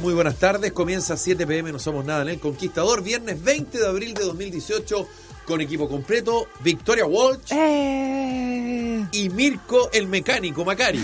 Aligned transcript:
Muy 0.00 0.14
buenas 0.14 0.36
tardes. 0.38 0.70
Comienza 0.72 1.16
7 1.16 1.44
pm, 1.44 1.72
no 1.72 1.78
somos 1.80 2.04
nada 2.04 2.22
en 2.22 2.28
el 2.28 2.38
Conquistador. 2.38 3.02
Viernes 3.02 3.42
20 3.42 3.78
de 3.80 3.86
abril 3.86 4.14
de 4.14 4.22
2018 4.22 5.08
con 5.44 5.60
equipo 5.60 5.88
completo. 5.88 6.46
Victoria 6.62 7.04
Walsh 7.04 7.50
Eh, 7.52 9.04
y 9.10 9.28
Mirko 9.30 9.90
el 9.92 10.06
mecánico 10.06 10.64
Macari. 10.64 11.00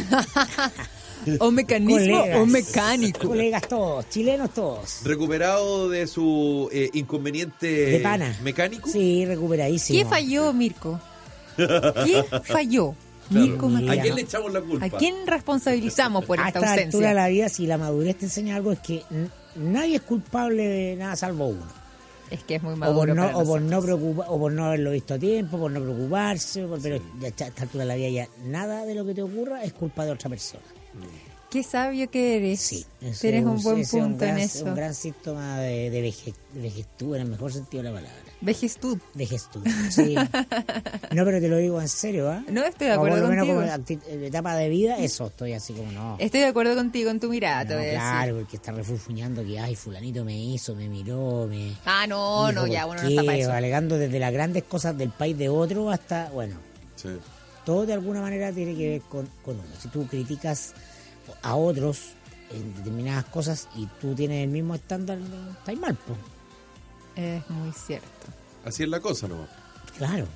o 1.41 1.51
mecanismo 1.51 2.19
Colegas. 2.21 2.39
o 2.39 2.47
mecánico. 2.47 3.29
Colegas 3.29 3.67
todos, 3.69 4.09
chilenos 4.11 4.55
todos. 4.55 5.01
Recuperado 5.03 5.89
de 5.89 6.07
su 6.07 6.69
eh, 6.73 6.89
inconveniente 6.93 7.67
De 7.67 7.99
pana. 7.99 8.39
mecánico. 8.45 8.89
Sí, 8.89 9.27
recuperadísimo. 9.27 9.99
¿Qué 9.99 10.05
falló, 10.05 10.53
Mirko? 10.53 11.01
¿Qué 11.57 12.25
falló? 12.45 12.95
¿A 13.31 14.03
quién 14.03 14.15
le 14.15 14.23
echamos 14.23 14.53
la 14.53 14.61
culpa? 14.61 14.87
¿A 14.87 14.91
quién 14.91 15.27
responsabilizamos 15.27 16.25
por 16.25 16.39
A 16.41 16.49
esta 16.49 16.61
esta 16.61 16.73
altura 16.73 16.83
de 16.83 16.85
ausencia? 16.87 17.15
la 17.15 17.29
vida, 17.29 17.49
si 17.49 17.67
la 17.67 17.79
madurez 17.79 18.17
te 18.19 18.25
enseña 18.27 18.57
algo, 18.57 18.73
es 18.73 18.79
que 18.81 19.03
nadie 19.57 19.97
es 19.97 20.03
culpable 20.03 20.67
de 20.67 20.97
nada 20.97 21.17
salvo 21.17 21.49
uno. 21.49 21.79
Es 22.31 22.43
que 22.45 22.57
es 22.57 22.63
muy 22.63 22.75
O 22.75 22.77
maduro 22.77 22.99
por, 22.99 23.09
no, 23.17 23.23
para 23.23 23.37
o, 23.39 23.45
por 23.45 23.61
no 23.63 23.81
preocupa- 23.83 24.27
o 24.29 24.39
por 24.39 24.53
no 24.53 24.67
haberlo 24.67 24.91
visto 24.91 25.15
a 25.15 25.19
tiempo, 25.19 25.59
por 25.59 25.71
no 25.71 25.81
preocuparse, 25.81 26.67
por- 26.67 26.81
pero 26.83 27.01
ya 27.21 27.27
a 27.47 27.49
esta 27.49 27.63
altura 27.63 27.85
de 27.85 27.89
la 27.89 27.95
vida 27.95 28.09
ya 28.11 28.29
nada 28.45 28.85
de 28.85 28.95
lo 28.95 29.05
que 29.07 29.15
te 29.15 29.23
ocurra 29.23 29.63
es 29.65 29.73
culpa 29.73 30.05
de 30.05 30.13
otra 30.13 30.29
persona. 30.29 30.63
Qué 31.51 31.63
sabio 31.63 32.11
que 32.11 32.37
eres. 32.37 32.61
Sí, 32.61 32.85
eso 33.01 33.21
Tienes 33.23 33.41
es 33.41 33.47
un 33.47 33.63
buen 33.63 33.79
es 33.79 33.93
un 33.95 34.01
punto 34.11 34.25
en 34.27 34.31
gran- 34.33 34.39
eso. 34.45 34.65
Un 34.67 34.75
gran 34.75 34.95
síntoma 34.95 35.59
de, 35.61 35.89
de, 35.89 36.03
veje- 36.03 36.35
de 36.53 36.69
en 37.17 37.23
el 37.23 37.29
mejor 37.29 37.51
sentido 37.53 37.83
de 37.83 37.89
la 37.91 37.95
palabra. 37.97 38.28
Vejestud. 38.41 38.99
Vejestud, 39.15 39.67
sí. 39.91 40.15
no, 41.13 41.25
pero 41.25 41.41
te 41.41 41.49
lo 41.49 41.57
digo 41.57 41.81
en 41.81 41.89
serio, 41.89 42.31
¿ah? 42.31 42.45
No, 42.49 42.65
estoy 42.65 42.87
de 42.87 42.93
O 42.93 42.97
acuerdo 42.97 43.17
por 43.17 43.25
lo 43.25 43.29
menos 43.31 43.47
contigo. 43.47 43.61
como 43.61 43.85
acti- 43.85 44.01
eh, 44.23 44.27
etapa 44.29 44.55
de 44.55 44.69
vida, 44.69 44.97
eso, 44.99 45.27
estoy 45.27 45.55
así 45.55 45.73
como 45.73 45.91
no. 45.91 46.17
Estoy 46.21 46.41
de 46.41 46.47
acuerdo 46.47 46.75
contigo 46.77 47.11
en 47.11 47.19
tu 47.19 47.29
mirada, 47.29 47.65
te 47.65 47.71
No, 47.75 47.79
voy 47.81 47.83
a 47.89 47.91
decir. 47.91 47.99
claro, 48.01 48.37
porque 48.37 48.57
está 48.57 48.73
refunfuñando 48.73 49.43
que, 49.45 49.59
ay, 49.59 49.75
fulanito 49.75 50.25
me 50.25 50.39
hizo, 50.39 50.75
me 50.77 50.89
miró, 50.89 51.47
me... 51.49 51.73
Ah, 51.85 52.07
no, 52.07 52.49
dijo 52.49 52.61
no, 52.61 52.67
ya, 52.73 52.87
uno 52.87 53.03
no 53.03 53.09
está 53.09 53.25
para 53.25 53.39
eso. 53.39 53.53
Alegando 53.53 53.99
desde 53.99 54.19
las 54.21 54.33
grandes 54.33 54.63
cosas 54.65 54.97
del 54.97 55.11
país 55.11 55.37
de 55.37 55.49
otro 55.49 55.91
hasta, 55.91 56.31
bueno, 56.31 56.57
Sí. 56.95 57.09
todo 57.65 57.87
de 57.87 57.93
alguna 57.95 58.21
manera 58.21 58.53
tiene 58.53 58.77
que 58.77 58.89
ver 58.89 59.01
con, 59.03 59.29
con 59.45 59.57
uno. 59.57 59.69
Si 59.81 59.89
tú 59.89 60.07
criticas 60.07 60.75
a 61.43 61.57
otros 61.57 62.11
en 62.53 62.73
determinadas 62.77 63.25
cosas 63.27 63.69
y 63.77 63.87
tú 64.01 64.15
tienes 64.15 64.45
el 64.45 64.51
mismo 64.51 64.75
estándar, 64.77 65.19
no, 65.19 65.51
estás 65.51 65.77
mal, 65.77 65.97
pues. 66.07 66.19
Es 67.19 67.51
muy 67.51 67.73
cierto. 67.73 68.07
Así 68.65 68.85
es 68.85 68.89
la 68.89 69.01
cosa, 69.01 69.27
¿no? 69.29 69.47
Claro. 69.97 70.27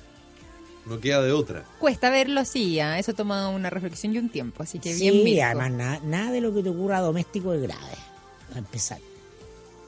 No 0.85 0.99
queda 0.99 1.21
de 1.21 1.31
otra. 1.31 1.63
Cuesta 1.79 2.09
verlo 2.09 2.41
así, 2.41 2.79
¿ah? 2.81 2.99
eso 2.99 3.13
toma 3.13 3.47
una 3.49 3.69
reflexión 3.69 4.13
y 4.13 4.17
un 4.17 4.29
tiempo, 4.29 4.63
así 4.63 4.79
que 4.79 4.93
sí, 4.93 5.09
bien 5.09 5.23
Mirko. 5.23 5.45
además 5.45 5.71
na- 5.71 5.99
nada 6.03 6.31
de 6.31 6.41
lo 6.41 6.53
que 6.53 6.61
te 6.61 6.69
ocurra 6.69 6.99
doméstico 6.99 7.53
es 7.53 7.61
grave, 7.61 7.95
para 8.49 8.59
empezar. 8.59 8.99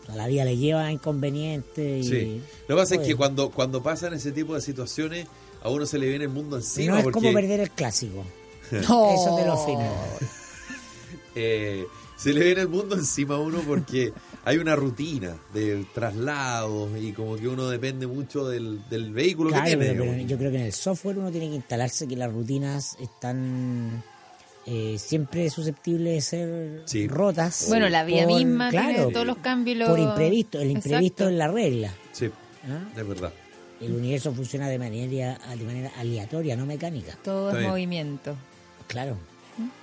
A 0.07 0.15
la 0.15 0.27
vida 0.27 0.45
le 0.45 0.55
lleva 0.55 0.89
inconvenientes 0.91 2.05
y... 2.05 2.09
Sí. 2.09 2.41
Lo 2.69 2.75
que 2.77 2.81
pasa 2.81 2.95
es 2.95 3.01
que 3.01 3.15
cuando, 3.15 3.49
cuando 3.49 3.83
pasan 3.83 4.13
ese 4.13 4.31
tipo 4.31 4.55
de 4.55 4.61
situaciones, 4.61 5.27
a 5.63 5.69
uno 5.69 5.85
se 5.85 5.97
le 5.97 6.07
viene 6.07 6.25
el 6.25 6.29
mundo 6.31 6.55
encima. 6.57 6.93
no 6.93 6.97
es 6.99 7.03
porque... 7.03 7.19
como 7.19 7.33
perder 7.33 7.59
el 7.59 7.71
clásico. 7.71 8.23
No. 8.71 9.13
Eso 9.13 9.35
te 9.35 9.45
lo 9.45 9.57
firmo. 9.65 9.93
eh, 11.35 11.85
se 12.17 12.33
le 12.33 12.43
viene 12.43 12.61
el 12.61 12.69
mundo 12.69 12.95
encima 12.95 13.35
a 13.35 13.39
uno 13.39 13.59
porque 13.67 14.13
hay 14.45 14.57
una 14.57 14.75
rutina 14.75 15.35
de 15.53 15.85
traslados 15.93 16.89
y 17.01 17.11
como 17.11 17.35
que 17.35 17.47
uno 17.47 17.67
depende 17.67 18.07
mucho 18.07 18.47
del, 18.47 18.87
del 18.89 19.11
vehículo 19.11 19.49
Claro, 19.49 19.65
que 19.65 19.69
tiene. 19.71 19.85
pero, 19.93 20.05
pero 20.11 20.27
yo 20.27 20.37
creo 20.37 20.51
que 20.51 20.57
en 20.57 20.63
el 20.65 20.71
software 20.73 21.17
uno 21.17 21.31
tiene 21.31 21.49
que 21.49 21.55
instalarse 21.55 22.07
que 22.07 22.15
las 22.15 22.31
rutinas 22.31 22.95
están 23.01 24.03
eh, 24.67 24.97
siempre 24.97 25.49
susceptibles 25.49 26.13
de 26.15 26.21
ser 26.21 26.81
Sí. 26.85 27.07
rotas. 27.07 27.65
Bueno, 27.69 27.89
la 27.89 28.03
vida 28.03 28.23
por- 28.25 28.37
misma 28.37 28.69
tiene 28.69 28.93
claro, 28.95 29.09
todos 29.11 29.25
los 29.25 29.37
cambios. 29.37 29.89
Por 29.89 29.99
imprevisto, 29.99 30.59
el 30.61 30.71
imprevisto 30.71 31.23
Exacto. 31.25 31.29
es 31.29 31.35
la 31.35 31.47
regla. 31.49 31.93
Sí, 32.11 32.29
¿ah? 32.69 32.89
es 32.99 33.07
verdad. 33.07 33.33
El 33.81 33.93
universo 33.93 34.31
funciona 34.33 34.69
de 34.69 34.79
manera, 34.79 35.37
de 35.57 35.63
manera 35.65 35.91
aleatoria, 35.97 36.55
no 36.55 36.65
mecánica. 36.65 37.17
Todo 37.23 37.47
Está 37.49 37.57
es 37.57 37.59
bien. 37.59 37.71
movimiento. 37.71 38.35
Claro. 38.87 39.17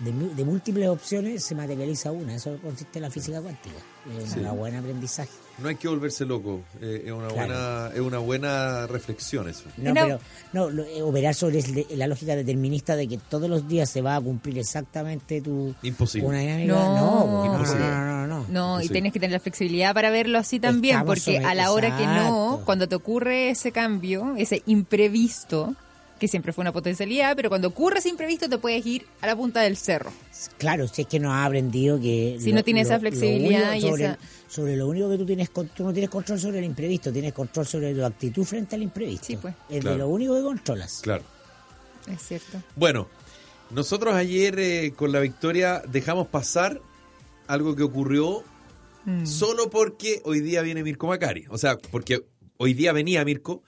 De, 0.01 0.45
múltiples 0.45 0.89
opciones 0.89 1.43
se 1.45 1.55
materializa 1.55 2.13
una. 2.13 2.35
Eso 2.35 2.59
consiste 2.63 2.99
en 2.99 3.03
la 3.03 3.11
física 3.11 3.41
cuántica. 3.41 3.77
Es 4.23 4.33
Sí. 4.33 4.41
un 4.41 4.57
buen 4.59 4.75
aprendizaje. 4.77 5.31
No 5.59 5.69
hay 5.69 5.77
que 5.77 5.87
volverse 5.89 6.25
loco. 6.27 6.61
eh, 6.81 7.03
es, 7.07 7.13
una 7.13 7.29
Claro. 7.29 7.35
buena, 7.35 7.91
es 7.95 8.01
una 8.01 8.19
buena 8.19 8.87
reflexión 8.87 9.49
eso. 9.49 9.65
No, 9.77 9.95
No. 9.95 9.95
pero 10.03 10.21
no, 10.53 10.71
lo- 10.71 10.85
eh, 10.85 11.01
operar 11.03 11.35
sobre 11.35 11.61
el 11.61 11.87
la 11.99 12.07
lógica 12.07 12.35
determinista 12.35 12.97
de 12.97 13.07
que 13.07 13.19
todos 13.19 13.49
los 13.49 13.69
días 13.69 13.89
se 13.89 14.01
va 14.03 14.17
a 14.17 14.21
cumplir 14.21 14.59
exactamente 14.59 15.41
tu 15.41 15.75
Imposible. 15.83 16.27
una 16.29 16.39
dinámica. 16.41 16.73
No. 16.73 16.97
No, 16.97 17.27
no, 17.27 17.45
no, 17.47 17.53
Imposible. 17.55 17.87
no, 17.87 18.05
no, 18.05 18.27
no. 18.27 18.47
No, 18.49 18.83
y 18.83 18.89
tienes 18.89 19.13
que 19.13 19.21
tener 19.21 19.33
la 19.35 19.41
flexibilidad 19.41 19.95
para 19.95 20.11
verlo 20.11 20.39
así 20.39 20.59
también, 20.59 20.97
Estamos 20.97 21.19
porque 21.19 21.37
sobre- 21.37 21.45
a 21.47 21.55
la 21.55 21.71
hora 21.73 21.97
que 21.97 22.07
no, 22.07 22.63
cuando 22.65 22.89
te 22.89 22.95
ocurre 22.97 23.51
ese 23.51 23.73
cambio, 23.73 24.35
ese 24.37 24.63
imprevisto, 24.67 25.75
que 26.23 26.29
siempre 26.29 26.53
fue 26.53 26.63
una 26.63 26.73
potencialidad, 26.73 27.35
pero 27.35 27.49
cuando 27.49 27.67
ocurre 27.67 27.99
ese 27.99 28.09
imprevisto 28.09 28.49
te 28.49 28.57
puedes 28.57 28.87
ir 28.87 29.05
a 29.21 29.27
la 29.27 29.35
punta 29.35 29.61
del 29.63 29.77
cerro. 29.77 30.13
Claro, 30.57 30.87
si 30.87 31.03
es 31.03 31.09
que 31.09 31.19
nos 31.19 31.33
ha 31.33 31.45
aprendido 31.45 31.99
que... 32.01 32.39
Si 32.41 32.53
no 32.53 32.63
tiene 32.63 32.83
esa 32.83 33.01
flexibilidad 33.01 33.71
único 33.73 33.87
y 33.87 33.91
sobre, 33.91 34.05
esa- 34.05 34.19
sobre 34.49 34.77
lo 34.77 34.87
único 34.87 35.11
que 35.11 35.19
tú 35.19 35.27
tienes, 35.27 35.51
tú 35.51 35.83
no 35.83 35.93
tienes 35.93 36.09
control 36.11 36.39
sobre 36.39 36.61
el 36.61 36.65
imprevisto, 36.65 37.13
tienes 37.13 37.33
control 37.33 37.67
sobre 37.67 37.93
tu 37.93 38.05
actitud 38.05 38.45
frente 38.45 38.77
al 38.77 38.83
imprevisto. 38.85 39.27
Sí, 39.27 39.37
pues. 39.37 39.53
Es 39.69 39.81
Claro. 39.81 39.97
de 39.97 39.99
lo 40.05 40.09
único 40.11 40.37
que 40.37 40.43
controlas. 40.43 41.01
Claro. 41.03 41.25
Es 42.07 42.23
cierto. 42.23 42.63
Bueno, 42.77 43.09
nosotros 43.71 44.15
ayer 44.15 44.59
eh, 44.61 44.93
con 44.95 45.11
la 45.11 45.19
victoria 45.19 45.83
dejamos 45.91 46.29
pasar 46.29 46.81
algo 47.49 47.75
que 47.75 47.83
ocurrió 47.83 48.45
Mm. 49.05 49.27
solo 49.27 49.69
porque 49.71 50.23
hoy 50.25 50.39
día 50.39 50.63
viene 50.63 50.85
Mirko 50.85 51.09
Macari. 51.09 51.47
O 51.51 51.59
sea, 51.59 51.77
porque 51.91 52.25
hoy 52.59 52.73
día 52.75 52.93
venía 52.93 53.25
Mirko 53.25 53.65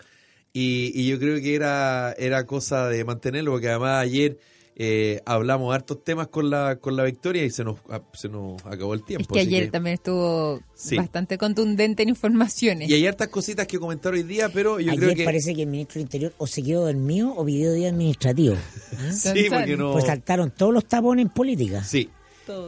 y, 0.55 0.93
y 0.99 1.07
yo 1.09 1.19
creo 1.19 1.39
que 1.43 1.55
era, 1.55 2.15
era 2.17 2.47
cosa 2.47 2.89
de 2.89 3.05
mantenerlo, 3.05 3.51
porque 3.53 3.69
además 3.69 4.03
ayer 4.03 4.39
eh, 4.77 5.21
hablamos 5.27 5.75
hartos 5.75 6.03
temas 6.03 6.29
con 6.29 6.49
la, 6.51 6.77
con 6.81 6.97
la 6.97 7.05
victoria 7.05 7.45
y 7.45 7.51
se 7.51 7.63
nos, 7.65 7.79
ah, 7.91 8.01
se 8.13 8.29
nos 8.29 8.65
acabó 8.65 8.95
el 8.95 9.05
tiempo. 9.05 9.23
Es 9.23 9.29
que 9.29 9.41
ayer 9.41 9.71
también 9.71 9.95
estuvo 9.95 10.61
Sí. 10.75 10.97
bastante 10.97 11.39
contundente 11.39 12.03
en 12.05 12.09
informaciones. 12.09 12.89
Y 12.89 12.95
hay 12.95 13.07
hartas 13.07 13.29
cositas 13.29 13.67
que 13.67 13.79
comentar 13.79 14.13
hoy 14.15 14.23
día, 14.23 14.49
pero 14.49 14.81
yo 14.81 14.91
Ayer 14.93 15.05
creo 15.05 15.15
que... 15.17 15.25
parece 15.25 15.55
que 15.55 15.63
el 15.63 15.69
ministro 15.69 15.95
del 15.95 16.03
Interior 16.03 16.33
o 16.39 16.47
se 16.47 16.63
quedó 16.63 16.87
dormido 16.87 17.33
o 17.35 17.45
pidió 17.45 17.73
día 17.73 17.89
administrativo. 17.91 18.55
¿ah? 18.57 19.13
Sí, 19.13 19.47
porque 19.51 19.77
no... 19.77 19.93
Pues 19.93 20.07
saltaron 20.07 20.51
todos 20.51 20.73
los 20.73 20.87
tapones 20.87 21.25
en 21.27 21.31
política. 21.31 21.83
Sí. 21.85 22.09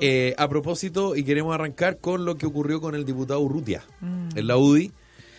Eh, 0.00 0.34
a 0.38 0.48
propósito, 0.48 1.14
y 1.16 1.22
queremos 1.22 1.54
arrancar 1.54 1.98
con 1.98 2.25
lo 2.25 2.36
que 2.36 2.46
ocurrió 2.46 2.80
con 2.80 2.94
el 2.94 3.04
diputado 3.04 3.41
Urrutia 3.41 3.84
Mm. 4.00 4.28
en 4.38 4.46
la 4.46 4.56
UDI. 4.56 4.91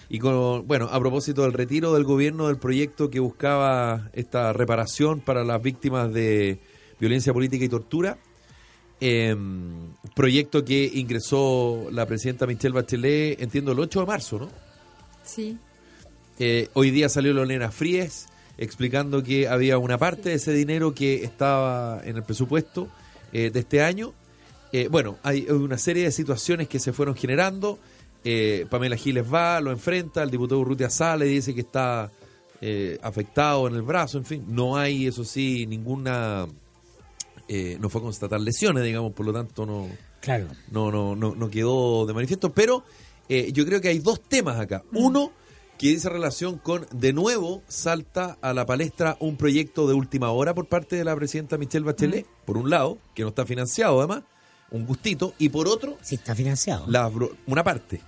Y 0.10 0.20
con, 0.20 0.66
bueno, 0.68 0.86
a 0.92 1.00
propósito 1.00 1.42
del 1.44 1.54
retiro 1.54 1.94
del 1.94 2.04
gobierno 2.04 2.48
del 2.48 2.58
proyecto 2.58 3.10
que 3.10 3.20
buscaba 3.20 4.10
esta 4.14 4.54
reparación 4.54 5.20
para 5.20 5.44
las 5.44 5.62
víctimas 5.62 6.14
de 6.14 6.60
violencia 7.00 7.34
política 7.34 7.66
y 7.66 7.70
tortura. 7.70 8.18
eh, 9.00 9.36
proyecto 10.16 10.66
que 10.66 10.90
ingresó 10.96 11.88
la 11.92 12.06
presidenta 12.08 12.48
Michelle 12.48 12.74
Bachelet, 12.74 13.40
entiendo, 13.42 13.72
el 13.74 13.80
8 13.80 14.00
de 14.00 14.06
marzo, 14.06 14.40
¿no? 14.40 14.50
Sí. 15.24 15.58
Eh, 16.40 16.70
hoy 16.74 16.90
día 16.92 17.10
salió 17.10 17.34
Lorena 17.34 17.70
Fríes 17.72 18.28
explicando 18.58 19.24
que 19.24 19.48
había 19.48 19.78
una 19.78 19.98
parte 19.98 20.30
de 20.30 20.36
ese 20.36 20.52
dinero 20.52 20.94
que 20.94 21.24
estaba 21.24 22.02
en 22.04 22.18
el 22.18 22.24
presupuesto 22.24 22.88
eh, 23.32 23.52
de 23.52 23.60
este 23.60 23.82
año. 23.82 24.14
Eh, 24.72 24.88
bueno, 24.90 25.18
hay 25.24 25.46
una 25.50 25.78
serie 25.78 26.04
de 26.04 26.12
situaciones 26.12 26.68
que 26.68 26.80
se 26.80 26.92
fueron 26.92 27.16
generando. 27.16 27.80
Eh, 28.30 28.66
Pamela 28.70 28.98
Giles 28.98 29.24
va, 29.34 29.62
lo 29.62 29.72
enfrenta, 29.72 30.22
el 30.22 30.30
diputado 30.30 30.60
Urrutia 30.60 30.90
sale 30.90 31.24
dice 31.26 31.56
que 31.56 31.62
está 31.62 32.12
eh, 32.60 32.98
afectado 33.02 33.68
en 33.70 33.76
el 33.76 33.84
brazo, 33.84 34.18
en 34.18 34.26
fin. 34.26 34.44
No 34.50 34.76
hay, 34.76 35.08
eso 35.08 35.24
sí, 35.24 35.66
ninguna... 35.66 36.46
eh, 37.48 37.78
no 37.80 37.88
fue 37.88 38.02
a 38.02 38.04
constatar 38.04 38.42
lesiones, 38.42 38.84
digamos, 38.84 39.14
por 39.14 39.26
lo 39.26 39.32
tanto 39.32 39.66
no 39.66 39.88
Claro. 40.20 40.48
no, 40.72 40.92
no, 40.92 41.16
no, 41.16 41.36
no 41.36 41.50
quedó 41.50 42.06
de 42.06 42.14
manifiesto, 42.14 42.52
pero 42.52 42.84
eh, 43.30 43.52
yo 43.54 43.66
creo 43.66 43.80
que 43.80 43.88
hay 43.88 44.00
dos 44.00 44.20
temas 44.22 44.60
acá. 44.60 44.84
Uno, 44.92 45.32
que 45.78 45.88
dice 45.88 46.10
relación 46.10 46.58
con, 46.58 46.86
de 46.92 47.14
nuevo, 47.14 47.62
salta 47.70 48.38
a 48.42 48.54
la 48.54 48.66
palestra 48.66 49.16
un 49.22 49.38
proyecto 49.38 49.88
de 49.88 49.94
última 49.94 50.32
hora 50.32 50.54
por 50.54 50.66
parte 50.68 50.98
de 50.98 51.06
la 51.06 51.16
presidenta 51.16 51.58
Michelle 51.58 51.86
Bachelet, 51.86 52.26
por 52.46 52.58
un 52.58 52.70
lado, 52.70 52.98
que 53.16 53.22
no 53.24 53.30
está 53.30 53.46
financiado 53.46 54.00
además, 54.00 54.24
un 54.70 54.86
gustito, 54.86 55.34
y 55.38 55.48
por 55.48 55.70
otro, 55.70 55.96
Sí 56.02 56.16
está 56.16 56.36
financiado. 56.36 56.84
la, 56.90 57.10
una 57.46 57.64
parte, 57.64 58.02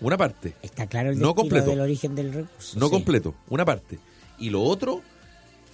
una 0.00 0.16
parte, 0.16 0.54
Está 0.62 0.86
claro 0.86 1.10
el 1.10 1.18
No 1.18 1.34
completo. 1.34 1.70
del 1.70 1.80
origen 1.80 2.14
del 2.14 2.32
recurso. 2.32 2.78
no 2.78 2.86
sí. 2.86 2.92
completo, 2.92 3.34
una 3.48 3.64
parte. 3.64 3.98
Y 4.38 4.50
lo 4.50 4.62
otro, 4.62 5.02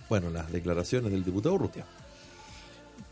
bueno, 0.09 0.31
las 0.31 0.51
declaraciones 0.51 1.13
del 1.13 1.25
diputado 1.25 1.57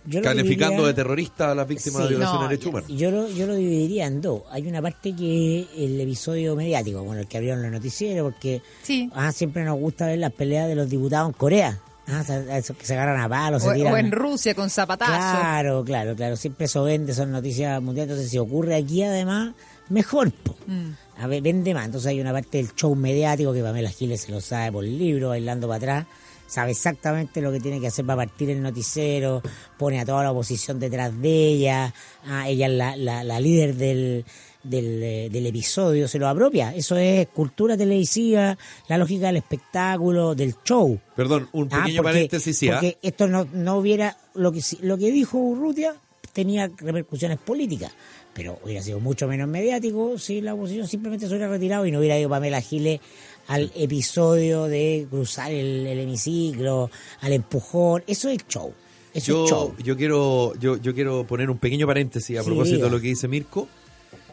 Yo 0.06 0.20
lo 0.20 0.24
calificando 0.24 0.82
dividiría- 0.82 0.86
de 0.88 0.94
terrorista 0.94 1.50
a 1.52 1.54
las 1.54 1.66
víctimas 1.68 1.98
Sí. 1.98 2.02
de 2.04 2.08
violación 2.10 2.36
No, 2.36 2.42
de 2.42 2.48
derechos 2.48 2.66
humanos. 2.70 2.88
Yo 2.90 3.10
lo, 3.10 3.28
yo 3.30 3.46
lo 3.46 3.54
dividiría 3.54 4.06
en 4.06 4.20
dos. 4.20 4.42
Hay 4.50 4.66
una 4.66 4.82
parte 4.82 5.14
que 5.16 5.60
es 5.60 5.66
el 5.76 6.00
episodio 6.00 6.54
mediático, 6.56 7.02
bueno, 7.02 7.22
el 7.22 7.26
que 7.28 7.36
abrieron 7.38 7.62
los 7.62 7.70
noticieros, 7.72 8.32
porque 8.32 8.60
Sí. 8.82 9.08
ah, 9.14 9.32
siempre 9.32 9.64
nos 9.64 9.78
gusta 9.78 10.06
ver 10.06 10.18
las 10.18 10.32
peleas 10.32 10.68
de 10.68 10.74
los 10.74 10.90
diputados 10.90 11.28
en 11.28 11.32
Corea. 11.34 11.78
Ah, 12.06 12.22
esos 12.58 12.76
que 12.76 12.84
se 12.84 12.92
agarran 12.92 13.18
a 13.18 13.28
palos, 13.30 13.62
se 13.62 13.68
O, 13.70 13.72
tiran. 13.72 13.94
o 13.94 13.96
en 13.96 14.12
Rusia 14.12 14.54
con 14.54 14.68
zapatazos. 14.68 15.14
Claro, 15.16 15.82
claro, 15.84 16.14
claro. 16.14 16.36
Siempre 16.36 16.66
eso 16.66 16.84
vende, 16.84 17.14
son 17.14 17.32
noticias 17.32 17.80
mundiales. 17.80 18.10
Entonces, 18.10 18.30
si 18.30 18.36
ocurre 18.36 18.74
aquí, 18.74 19.02
además, 19.02 19.54
mejor. 19.88 20.30
po. 20.32 20.54
Mm. 20.66 20.90
A 21.18 21.26
ver, 21.26 21.42
vende 21.42 21.74
más. 21.74 21.86
Entonces, 21.86 22.08
hay 22.08 22.20
una 22.20 22.32
parte 22.32 22.58
del 22.58 22.74
show 22.74 22.94
mediático 22.94 23.52
que 23.52 23.62
Pamela 23.62 23.90
Giles 23.90 24.22
se 24.22 24.32
lo 24.32 24.40
sabe 24.40 24.72
por 24.72 24.84
libro, 24.84 25.28
bailando 25.30 25.68
para 25.68 25.76
atrás. 25.76 26.06
Sabe 26.46 26.72
exactamente 26.72 27.40
lo 27.40 27.50
que 27.50 27.58
tiene 27.60 27.80
que 27.80 27.86
hacer 27.86 28.04
para 28.04 28.24
partir 28.26 28.50
el 28.50 28.60
noticiero. 28.62 29.42
Pone 29.78 30.00
a 30.00 30.04
toda 30.04 30.22
la 30.22 30.32
oposición 30.32 30.78
detrás 30.78 31.18
de 31.20 31.48
ella. 31.48 31.94
Ah, 32.26 32.48
ella 32.48 32.66
es 32.66 32.72
la, 32.72 32.96
la, 32.96 33.24
la 33.24 33.40
líder 33.40 33.74
del, 33.76 34.24
del, 34.62 35.02
eh, 35.02 35.28
del 35.32 35.46
episodio. 35.46 36.06
Se 36.06 36.18
lo 36.18 36.28
apropia. 36.28 36.74
Eso 36.74 36.96
es 36.96 37.28
cultura 37.28 37.76
televisiva, 37.76 38.56
la 38.88 38.98
lógica 38.98 39.28
del 39.28 39.36
espectáculo, 39.36 40.34
del 40.34 40.54
show. 40.64 41.00
Perdón, 41.16 41.48
un 41.52 41.68
Ah, 41.72 41.82
pequeño 41.84 42.02
paréntesis, 42.02 42.56
sí. 42.58 42.68
¿ah? 42.68 42.74
porque 42.74 42.98
esto 43.02 43.26
no, 43.26 43.46
no 43.52 43.78
hubiera, 43.78 44.16
lo 44.34 44.52
que, 44.52 44.60
lo 44.82 44.98
que 44.98 45.10
dijo 45.10 45.38
Urrutia 45.38 45.94
tenía 46.32 46.68
repercusiones 46.78 47.38
políticas, 47.38 47.92
pero 48.34 48.58
hubiera 48.64 48.82
sido 48.82 49.00
mucho 49.00 49.26
menos 49.28 49.48
mediático 49.48 50.18
si 50.18 50.40
la 50.40 50.54
oposición 50.54 50.86
simplemente 50.88 51.26
se 51.26 51.32
hubiera 51.32 51.48
retirado 51.48 51.86
y 51.86 51.92
no 51.92 52.00
hubiera 52.00 52.18
ido 52.18 52.28
Pamela 52.28 52.60
Giles 52.60 53.00
al 53.46 53.70
episodio 53.76 54.64
de 54.64 55.06
cruzar 55.10 55.52
el, 55.52 55.86
el 55.86 55.98
hemiciclo, 56.00 56.90
al 57.20 57.32
empujón, 57.32 58.02
eso 58.06 58.28
es 58.28 58.38
show. 58.48 58.72
Eso 59.12 59.44
es 59.44 59.50
show. 59.50 59.74
Yo, 59.78 59.84
yo 59.84 59.96
quiero 59.96 60.54
yo, 60.58 60.76
yo 60.78 60.94
quiero 60.94 61.24
poner 61.26 61.48
un 61.50 61.58
pequeño 61.58 61.86
paréntesis 61.86 62.36
a 62.38 62.42
Sí, 62.42 62.46
propósito 62.46 62.76
diga. 62.76 62.86
de 62.88 62.92
lo 62.92 63.00
que 63.00 63.08
dice 63.08 63.28
Mirko. 63.28 63.68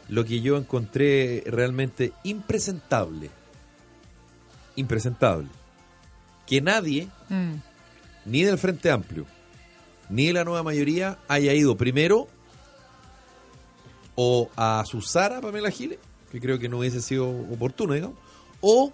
Lo 0.10 0.26
que 0.26 0.42
yo 0.42 0.58
encontré 0.58 1.44
realmente 1.46 2.12
impresentable. 2.24 3.30
Impresentable. 4.76 5.48
Que 6.48 6.62
nadie, 6.62 7.08
Mm. 7.30 7.56
ni 8.26 8.44
del 8.44 8.58
Frente 8.58 8.92
Amplio, 8.92 9.26
ni 10.10 10.28
de 10.28 10.34
la 10.34 10.44
nueva 10.44 10.64
mayoría, 10.64 11.18
haya 11.28 11.54
ido 11.54 11.78
primero 11.78 12.28
o 14.16 14.50
a 14.56 14.80
azuzar 14.80 15.34
a 15.34 15.42
Pamela 15.42 15.72
Giles, 15.72 16.00
que 16.32 16.40
creo 16.40 16.60
que 16.60 16.70
no 16.70 16.80
hubiese 16.80 17.02
sido 17.02 17.30
oportuno, 17.30 17.94
digamos, 17.94 18.18
o 18.62 18.92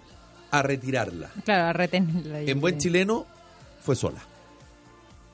a 0.50 0.62
retirarla. 0.62 1.30
Claro, 1.44 1.64
a 1.64 1.72
retenerla. 1.72 2.40
En 2.40 2.60
buen 2.60 2.78
chileno, 2.78 3.26
fue 3.82 3.96
sola. 3.96 4.20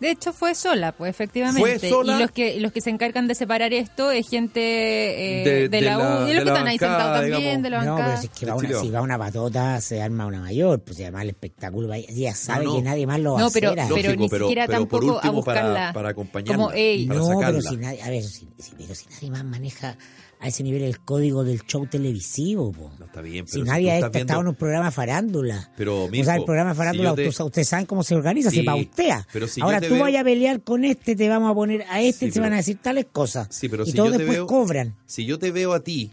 De 0.04 0.10
hecho, 0.10 0.32
fue 0.34 0.54
sola, 0.54 0.92
pues 0.92 1.08
efectivamente. 1.10 1.78
Fue 1.78 1.88
sola. 1.88 2.16
Y 2.16 2.20
los 2.20 2.30
que 2.30 2.60
los 2.60 2.72
que 2.72 2.80
se 2.82 2.90
encargan 2.90 3.26
de 3.26 3.34
separar 3.34 3.72
esto 3.72 4.10
es 4.10 4.28
gente 4.28 4.60
eh, 4.60 5.44
De- 5.44 5.50
de, 5.62 5.68
de 5.70 5.80
la, 5.80 5.96
la- 5.96 6.24
U, 6.24 6.28
y 6.28 6.34
los 6.34 6.42
que 6.44 6.50
están 6.50 6.66
ahí 6.66 6.76
bancada, 6.78 6.98
sentados 6.98 7.20
también, 7.30 7.40
digamos. 7.40 7.62
de 7.62 7.70
la 7.70 7.76
No, 7.78 7.82
pero 7.84 7.94
bancada. 7.96 8.16
si, 8.20 8.26
es 8.26 8.32
que 8.32 8.46
va 8.46 8.54
una, 8.54 8.80
si 8.80 8.90
va 8.90 9.00
una 9.00 9.18
patota, 9.18 9.80
se 9.80 10.02
arma 10.02 10.26
una 10.26 10.40
mayor, 10.40 10.80
pues 10.80 11.00
además 11.00 11.22
el 11.22 11.28
espectáculo, 11.30 11.88
va- 11.88 11.96
ella 11.96 12.34
sabe 12.34 12.64
No, 12.64 12.70
no. 12.72 12.76
que 12.76 12.82
nadie 12.82 13.06
más 13.06 13.20
lo 13.20 13.32
va 13.34 13.40
No, 13.40 13.46
a 13.46 13.50
pero, 13.50 13.70
hacer. 13.70 13.84
pero 13.84 13.96
Lógico, 13.96 14.20
ni 14.22 14.28
pero- 14.28 14.46
siquiera 14.46 14.66
pero 14.66 14.78
por 14.86 15.00
tampoco 15.00 15.12
a 15.12 15.14
último 15.30 15.42
para- 15.44 15.60
buscarla. 15.62 15.92
para 15.94 16.08
acompañarla. 16.10 16.56
Como, 16.56 16.72
ey, 16.72 17.06
para 17.06 17.20
no, 17.20 17.26
pero 17.28 17.38
sacarla. 17.40 17.60
si 17.70 17.76
nadie, 17.78 18.02
a 18.02 18.10
ver, 18.10 18.22
si, 18.24 18.48
si- 18.58 18.72
pero 18.76 18.94
si 18.94 19.06
nadie 19.08 19.30
más 19.30 19.44
maneja 19.44 19.96
a 20.44 20.48
ese 20.48 20.62
nivel 20.62 20.82
el 20.82 21.00
código 21.00 21.42
del 21.42 21.62
show 21.62 21.86
televisivo, 21.86 22.70
po. 22.70 22.92
No, 22.98 23.06
está 23.06 23.22
bien, 23.22 23.46
Si 23.48 23.54
pero 23.60 23.64
nadie 23.64 23.86
tú 23.86 23.90
ha 23.90 23.94
estás 23.96 24.08
estado 24.08 24.24
viendo- 24.26 24.40
en 24.42 24.46
un 24.48 24.54
programa 24.56 24.90
farándula. 24.90 25.72
Pero, 25.76 26.04
o 26.04 26.08
Mirko, 26.10 26.24
sea, 26.26 26.36
el 26.36 26.44
programa 26.44 26.72
si 26.72 26.76
farándula, 26.76 27.14
te- 27.14 27.28
ustedes 27.28 27.68
saben 27.68 27.86
cómo 27.86 28.02
se 28.02 28.14
organiza, 28.14 28.50
Sí, 28.50 28.56
se 28.58 28.62
pautea. 28.64 29.26
pero 29.32 29.48
si 29.48 29.60
Ahora 29.62 29.80
te 29.80 29.88
tú 29.88 29.94
veo- 29.94 30.02
vayas 30.04 30.20
a 30.20 30.24
pelear 30.24 30.60
con 30.62 30.84
este, 30.84 31.16
te 31.16 31.28
vamos 31.30 31.50
a 31.50 31.54
poner 31.54 31.82
a 31.88 32.02
este, 32.02 32.26
Sí, 32.26 32.32
se 32.32 32.40
van 32.40 32.48
pero- 32.48 32.54
a 32.54 32.58
decir 32.58 32.78
tales 32.82 33.06
cosas. 33.10 33.48
Sí, 33.50 33.68
pero 33.70 33.84
y 33.84 33.90
si 33.90 33.96
todos 33.96 34.12
te 34.12 34.18
después 34.18 34.36
veo- 34.38 34.46
cobran. 34.46 34.94
Si 35.06 35.24
yo 35.24 35.38
te 35.38 35.50
veo 35.50 35.72
a 35.72 35.80
ti, 35.80 36.12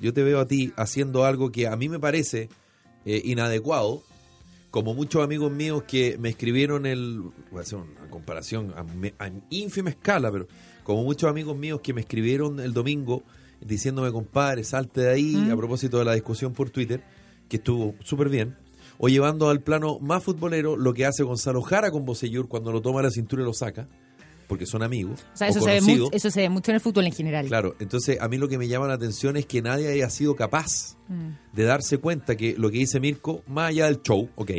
yo 0.00 0.12
te 0.12 0.22
veo 0.24 0.40
a 0.40 0.48
ti 0.48 0.72
haciendo 0.76 1.24
algo 1.24 1.52
que 1.52 1.68
a 1.68 1.76
mí 1.76 1.88
me 1.88 2.00
parece 2.00 2.48
eh, 3.04 3.20
inadecuado, 3.24 4.02
como 4.70 4.94
muchos 4.94 5.22
amigos 5.22 5.52
míos 5.52 5.82
que 5.86 6.16
me 6.18 6.28
escribieron 6.30 6.86
el, 6.86 7.20
voy 7.50 7.58
a 7.58 7.60
hacer 7.60 7.78
una 7.78 8.08
comparación 8.10 8.72
a 8.76 9.30
ínfima 9.50 9.90
escala, 9.90 10.32
pero 10.32 10.46
como 10.82 11.04
muchos 11.04 11.28
amigos 11.30 11.56
míos 11.56 11.80
que 11.82 11.92
me 11.92 12.00
escribieron 12.00 12.58
el 12.58 12.72
domingo 12.72 13.22
diciéndome, 13.64 14.10
compadre, 14.12 14.64
salte 14.64 15.02
de 15.02 15.10
ahí, 15.10 15.50
a 15.50 15.56
propósito 15.56 15.98
de 15.98 16.04
la 16.04 16.14
discusión 16.14 16.52
por 16.52 16.70
Twitter, 16.70 17.02
que 17.48 17.56
estuvo 17.56 17.94
súper 18.02 18.28
bien, 18.28 18.56
o 18.98 19.08
llevando 19.08 19.50
al 19.50 19.60
plano 19.60 19.98
más 20.00 20.22
futbolero 20.22 20.76
lo 20.76 20.94
que 20.94 21.06
hace 21.06 21.22
Gonzalo 21.22 21.62
Jara 21.62 21.90
con 21.90 22.04
Bocellur 22.04 22.48
cuando 22.48 22.72
lo 22.72 22.80
toma 22.80 23.00
a 23.00 23.04
la 23.04 23.10
cintura 23.10 23.42
y 23.42 23.44
lo 23.44 23.52
saca, 23.54 23.88
porque 24.48 24.66
son 24.66 24.82
amigos, 24.82 25.24
o 25.32 25.36
sea, 25.36 25.48
o 25.48 25.50
eso 25.50 25.60
se, 25.60 25.70
ve 25.70 25.80
mucho, 25.80 26.08
eso 26.12 26.30
se 26.30 26.40
ve 26.40 26.48
mucho 26.50 26.70
en 26.70 26.74
el 26.74 26.80
fútbol 26.80 27.06
en 27.06 27.12
general. 27.12 27.46
Claro, 27.46 27.74
entonces 27.80 28.20
a 28.20 28.28
mí 28.28 28.36
lo 28.36 28.48
que 28.48 28.58
me 28.58 28.68
llama 28.68 28.86
la 28.86 28.94
atención 28.94 29.36
es 29.36 29.46
que 29.46 29.62
nadie 29.62 29.88
haya 29.88 30.10
sido 30.10 30.36
capaz 30.36 30.96
Mm. 31.08 31.30
de 31.52 31.64
darse 31.64 31.98
cuenta 31.98 32.36
que 32.36 32.54
lo 32.56 32.70
que 32.70 32.78
dice 32.78 33.00
Mirko, 33.00 33.42
más 33.46 33.70
allá 33.70 33.86
del 33.86 34.02
show, 34.02 34.28
ok, 34.36 34.50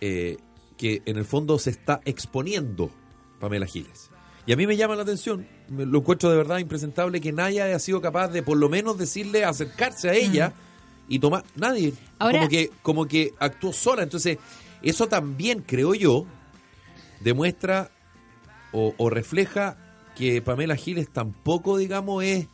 eh, 0.00 0.36
que 0.76 1.02
en 1.06 1.16
el 1.16 1.24
fondo 1.24 1.58
se 1.58 1.70
está 1.70 2.00
exponiendo 2.04 2.90
Pamela 3.40 3.66
Giles. 3.66 4.10
Y 4.46 4.52
a 4.52 4.56
mí 4.56 4.66
me 4.66 4.76
llama 4.76 4.96
la 4.96 5.02
atención, 5.02 5.46
lo 5.76 5.98
encuentro 5.98 6.30
de 6.30 6.36
verdad 6.36 6.58
impresentable 6.58 7.20
que 7.20 7.32
nadie 7.32 7.62
haya 7.62 7.78
sido 7.78 8.00
capaz 8.00 8.28
de 8.28 8.42
por 8.42 8.56
lo 8.56 8.68
menos 8.68 8.96
decirle, 8.98 9.44
acercarse 9.44 10.08
a 10.10 10.14
ella 10.14 10.52
y 11.08 11.18
tomar, 11.18 11.44
nadie, 11.56 11.92
Ahora- 12.18 12.38
como 12.38 12.48
que 12.48 12.70
como 12.82 13.06
que 13.06 13.34
actuó 13.38 13.72
sola, 13.72 14.02
entonces 14.02 14.38
eso 14.82 15.08
también 15.08 15.62
creo 15.66 15.94
yo 15.94 16.26
demuestra 17.20 17.90
o, 18.72 18.94
o 18.96 19.10
refleja 19.10 19.76
que 20.16 20.42
Pamela 20.42 20.76
Giles 20.76 21.08
tampoco, 21.10 21.76
digamos, 21.78 22.24
es, 22.24 22.46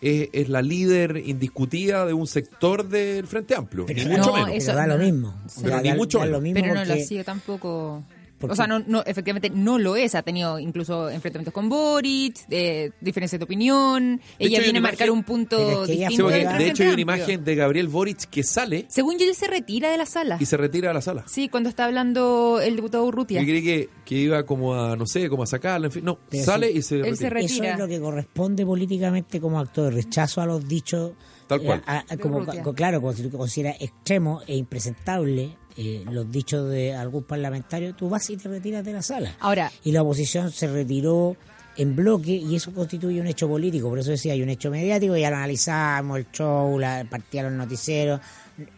es, 0.00 0.28
es 0.32 0.48
la 0.48 0.60
líder 0.62 1.22
indiscutida 1.24 2.04
de 2.04 2.12
un 2.12 2.26
sector 2.26 2.88
del 2.88 3.26
Frente 3.26 3.54
Amplio, 3.54 3.86
ni 3.88 3.94
Pero 3.94 4.08
mucho 4.10 4.26
no, 4.26 4.32
menos. 4.32 4.46
Pero 4.48 4.58
Eso- 4.58 4.74
da 4.74 4.86
lo 4.86 4.98
mismo. 4.98 5.34
Pero 5.62 5.70
Da- 5.76 5.82
ni 5.82 5.88
da- 5.90 5.94
mucho 5.94 6.18
da 6.18 6.26
lo 6.26 6.40
menos. 6.40 6.42
mismo 6.42 6.60
Pero 6.62 6.74
no 6.74 6.84
lo 6.84 6.92
ha 6.94 7.04
sido 7.06 7.24
tampoco. 7.24 8.04
Porque- 8.42 8.52
O 8.52 8.56
sea, 8.56 8.66
no, 8.66 8.80
no, 8.86 9.02
efectivamente 9.06 9.48
no 9.50 9.78
lo 9.78 9.96
es. 9.96 10.14
Ha 10.14 10.22
tenido 10.22 10.58
incluso 10.58 11.08
enfrentamientos 11.08 11.54
con 11.54 11.68
Boric, 11.70 12.36
eh, 12.50 12.90
diferencias 13.00 13.40
de 13.40 13.44
opinión. 13.44 14.16
De 14.38 14.44
ella 14.46 14.58
hecho, 14.58 14.64
viene 14.64 14.78
a 14.80 14.82
marcar 14.82 15.06
imagen- 15.08 15.18
un 15.18 15.24
punto 15.24 15.86
Sí, 15.86 15.92
distinto. 15.96 16.28
de 16.28 16.68
hecho 16.68 16.82
hay 16.82 16.88
una 16.90 17.00
imagen 17.00 17.44
de 17.44 17.54
Gabriel 17.54 17.88
Boric 17.88 18.26
que 18.28 18.42
sale 18.42 18.84
Según 18.88 19.16
yo, 19.18 19.24
él 19.26 19.34
se 19.34 19.46
retira 19.46 19.90
de 19.90 19.96
la 19.96 20.04
sala. 20.06 20.36
y 20.38 20.44
se 20.46 20.56
retira 20.58 20.88
de 20.88 20.94
la 20.94 21.00
sala. 21.00 21.24
Sí, 21.26 21.48
cuando 21.48 21.68
está 21.70 21.86
hablando 21.86 22.60
el 22.62 22.76
diputado 22.76 23.04
Urrutia. 23.04 23.40
Yo 23.40 23.46
creí 23.46 23.62
que, 23.64 23.88
que 24.04 24.14
iba 24.16 24.44
como 24.44 24.74
a, 24.74 24.96
no 24.96 25.06
sé, 25.06 25.28
como 25.30 25.44
a 25.44 25.46
sacarla, 25.46 25.86
en 25.86 25.92
fin. 25.92 26.04
No, 26.04 26.18
Pero 26.28 26.44
sale 26.44 26.72
sí, 26.72 26.78
y 26.78 26.82
se 26.82 26.94
él 26.96 27.02
retira. 27.02 27.16
se 27.16 27.30
re- 27.30 27.44
Eso 27.44 27.54
retira. 27.54 27.72
es 27.74 27.78
lo 27.78 27.88
que 27.88 28.00
corresponde 28.00 28.66
políticamente 28.66 29.40
como 29.40 29.60
acto 29.60 29.84
de 29.84 29.90
rechazo 29.92 30.40
a 30.40 30.46
los 30.46 30.66
dichos. 30.66 31.12
Tal 31.46 31.60
eh, 31.60 31.64
cual. 31.64 31.82
a- 31.86 32.04
a- 32.08 32.16
como, 32.16 32.44
claro, 32.74 33.00
como 33.00 33.12
si 33.12 33.22
tú 33.28 33.36
consideras 33.36 33.76
extremo 33.80 34.40
e 34.46 34.56
impresentable 34.56 35.56
eh, 35.76 36.04
los 36.10 36.30
dichos 36.30 36.68
de 36.70 36.94
algún 36.94 37.22
parlamentario, 37.24 37.94
tú 37.94 38.08
vas 38.08 38.28
y 38.30 38.36
te 38.36 38.48
retiras 38.48 38.84
de 38.84 38.92
la 38.92 39.02
sala. 39.02 39.34
Ahora, 39.40 39.70
Y 39.84 39.92
la 39.92 40.02
oposición 40.02 40.50
se 40.52 40.66
retiró 40.66 41.36
en 41.76 41.96
bloque 41.96 42.32
y 42.32 42.54
eso 42.56 42.72
constituye 42.72 43.20
un 43.20 43.26
hecho 43.26 43.48
político. 43.48 43.88
Por 43.88 43.98
eso 43.98 44.10
decía, 44.10 44.34
hay 44.34 44.42
un 44.42 44.50
hecho 44.50 44.70
mediático, 44.70 45.16
ya 45.16 45.30
lo 45.30 45.36
analizamos, 45.36 46.18
el 46.18 46.26
show, 46.30 46.78
la 46.78 47.04
partida 47.08 47.44
de 47.44 47.48
los 47.50 47.58
noticieros. 47.58 48.20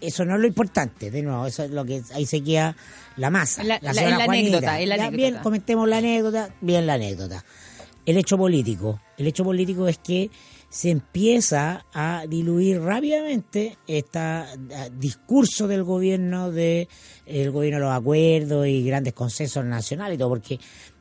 Eso 0.01 0.25
no 0.25 0.37
es 0.37 0.41
lo 0.41 0.47
importante, 0.47 1.11
de 1.11 1.23
nuevo, 1.23 1.47
eso 1.47 1.65
es 1.65 1.71
lo 1.73 1.85
que 1.85 2.03
ahí 2.15 2.25
se 2.27 2.41
queda 2.43 2.77
la 3.17 3.31
masa. 3.31 3.65
La- 3.65 3.79
la- 3.83 3.93
la 3.93 4.03
Ya, 4.19 4.25
anécdota. 4.25 4.79
Bien, 5.11 5.37
comentemos 5.43 5.89
la 5.89 5.99
anécdota, 5.99 6.51
bien 6.61 6.87
la 6.87 6.95
anécdota. 6.95 7.45
El 8.07 8.17
hecho 8.19 8.39
político. 8.39 9.01
El 9.19 9.27
hecho 9.27 9.43
político 9.43 9.89
es 9.89 9.99
que 9.99 10.31
se 10.75 10.90
empieza 10.90 11.87
a 11.93 12.25
diluir 12.28 12.81
rápidamente 12.81 13.78
este 13.87 14.19
discurso 14.99 15.69
del 15.69 15.85
gobierno 15.85 16.50
de 16.50 16.88
el 17.26 17.52
gobierno 17.52 17.78
de 17.78 17.85
los 17.85 17.95
acuerdos 17.95 18.66
y 18.66 18.83
grandes 18.85 19.12
consensos 19.12 19.64
nacionales 19.64 20.16
y 20.16 20.19
todo, 20.19 20.31
porque 20.31 20.59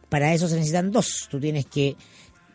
para 0.09 0.31
eso 0.31 0.47
se 0.47 0.57
necesitan 0.57 0.91
dos. 0.91 1.27
Tú 1.27 1.39
tienes 1.39 1.65
que 1.65 1.95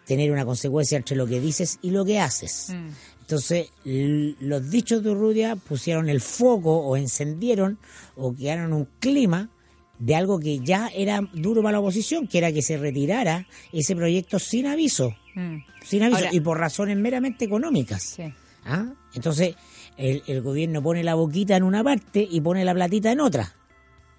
tener 0.07 0.31
una 0.31 0.45
consecuencia 0.45 0.97
entre 0.97 1.17
lo 1.17 1.27
que 1.27 1.41
dices 1.41 1.81
y 1.83 1.91
lo 1.91 2.05
que 2.05 2.21
haces. 2.21 2.69
Mm. 2.71 2.89
Entonces, 3.23 3.73
los 3.85 4.71
dichos 4.71 5.03
de 5.03 5.11
Urrutia 5.11 5.57
pusieron 5.57 6.09
el 6.09 6.21
foco 6.21 6.79
o 6.79 6.97
encendieron 6.97 7.81
o 8.15 8.33
crearon 8.33 8.73
un 8.73 8.89
clima 9.01 9.51
de 9.99 10.15
algo 10.15 10.39
que 10.39 10.61
ya 10.61 10.89
era 10.95 11.21
duro 11.33 11.63
para 11.63 11.73
la 11.73 11.81
oposición, 11.81 12.29
que 12.29 12.39
era 12.39 12.53
que 12.53 12.63
se 12.63 12.77
retirara 12.77 13.49
ese 13.73 13.97
proyecto 13.97 14.39
sin 14.39 14.69
aviso, 14.69 15.17
mm, 15.39 15.65
sin 15.85 16.03
aviso 16.03 16.19
Ahora- 16.19 16.35
y 16.35 16.41
por 16.41 16.59
razones 16.59 16.97
meramente 16.97 17.45
económicas. 17.45 18.03
sí. 18.03 18.33
¿Ah? 18.65 18.93
Entonces, 19.15 19.55
el, 19.97 20.23
el 20.27 20.43
gobierno 20.43 20.83
pone 20.83 21.03
la 21.03 21.15
boquita 21.15 21.57
en 21.57 21.63
una 21.63 21.83
parte 21.83 22.27
y 22.31 22.41
pone 22.43 22.67
la 22.67 22.75
platita 22.75 23.11
en 23.11 23.21
otra. 23.21 23.55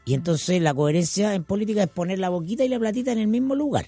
Y 0.06 0.16
entonces 0.16 0.60
la 0.60 0.74
coherencia 0.74 1.36
en 1.36 1.44
política 1.44 1.84
es 1.84 1.90
poner 1.90 2.18
la 2.18 2.30
boquita 2.30 2.64
y 2.64 2.70
la 2.70 2.80
platita 2.80 3.12
en 3.12 3.20
el 3.20 3.28
mismo 3.28 3.54
lugar. 3.54 3.86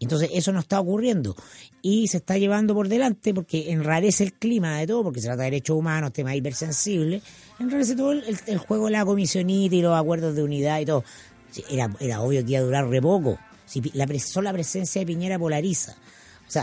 Entonces 0.00 0.30
eso 0.32 0.50
no 0.50 0.60
está 0.60 0.80
ocurriendo 0.80 1.36
y 1.82 2.08
se 2.08 2.16
está 2.16 2.38
llevando 2.38 2.74
por 2.74 2.88
delante 2.88 3.34
porque 3.34 3.70
enrarece 3.70 4.24
el 4.24 4.32
clima 4.32 4.78
de 4.78 4.86
todo, 4.86 5.04
porque 5.04 5.20
se 5.20 5.26
trata 5.26 5.42
de 5.42 5.50
derechos 5.50 5.76
humanos, 5.76 6.12
temas 6.12 6.34
hipersensibles, 6.34 7.22
enrarece 7.58 7.94
todo 7.94 8.12
el, 8.12 8.58
juego 8.58 8.86
de 8.86 8.92
la 8.92 9.04
comisionita 9.04 9.76
y 9.76 9.82
los 9.82 9.96
acuerdos 9.96 10.34
de 10.34 10.42
unidad 10.42 10.80
y 10.80 10.86
todo. 10.86 11.04
Era, 11.68 11.90
era 12.00 12.22
obvio 12.22 12.44
que 12.44 12.52
iba 12.52 12.60
a 12.60 12.64
durar 12.64 12.88
re 12.88 13.02
poco. 13.02 13.38
Si 13.66 13.82
la, 13.92 14.06
sola 14.18 14.52
presencia 14.52 15.00
de 15.00 15.06
Piñera 15.06 15.38
polariza. 15.38 15.94
O 16.50 16.52
sea, 16.52 16.62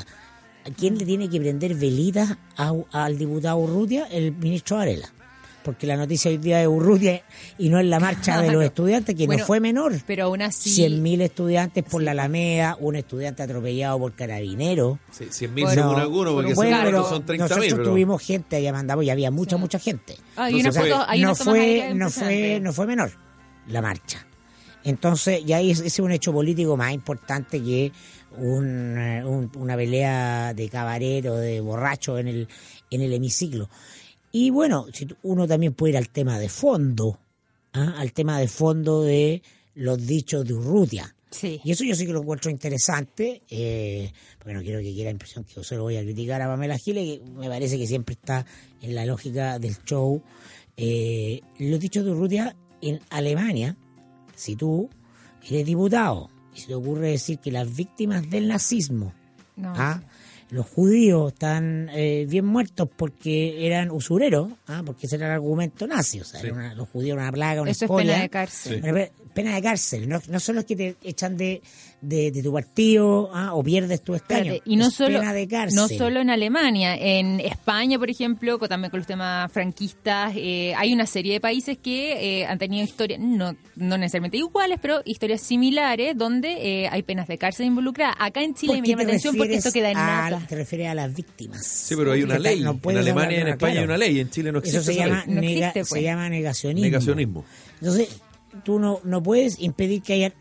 ¿a 0.66 0.70
quién 0.78 0.98
le 0.98 1.06
tiene 1.06 1.30
que 1.30 1.40
prender 1.40 1.74
velitas 1.76 2.36
a- 2.58 2.74
al 2.92 3.18
diputado 3.18 3.56
Urrutia? 3.58 4.06
El 4.12 4.34
ministro 4.34 4.76
Varela. 4.78 5.08
porque 5.64 5.86
la 5.86 5.98
noticia 5.98 6.32
hoy 6.32 6.38
día 6.38 6.62
es 6.62 6.68
Urrutia 6.70 7.24
y 7.58 7.68
no 7.68 7.78
es 7.78 7.86
la 7.88 8.00
marcha 8.00 8.40
de 8.42 8.50
los 8.54 8.64
estudiantes, 8.64 9.14
que 9.16 9.26
Bueno, 9.26 9.42
no 9.42 9.48
fue 9.48 9.60
menor. 9.60 10.00
Pero 10.08 10.24
aún 10.26 10.42
así. 10.42 10.70
100.000 10.70 11.20
estudiantes 11.22 11.84
por 11.84 12.02
la 12.04 12.12
Alameda, 12.12 12.78
un 12.80 12.96
estudiante 12.96 13.44
atropellado 13.44 14.00
por 14.00 14.14
carabineros. 14.14 14.98
Sí, 15.12 15.26
100.000 15.30 15.66
Bueno, 15.66 15.82
según 15.84 16.00
algunos, 16.00 16.34
porque 16.36 16.54
Bueno, 16.54 16.78
pero 16.86 17.10
son 17.10 17.26
30.000. 17.26 17.38
nosotros 17.58 17.80
pero- 17.80 17.90
tuvimos 17.92 18.22
gente 18.22 18.56
allá 18.56 18.72
mandamos 18.72 19.04
y 19.04 19.10
había 19.10 19.30
mucha, 19.30 19.58
mucha 19.58 19.78
gente. 19.78 20.16
Ah, 20.38 20.50
y 20.50 20.54
una 20.54 20.70
Entonces 20.70 20.84
foto, 20.84 20.96
fue- 20.96 21.06
hay 21.10 21.22
no 21.22 21.36
fue, 21.36 21.92
no 21.94 22.10
fue, 22.10 22.60
no 22.62 22.72
fue 22.72 22.88
menor 22.88 23.12
la 23.68 23.82
marcha. 23.82 24.26
Entonces, 24.86 25.44
ya 25.46 25.60
es- 25.60 25.80
ese 25.80 25.88
es 25.88 26.00
un 26.00 26.12
hecho 26.14 26.32
político 26.32 26.78
más 26.78 26.94
importante 26.94 27.62
que 27.62 27.92
un, 28.38 28.98
eh, 28.98 29.24
un- 29.26 29.52
una 29.58 29.76
pelea 29.76 30.54
de 30.54 30.70
cabaret 30.70 31.26
o 31.26 31.36
de 31.36 31.60
borracho 31.62 32.18
en 32.18 32.28
el, 32.28 32.48
en 32.92 33.02
el 33.02 33.14
hemiciclo. 33.14 33.70
Y 34.32 34.50
bueno, 34.50 34.86
si 34.94 35.08
uno 35.24 35.48
también 35.48 35.74
puede 35.74 35.92
ir 35.94 35.98
al 35.98 36.10
tema 36.10 36.38
de 36.40 36.50
fondo, 36.50 37.20
¿ah? 37.74 37.96
al 37.98 38.14
tema 38.14 38.40
de 38.40 38.48
fondo 38.48 39.04
de 39.04 39.42
los 39.76 40.06
dichos 40.06 40.46
de 40.46 40.54
Urrutia. 40.54 41.14
Sí. 41.30 41.60
Y 41.64 41.72
eso 41.72 41.84
yo 41.84 41.94
sí 41.96 42.06
que 42.06 42.14
lo 42.14 42.22
encuentro 42.22 42.50
interesante, 42.50 43.42
eh, 43.50 44.12
porque 44.40 44.54
no 44.54 44.62
quiero 44.62 44.80
que 44.80 44.94
quiera 44.94 45.10
la 45.10 45.12
impresión 45.12 45.44
que 45.44 45.54
yo 45.56 45.64
se 45.64 45.76
lo 45.76 45.84
voy 45.84 45.98
a 45.98 46.02
criticar 46.04 46.42
a 46.42 46.48
Pamela 46.48 46.78
Giles, 46.78 47.20
que 47.20 47.26
me 47.32 47.48
parece 47.50 47.78
que 47.78 47.86
siempre 47.86 48.14
está 48.14 48.46
en 48.82 48.96
la 48.96 49.06
lógica 49.06 49.60
del 49.60 49.76
show. 49.84 50.22
Eh, 50.78 51.42
los 51.60 51.80
dichos 51.80 52.06
de 52.06 52.12
Urrutia 52.12 52.56
en 52.82 53.00
Alemania, 53.10 53.76
si 54.36 54.56
tú 54.56 54.90
eres 55.50 55.66
diputado 55.66 56.30
y 56.58 56.62
se 56.62 56.68
te 56.68 56.76
ocurre 56.76 57.12
decir 57.12 57.40
que 57.40 57.52
las 57.52 57.74
víctimas 57.76 58.30
del 58.30 58.48
nazismo, 58.48 59.14
No, 59.56 59.74
¿ah? 59.76 60.02
los 60.50 60.66
judíos 60.66 61.34
están 61.34 61.90
eh, 61.94 62.26
bien 62.30 62.46
muertos 62.46 62.88
porque 62.96 63.66
eran 63.68 63.92
usureros, 63.92 64.52
¿ah? 64.68 64.82
porque 64.86 65.06
ese 65.08 65.18
era 65.18 65.28
el 65.28 65.34
argumento 65.34 65.86
nazi, 65.88 66.20
o 66.22 66.26
sea, 66.26 66.40
Sí. 66.40 66.48
era 66.48 66.56
una- 66.56 66.74
los 66.74 66.88
judíos 66.90 67.14
eran 67.16 67.26
una 67.26 67.32
plaga, 67.34 67.62
una 67.62 67.72
Eso 67.72 67.86
es 67.86 67.90
escoria. 67.90 68.12
pena 68.14 68.22
de 68.24 68.30
cárcel. 68.30 68.82
Sí. 68.82 69.27
Pero, 69.38 69.46
pero, 69.46 69.46
pena 69.48 69.56
de 69.56 69.62
cárcel, 69.62 70.10
no, 70.10 70.22
no 70.30 70.40
son 70.40 70.56
los 70.56 70.66
que 70.66 70.76
te 70.76 70.96
echan 71.04 71.38
de, 71.38 71.62
de, 72.02 72.32
de 72.32 72.44
tu 72.44 72.52
partido 72.52 73.30
ah, 73.34 73.54
o 73.54 73.64
pierdes 73.64 74.02
tu 74.02 74.16
escaño. 74.16 74.54
Espérate, 74.54 74.62
y 74.70 74.76
no 74.76 74.88
Es 74.88 74.94
solo, 74.94 75.20
pena 75.20 75.34
de 75.34 75.48
cárcel. 75.48 75.76
no 75.76 75.88
solo 75.88 76.20
en 76.22 76.30
Alemania, 76.30 76.96
en 76.96 77.40
España, 77.40 77.98
por 78.00 78.10
ejemplo, 78.10 78.58
también 78.60 78.90
con 78.92 79.00
los 79.00 79.08
temas 79.08 79.52
franquistas, 79.52 80.34
eh, 80.36 80.74
hay 80.76 80.94
una 80.94 81.06
serie 81.06 81.34
de 81.34 81.40
países 81.42 81.78
que 81.78 82.40
eh, 82.42 82.46
han 82.46 82.58
tenido 82.58 82.84
historias, 82.84 83.20
no, 83.20 83.56
no 83.76 83.98
necesariamente 83.98 84.38
iguales, 84.38 84.80
pero 84.82 85.02
historias 85.06 85.42
similares, 85.42 86.18
donde 86.18 86.84
eh, 86.84 86.88
hay 86.90 87.04
penas 87.04 87.28
de 87.28 87.38
cárcel 87.38 87.68
involucradas. 87.68 88.16
Acá 88.20 88.42
en 88.44 88.54
Chile 88.54 88.74
¿Por 88.74 88.82
me 88.82 88.88
llama 88.88 89.04
la 89.04 89.08
atención 89.10 89.36
porque 89.36 89.56
esto 89.56 89.72
queda 89.72 89.92
en 89.92 89.98
a- 89.98 90.06
nada. 90.30 90.46
Te 90.48 90.56
refieres 90.56 90.88
a 90.90 90.96
las 90.96 91.14
víctimas. 91.16 91.66
Sí, 91.66 91.96
pero 91.96 92.12
hay 92.12 92.24
una 92.24 92.40
ley. 92.40 92.62
no 92.62 92.80
en 92.84 92.98
Alemania 92.98 93.38
y 93.38 93.42
en 93.42 93.48
España 93.50 93.74
claro. 93.74 93.80
hay 93.80 93.86
una 93.86 93.98
ley. 93.98 94.20
En 94.20 94.30
Chile 94.30 94.52
no 94.52 94.60
existe 94.60 94.78
Eso 94.80 94.86
se 94.86 94.94
esa 94.94 95.06
llama, 95.08 95.24
ley. 95.26 95.36
No 95.36 95.42
nega- 95.42 95.58
existe, 95.68 95.80
pues. 95.82 95.90
se 95.90 96.04
llama 96.04 96.30
negacionismo. 96.30 96.86
Negacionismo. 96.86 97.46
Entonces, 97.80 98.10
tú 98.64 98.80
no, 98.80 99.00
no 99.04 99.22
puedes 99.22 99.60
impedir 99.60 100.02
que 100.02 100.14
haya 100.14 100.34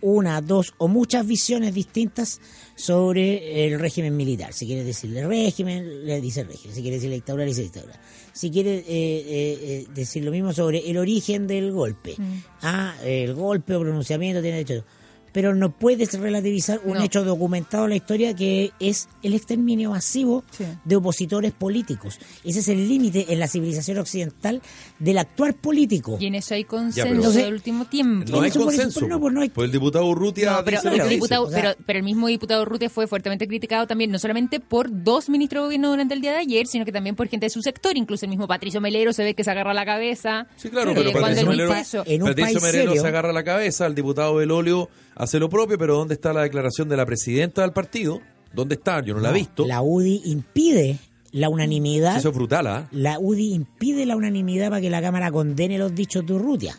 una, 0.00 0.40
dos 0.40 0.74
o 0.78 0.88
muchas 0.88 1.26
visiones 1.26 1.74
distintas 1.74 2.40
sobre 2.74 3.66
el 3.66 3.80
régimen 3.80 4.16
militar. 4.16 4.52
Si 4.52 4.66
quieres 4.66 4.86
decirle 4.86 5.26
régimen, 5.26 6.06
le 6.06 6.20
dice 6.20 6.44
régimen. 6.44 6.74
Si 6.74 6.82
quieres 6.82 7.00
decirle 7.00 7.16
dictadura, 7.16 7.44
le 7.44 7.50
dice 7.50 7.62
dictadura. 7.62 8.00
Si 8.32 8.50
quieres 8.50 8.82
eh, 8.82 8.84
eh, 8.88 9.58
eh, 9.60 9.86
decir 9.94 10.24
lo 10.24 10.30
mismo 10.30 10.52
sobre 10.52 10.88
el 10.88 10.96
origen 10.98 11.46
del 11.46 11.72
golpe. 11.72 12.14
Mm. 12.16 12.42
Ah, 12.62 12.94
el 13.04 13.34
golpe 13.34 13.74
o 13.74 13.80
pronunciamiento 13.80 14.40
tiene 14.40 14.58
derecho. 14.58 14.84
Pero 15.32 15.54
no 15.54 15.70
puedes 15.70 16.18
relativizar 16.18 16.80
un 16.84 16.94
No. 16.98 17.02
hecho 17.02 17.24
documentado 17.24 17.84
en 17.84 17.90
la 17.90 17.96
historia 17.96 18.34
que 18.34 18.72
es 18.80 19.08
el 19.22 19.34
exterminio 19.34 19.90
masivo 19.90 20.44
Sí. 20.50 20.64
de 20.84 20.96
opositores 20.96 21.52
políticos. 21.52 22.18
Ese 22.44 22.60
es 22.60 22.68
el 22.68 22.88
límite 22.88 23.26
en 23.32 23.38
la 23.38 23.48
civilización 23.48 23.98
occidental 23.98 24.62
del 24.98 25.18
actuar 25.18 25.54
político. 25.54 26.16
Y 26.20 26.26
en 26.26 26.34
eso 26.34 26.54
hay 26.54 26.64
consenso 26.64 27.08
pero- 27.08 27.30
del 27.32 27.54
último 27.54 27.84
tiempo. 27.86 28.24
No 28.30 28.40
hay 28.42 28.50
por 28.50 28.62
consenso. 28.64 29.00
pues 29.00 29.10
no, 29.10 29.20
pues 29.20 29.34
no 29.34 29.40
hay- 29.42 29.48
Pues 29.50 29.66
el 29.66 29.72
diputado 29.72 30.06
Urrutia 30.06 30.52
No, 30.52 30.64
pero, 30.64 30.80
lo 30.82 30.90
el 30.90 30.96
que 30.96 31.02
dice. 31.04 31.14
diputado, 31.14 31.44
O 31.46 31.50
sea- 31.50 31.60
pero, 31.60 31.74
pero 31.86 31.98
el 31.98 32.04
mismo 32.04 32.26
diputado 32.28 32.62
Urrutia 32.62 32.88
fue 32.90 33.06
fuertemente 33.06 33.46
criticado 33.46 33.86
también, 33.86 34.10
no 34.10 34.18
solamente 34.18 34.60
por 34.60 34.88
dos 35.04 35.28
ministros 35.28 35.62
de 35.62 35.66
gobierno 35.66 35.90
durante 35.90 36.14
el 36.14 36.20
día 36.20 36.32
de 36.32 36.38
ayer, 36.38 36.66
sino 36.66 36.84
que 36.84 36.92
también 36.92 37.16
por 37.16 37.28
gente 37.28 37.46
de 37.46 37.50
su 37.50 37.62
sector, 37.62 37.96
incluso 37.96 38.24
el 38.26 38.30
mismo 38.30 38.46
Patricio 38.48 38.80
Melero 38.80 39.12
se 39.12 39.24
ve 39.24 39.34
que 39.34 39.44
se 39.44 39.50
agarra 39.50 39.74
la 39.74 39.84
cabeza. 39.84 40.46
Sí, 40.56 40.68
claro, 40.70 40.90
eh, 40.92 40.94
pero 40.96 41.10
cuando 41.12 41.28
Patricio 41.28 41.48
Melero. 41.48 41.68
En 42.06 42.22
un 42.22 42.28
Patricio 42.28 42.60
país 42.60 42.62
Melero 42.62 42.90
serio- 42.90 43.02
se 43.02 43.08
agarra 43.08 43.32
la 43.32 43.44
cabeza, 43.44 43.86
el 43.86 43.94
diputado 43.94 44.34
Belolio 44.36 44.88
hace 45.28 45.38
lo 45.38 45.48
propio, 45.48 45.78
pero 45.78 45.96
¿dónde 45.96 46.14
está 46.14 46.32
la 46.32 46.42
declaración 46.42 46.88
de 46.88 46.96
la 46.96 47.04
presidenta 47.06 47.62
del 47.62 47.72
partido? 47.72 48.20
¿Dónde 48.52 48.74
está? 48.76 49.02
Yo 49.04 49.14
no, 49.14 49.20
la 49.20 49.30
he 49.30 49.34
visto. 49.34 49.66
La 49.66 49.82
UDI 49.82 50.22
impide 50.24 50.98
la 51.32 51.48
unanimidad. 51.50 52.16
Eso 52.16 52.30
es 52.30 52.34
brutal, 52.34 52.66
¿ah? 52.66 52.88
La 52.92 53.18
UDI 53.18 53.52
impide 53.52 54.06
la 54.06 54.16
unanimidad 54.16 54.70
para 54.70 54.80
que 54.80 54.88
la 54.90 55.02
Cámara 55.02 55.30
condene 55.30 55.76
los 55.78 55.94
dichos 55.94 56.24
de 56.26 56.32
Urrutia. 56.32 56.76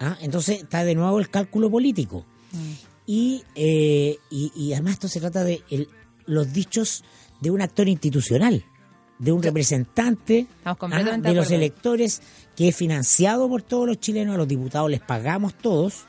¿Ah? 0.00 0.16
Entonces 0.22 0.62
está 0.62 0.82
de 0.84 0.94
nuevo 0.94 1.18
el 1.20 1.28
cálculo 1.30 1.70
político. 1.70 2.24
Y, 3.06 3.42
eh, 3.54 4.16
y, 4.30 4.50
y 4.56 4.72
además 4.72 4.94
esto 4.94 5.08
se 5.08 5.20
trata 5.20 5.44
de 5.44 5.62
el- 5.70 5.88
los 6.26 6.52
dichos 6.52 7.04
de 7.40 7.50
un 7.50 7.60
actor 7.60 7.88
institucional, 7.88 8.64
de 9.18 9.32
un 9.32 9.42
representante 9.42 10.46
ah, 10.64 10.74
de 10.80 11.34
los 11.34 11.46
acuerdo. 11.46 11.54
electores 11.54 12.22
que 12.56 12.68
es 12.68 12.76
financiado 12.76 13.48
por 13.48 13.62
todos 13.62 13.86
los 13.86 13.98
chilenos, 14.00 14.34
a 14.34 14.38
los 14.38 14.48
diputados 14.48 14.90
les 14.90 15.00
pagamos 15.00 15.54
todos, 15.54 16.04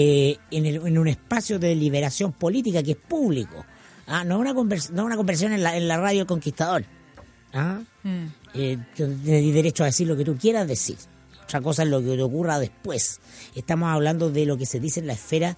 eh, 0.00 0.36
en, 0.52 0.64
el- 0.66 0.86
en 0.86 0.96
un 0.96 1.08
espacio 1.08 1.58
de 1.58 1.68
deliberación 1.68 2.32
política 2.32 2.82
que 2.84 2.92
es 2.92 2.96
público. 2.96 3.64
Ah, 4.06 4.22
no 4.22 4.38
una 4.38 4.54
convers- 4.54 4.90
no 4.90 5.04
una 5.04 5.16
conversión 5.16 5.52
en 5.52 5.62
la, 5.64 5.76
en 5.76 5.88
la 5.88 5.96
radio 5.98 6.20
El 6.20 6.26
Conquistador. 6.26 6.84
Ah, 7.52 7.80
Mm. 8.04 8.26
eh, 8.54 8.78
tienes 8.94 9.54
derecho 9.54 9.82
a 9.82 9.86
decir 9.86 10.06
lo 10.06 10.16
que 10.16 10.24
tú 10.24 10.36
quieras 10.36 10.68
decir. 10.68 10.96
Otra 11.44 11.60
cosa 11.60 11.82
es 11.82 11.88
lo 11.88 12.00
que 12.00 12.14
te 12.14 12.22
ocurra 12.22 12.58
después. 12.60 13.20
Estamos 13.56 13.88
hablando 13.88 14.30
de 14.30 14.46
lo 14.46 14.56
que 14.56 14.66
se 14.66 14.78
dice 14.78 15.00
en 15.00 15.06
la 15.08 15.14
esfera 15.14 15.56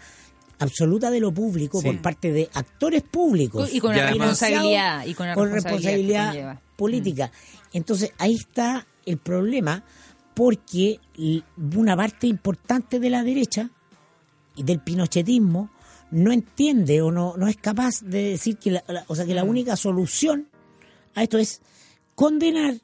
absoluta 0.59 1.11
de 1.11 1.21
lo 1.21 1.33
público 1.33 1.81
Sí. 1.81 1.87
por 1.89 2.01
parte 2.01 2.33
de 2.33 2.49
actores 2.55 3.03
públicos. 3.03 3.69
Y 3.75 3.81
con 3.81 3.93
responsabilidad. 3.95 5.05
Y 5.07 5.15
con 5.15 5.51
responsabilidad. 5.53 6.61
política. 6.77 7.31
Entonces 7.75 8.13
ahí 8.19 8.35
está 8.37 8.87
el 9.05 9.19
problema 9.19 9.85
porque 10.35 10.99
una 11.77 11.95
parte 11.97 12.27
importante 12.27 12.99
de 12.99 13.11
la 13.11 13.23
derecha 13.23 13.69
del 14.64 14.81
pinochetismo 14.81 15.71
no 16.11 16.33
entiende 16.33 17.02
o 17.02 17.11
no, 17.12 17.37
no 17.37 17.47
es 17.47 17.57
capaz 17.57 18.00
de 18.02 18.31
decir 18.31 18.57
que 18.59 18.73
la, 18.73 18.85
la- 18.88 19.05
o 19.09 19.14
sea 19.14 19.25
que 19.26 19.35
la 19.35 19.45
única 19.45 19.76
solución 19.76 20.49
a 21.14 21.23
esto 21.23 21.38
es 21.38 21.61
condenar 22.14 22.75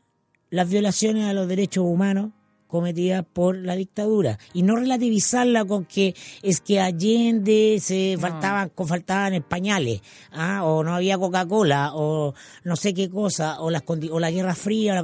las 0.51 0.69
violaciones 0.71 1.25
a 1.27 1.33
los 1.33 1.49
derechos 1.49 1.85
humanos 1.85 2.31
cometidas 2.67 3.25
por 3.33 3.57
la 3.57 3.77
dictadura. 3.77 4.39
Y 4.53 4.63
no 4.63 4.77
relativizarla 4.77 5.65
con 5.65 5.85
que 5.85 6.15
es 6.43 6.61
que 6.61 6.81
Allende 6.81 7.79
se 7.81 8.17
faltaban 8.21 8.71
con 8.71 8.89
faltaban 8.89 9.45
pañales 9.49 10.01
ah, 10.33 10.65
o 10.65 10.83
no 10.85 10.95
había 10.95 11.17
Coca-Cola 11.19 11.93
o 11.95 12.35
no 12.65 12.77
sé 12.77 12.93
qué 12.95 13.09
cosa 13.09 13.61
o 13.61 13.71
las 13.71 13.85
condi- 13.85 14.11
o 14.11 14.19
la 14.21 14.31
Guerra 14.31 14.55
Fría 14.55 14.93
o 14.93 14.95
la 14.97 15.03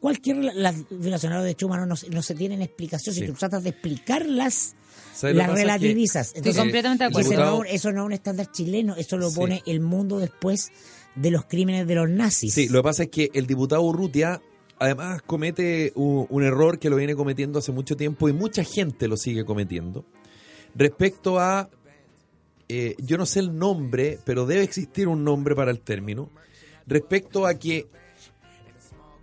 cualquier 0.00 0.36
las 0.54 0.74
violaciones 0.90 1.36
los 1.36 1.44
derechos 1.44 1.66
humanos 1.68 1.88
no, 1.88 1.96
se- 1.96 2.10
no 2.10 2.22
se 2.22 2.34
tienen 2.34 2.62
explicación. 2.62 3.14
Si 3.14 3.26
tú 3.26 3.32
tratas 3.34 3.62
de 3.64 3.70
explicarlas 3.70 4.74
¿Sabes 5.14 5.34
lo 5.36 5.42
las 5.42 5.50
que 5.50 5.56
relativizas. 5.56 6.26
Estoy 6.28 6.38
Entonces, 6.40 6.62
completamente 6.62 7.04
de 7.04 7.08
acuerdo. 7.10 7.58
no- 7.58 7.64
eso 7.64 7.90
no 7.92 8.02
es 8.02 8.06
un 8.06 8.12
estándar 8.12 8.50
chileno 8.52 8.94
eso 8.96 9.16
lo 9.16 9.30
Sí. 9.30 9.36
pone 9.36 9.62
el 9.66 9.80
mundo 9.80 10.18
después 10.18 10.70
de 11.14 11.30
los 11.30 11.46
crímenes 11.46 11.86
de 11.86 11.94
los 11.94 12.10
nazis. 12.10 12.52
Sí, 12.52 12.68
lo 12.68 12.80
que 12.80 12.82
pasa 12.82 13.02
es 13.04 13.08
que 13.08 13.30
el 13.32 13.46
diputado 13.46 13.80
Urrutia 13.82 14.40
además 14.78 15.22
comete 15.22 15.92
u- 15.94 16.26
un, 16.28 16.42
error 16.42 16.78
que 16.78 16.90
lo 16.90 16.96
viene 16.96 17.14
cometiendo 17.14 17.58
hace 17.58 17.72
mucho 17.72 17.96
tiempo 17.96 18.28
y 18.28 18.32
mucha 18.32 18.64
gente 18.64 19.08
lo 19.08 19.16
sigue 19.16 19.44
cometiendo 19.44 20.04
respecto 20.74 21.38
a, 21.38 21.68
eh, 22.68 22.94
yo 22.98 23.16
no 23.16 23.24
sé 23.26 23.40
el 23.40 23.56
nombre, 23.58 24.18
pero 24.24 24.44
debe 24.46 24.62
existir 24.62 25.08
un 25.08 25.24
nombre 25.24 25.54
para 25.54 25.70
el 25.70 25.80
término, 25.80 26.28
respecto 26.86 27.46
a 27.46 27.54
que 27.54 27.86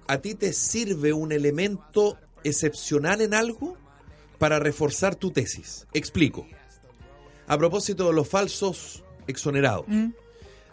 a 0.08 0.18
ti 0.18 0.34
te 0.36 0.52
sirve 0.54 1.14
un 1.14 1.32
elemento 1.32 2.18
excepcional 2.44 3.22
en 3.22 3.34
algo 3.34 3.78
para 4.40 4.60
reforzar 4.60 5.16
tu 5.16 5.32
tesis. 5.32 5.88
Explico. 5.94 6.46
A 7.48 7.58
propósito 7.58 8.08
de 8.08 8.14
los 8.14 8.28
falsos 8.28 9.04
exonerados. 9.28 9.86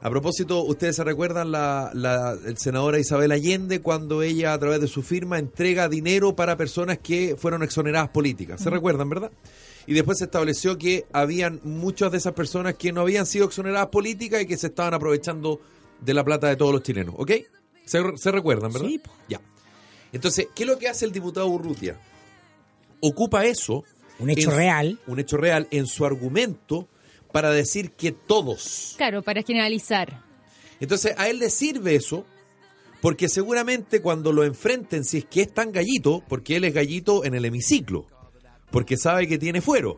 A 0.03 0.09
propósito, 0.09 0.63
ustedes 0.65 0.97
se 0.97 1.05
recuerdan 1.05 1.51
la, 1.53 1.91
la 1.93 2.33
el 2.47 2.57
senadora 2.57 2.99
Isabel 2.99 3.33
Allende 3.33 3.83
cuando 3.83 4.23
ella 4.23 4.55
a 4.55 4.59
través 4.59 4.81
de 4.81 4.89
su 4.89 5.03
firma 5.03 5.39
entrega 5.39 5.89
dinero 5.91 6.35
para 6.35 6.57
personas 6.57 6.99
que 6.99 7.37
fueron 7.37 7.63
exoneradas 7.63 8.09
políticas. 8.09 8.63
¿Se 8.63 8.71
recuerdan, 8.71 9.11
verdad? 9.11 9.31
Y 9.87 9.93
después 9.93 10.19
se 10.19 10.25
estableció 10.25 10.79
que 10.79 11.05
habían 11.13 11.61
muchas 11.65 12.13
de 12.13 12.19
esas 12.19 12.33
personas 12.33 12.75
que 12.77 12.93
no 12.93 13.03
habían 13.03 13.27
sido 13.27 13.45
exoneradas 13.47 13.89
políticas 13.89 14.41
y 14.43 14.47
que 14.47 14.57
se 14.57 14.69
estaban 14.69 14.95
aprovechando 14.95 15.61
de 16.01 16.15
la 16.15 16.25
plata 16.25 16.49
de 16.49 16.57
todos 16.57 16.73
los 16.73 16.83
chilenos, 16.83 17.15
¿ok? 17.19 17.33
¿Se, 17.85 18.01
se 18.17 18.31
recuerdan, 18.33 18.73
verdad? 18.73 18.89
Sí. 18.89 19.01
Ya. 19.29 19.41
Entonces, 20.13 20.49
¿qué 20.55 20.63
es 20.63 20.69
lo 20.69 20.79
que 20.79 20.89
hace 20.89 21.05
el 21.05 21.13
diputado 21.13 21.47
Urrutia? 21.49 21.99
Ocupa 23.01 23.45
eso. 23.45 23.85
Un 24.19 24.31
hecho 24.31 24.51
en- 24.51 24.57
real. 24.57 24.99
Un 25.07 25.19
hecho 25.19 25.37
real 25.37 25.67
en 25.71 25.87
su 25.87 26.05
argumento 26.07 26.89
para 27.33 27.51
decir 27.51 27.93
que 27.93 28.13
todos 28.13 28.95
Claro, 28.97 29.23
para 29.23 29.43
generalizar. 29.43 30.23
entonces 30.81 31.15
a 31.17 31.29
él 31.29 31.39
le 31.39 31.51
sirve 31.51 31.95
eso 31.95 32.25
Porque 33.01 33.29
seguramente 33.31 34.03
cuando 34.03 34.31
lo 34.33 34.45
enfrenten, 34.45 35.05
si 35.05 35.19
es 35.19 35.25
que 35.25 35.41
es 35.43 35.55
tan 35.55 35.73
gallito, 35.73 36.23
porque 36.29 36.57
él 36.57 36.65
es 36.65 36.75
gallito 36.75 37.25
en 37.25 37.35
el 37.35 37.47
hemiciclo, 37.47 38.07
porque 38.71 38.99
sabe 38.99 39.27
que 39.27 39.39
tiene 39.39 39.63
fuero. 39.63 39.97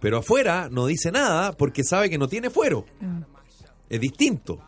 Pero 0.00 0.18
afuera 0.18 0.68
no 0.70 0.86
dice 0.86 1.10
nada 1.10 1.52
porque 1.52 1.82
sabe 1.82 2.10
que 2.10 2.18
no 2.18 2.28
tiene 2.28 2.50
fuero. 2.50 2.84
Es 3.88 4.00
distinto. 4.00 4.58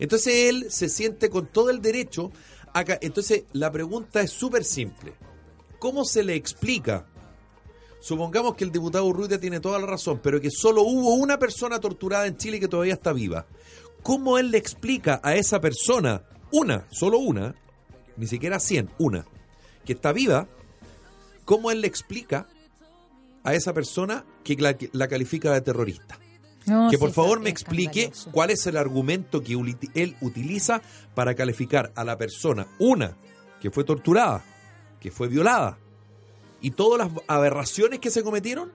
Entonces 0.00 0.48
él 0.48 0.66
se 0.70 0.88
siente 0.88 1.30
con 1.30 1.46
todo 1.46 1.70
el 1.70 1.80
derecho. 1.80 2.32
A 2.74 2.84
Entonces 3.00 3.44
la 3.52 3.70
pregunta 3.70 4.20
es 4.20 4.32
súper 4.32 4.64
simple. 4.64 5.12
¿Cómo 5.78 6.04
se 6.04 6.24
le 6.24 6.34
explica? 6.34 7.06
Supongamos 8.02 8.56
que 8.56 8.64
el 8.64 8.72
diputado 8.72 9.06
Urrutia 9.06 9.38
tiene 9.38 9.60
toda 9.60 9.78
la 9.78 9.86
razón, 9.86 10.18
pero 10.20 10.40
que 10.40 10.50
solo 10.50 10.82
hubo 10.82 11.14
una 11.14 11.38
persona 11.38 11.78
torturada 11.78 12.26
en 12.26 12.36
Chile 12.36 12.58
que 12.58 12.66
todavía 12.66 12.94
está 12.94 13.12
viva. 13.12 13.46
¿Cómo 14.02 14.38
él 14.38 14.50
le 14.50 14.58
explica 14.58 15.20
a 15.22 15.36
esa 15.36 15.60
persona, 15.60 16.24
una, 16.50 16.84
solo 16.90 17.18
una, 17.20 17.54
ni 18.16 18.26
siquiera 18.26 18.58
cien, 18.58 18.90
una, 18.98 19.24
que 19.84 19.92
está 19.92 20.10
viva, 20.10 20.48
cómo 21.44 21.70
él 21.70 21.80
le 21.80 21.86
explica 21.86 22.48
a 23.44 23.54
esa 23.54 23.72
persona 23.72 24.24
que 24.42 24.56
la, 24.56 25.06
califica 25.06 25.52
de 25.52 25.60
terrorista? 25.60 26.18
que 26.90 26.98
por 26.98 27.12
favor 27.12 27.40
me 27.40 27.50
explique 27.50 28.12
cuál 28.32 28.50
es 28.50 28.66
el 28.66 28.76
argumento 28.76 29.42
que 29.42 29.54
él 29.94 30.16
utiliza 30.20 30.82
para 31.14 31.34
calificar 31.36 31.92
a 31.94 32.02
la 32.02 32.18
persona, 32.18 32.66
una, 32.80 33.16
que 33.60 33.70
fue 33.70 33.84
torturada, 33.84 34.44
que 35.00 35.12
fue 35.12 35.28
violada, 35.28 35.78
y 36.62 36.70
todas 36.70 37.06
las 37.06 37.22
aberraciones 37.26 37.98
que 37.98 38.10
se 38.10 38.22
cometieron. 38.22 38.72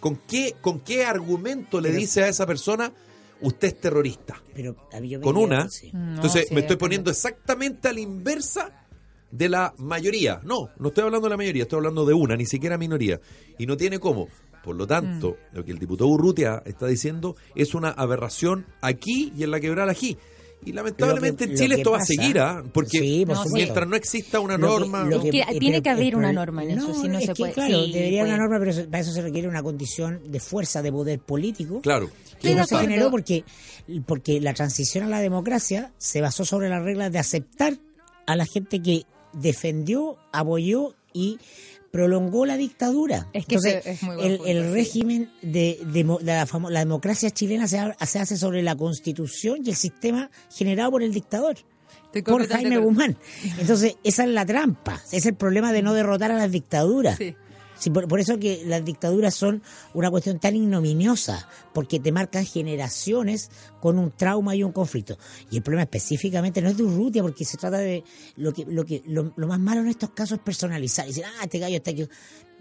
¿Con 0.00 0.16
qué, 0.16 0.56
con 0.60 0.80
qué 0.80 1.04
argumento 1.04 1.80
le 1.80 1.92
dice 1.92 2.24
a 2.24 2.28
esa 2.28 2.44
persona, 2.44 2.92
usted 3.40 3.68
es 3.68 3.80
terrorista? 3.80 4.42
Pero, 4.52 4.76
con 5.22 5.36
una. 5.36 5.68
entonces 5.92 6.50
me 6.50 6.60
estoy 6.60 6.76
poniendo 6.76 7.08
exactamente 7.08 7.88
a 7.88 7.92
la 7.92 8.00
inversa 8.00 8.86
de 9.30 9.48
la 9.48 9.72
mayoría. 9.78 10.40
No, 10.42 10.70
no 10.76 10.88
estoy 10.88 11.04
hablando 11.04 11.26
de 11.26 11.30
la 11.30 11.36
mayoría, 11.36 11.62
estoy 11.62 11.78
hablando 11.78 12.04
de 12.04 12.14
una, 12.14 12.36
ni 12.36 12.46
siquiera 12.46 12.76
minoría. 12.76 13.20
Y 13.58 13.66
no 13.66 13.76
tiene 13.76 14.00
cómo. 14.00 14.28
Por 14.64 14.76
lo 14.76 14.86
tanto, 14.86 15.30
mm. 15.52 15.56
lo 15.56 15.64
que 15.64 15.72
el 15.72 15.78
diputado 15.78 16.08
Urrutia 16.08 16.62
está 16.64 16.86
diciendo 16.86 17.36
es 17.54 17.74
una 17.74 17.90
aberración 17.90 18.66
aquí 18.80 19.32
y 19.36 19.42
en 19.44 19.50
la 19.50 19.60
quebrada 19.60 19.90
aquí. 19.90 20.18
Y 20.64 20.72
lamentablemente 20.72 21.44
en 21.44 21.54
Chile 21.56 21.76
esto 21.76 21.90
va 21.90 21.98
a 21.98 22.04
seguir, 22.04 22.38
¿ah? 22.38 22.62
porque 22.72 23.26
mientras 23.52 23.88
no 23.88 23.96
exista 23.96 24.38
una 24.40 24.56
norma... 24.56 25.08
tiene 25.58 25.82
que 25.82 25.90
haber 25.90 26.16
una 26.16 26.32
norma 26.32 26.62
en 26.64 26.78
eso, 26.78 26.94
si 26.94 27.08
no 27.08 27.20
se 27.20 27.34
puede. 27.34 27.52
Claro, 27.52 27.86
debería 27.86 28.22
haber 28.22 28.34
una 28.34 28.46
norma, 28.46 28.58
pero 28.60 28.88
para 28.88 29.00
eso 29.00 29.12
se 29.12 29.22
requiere 29.22 29.48
una 29.48 29.62
condición 29.62 30.20
de 30.30 30.40
fuerza, 30.40 30.82
de 30.82 30.92
poder 30.92 31.18
político. 31.18 31.80
Claro. 31.80 32.10
Que 32.40 32.54
no 32.54 32.64
se 32.64 32.76
generó 32.78 33.10
porque, 33.10 33.44
porque 34.06 34.40
la 34.40 34.54
transición 34.54 35.04
a 35.04 35.08
la 35.08 35.20
democracia 35.20 35.92
se 35.98 36.20
basó 36.20 36.44
sobre 36.44 36.68
las 36.68 36.82
reglas 36.82 37.10
de 37.12 37.18
aceptar 37.18 37.78
a 38.26 38.36
la 38.36 38.46
gente 38.46 38.80
que 38.80 39.04
defendió, 39.32 40.16
apoyó 40.32 40.94
y 41.12 41.38
prolongó 41.92 42.46
la 42.46 42.56
dictadura. 42.56 43.28
Es 43.32 43.46
que 43.46 43.56
es 43.56 44.02
muy 44.02 44.20
el, 44.24 44.40
el, 44.46 44.72
régimen 44.72 45.30
de, 45.42 45.78
la, 46.22 46.48
la, 46.70 46.78
democracia 46.80 47.30
chilena 47.30 47.68
se, 47.68 47.78
se, 48.06 48.18
hace 48.18 48.36
sobre 48.36 48.62
la 48.62 48.74
constitución 48.74 49.58
y 49.64 49.70
el 49.70 49.76
sistema 49.76 50.30
generado 50.50 50.90
por 50.90 51.02
el 51.02 51.12
dictador. 51.12 51.56
Por 52.24 52.48
Jaime 52.48 52.78
Guzmán. 52.78 53.16
Entonces, 53.58 53.96
esa 54.02 54.24
es 54.24 54.30
la 54.30 54.44
trampa. 54.44 55.00
Es 55.12 55.26
el 55.26 55.34
problema 55.34 55.72
de 55.72 55.82
no 55.82 55.94
derrotar 55.94 56.30
a 56.30 56.36
las 56.36 56.50
dictaduras. 56.50 57.18
Sí 57.18 57.36
por, 57.90 58.20
eso 58.20 58.38
que 58.38 58.62
las 58.66 58.84
dictaduras 58.84 59.34
son 59.34 59.62
una 59.94 60.10
cuestión 60.10 60.38
tan 60.38 60.56
ignominiosa, 60.56 61.48
porque 61.72 62.00
te 62.00 62.12
marcan 62.12 62.44
generaciones 62.44 63.50
con 63.80 63.98
un 63.98 64.10
trauma 64.10 64.54
y 64.54 64.62
un 64.62 64.72
conflicto. 64.72 65.18
Y 65.50 65.56
el 65.56 65.62
problema 65.62 65.82
específicamente 65.82 66.60
no 66.62 66.68
es 66.68 66.76
de 66.76 66.84
Urrutia, 66.84 67.22
porque 67.22 67.44
se 67.44 67.56
trata 67.56 67.78
de 67.78 68.04
lo 68.36 68.52
que 68.52 68.64
lo 68.66 68.84
que 68.84 69.02
lo, 69.06 69.32
más 69.36 69.58
malo 69.58 69.80
en 69.80 69.88
estos 69.88 70.10
casos 70.10 70.38
es 70.38 70.44
personalizar. 70.44 71.06
Y 71.06 71.08
decir, 71.08 71.24
ah, 71.24 71.44
este 71.44 71.58
gallo 71.58 71.76
está 71.76 71.90
aquí. 71.90 72.06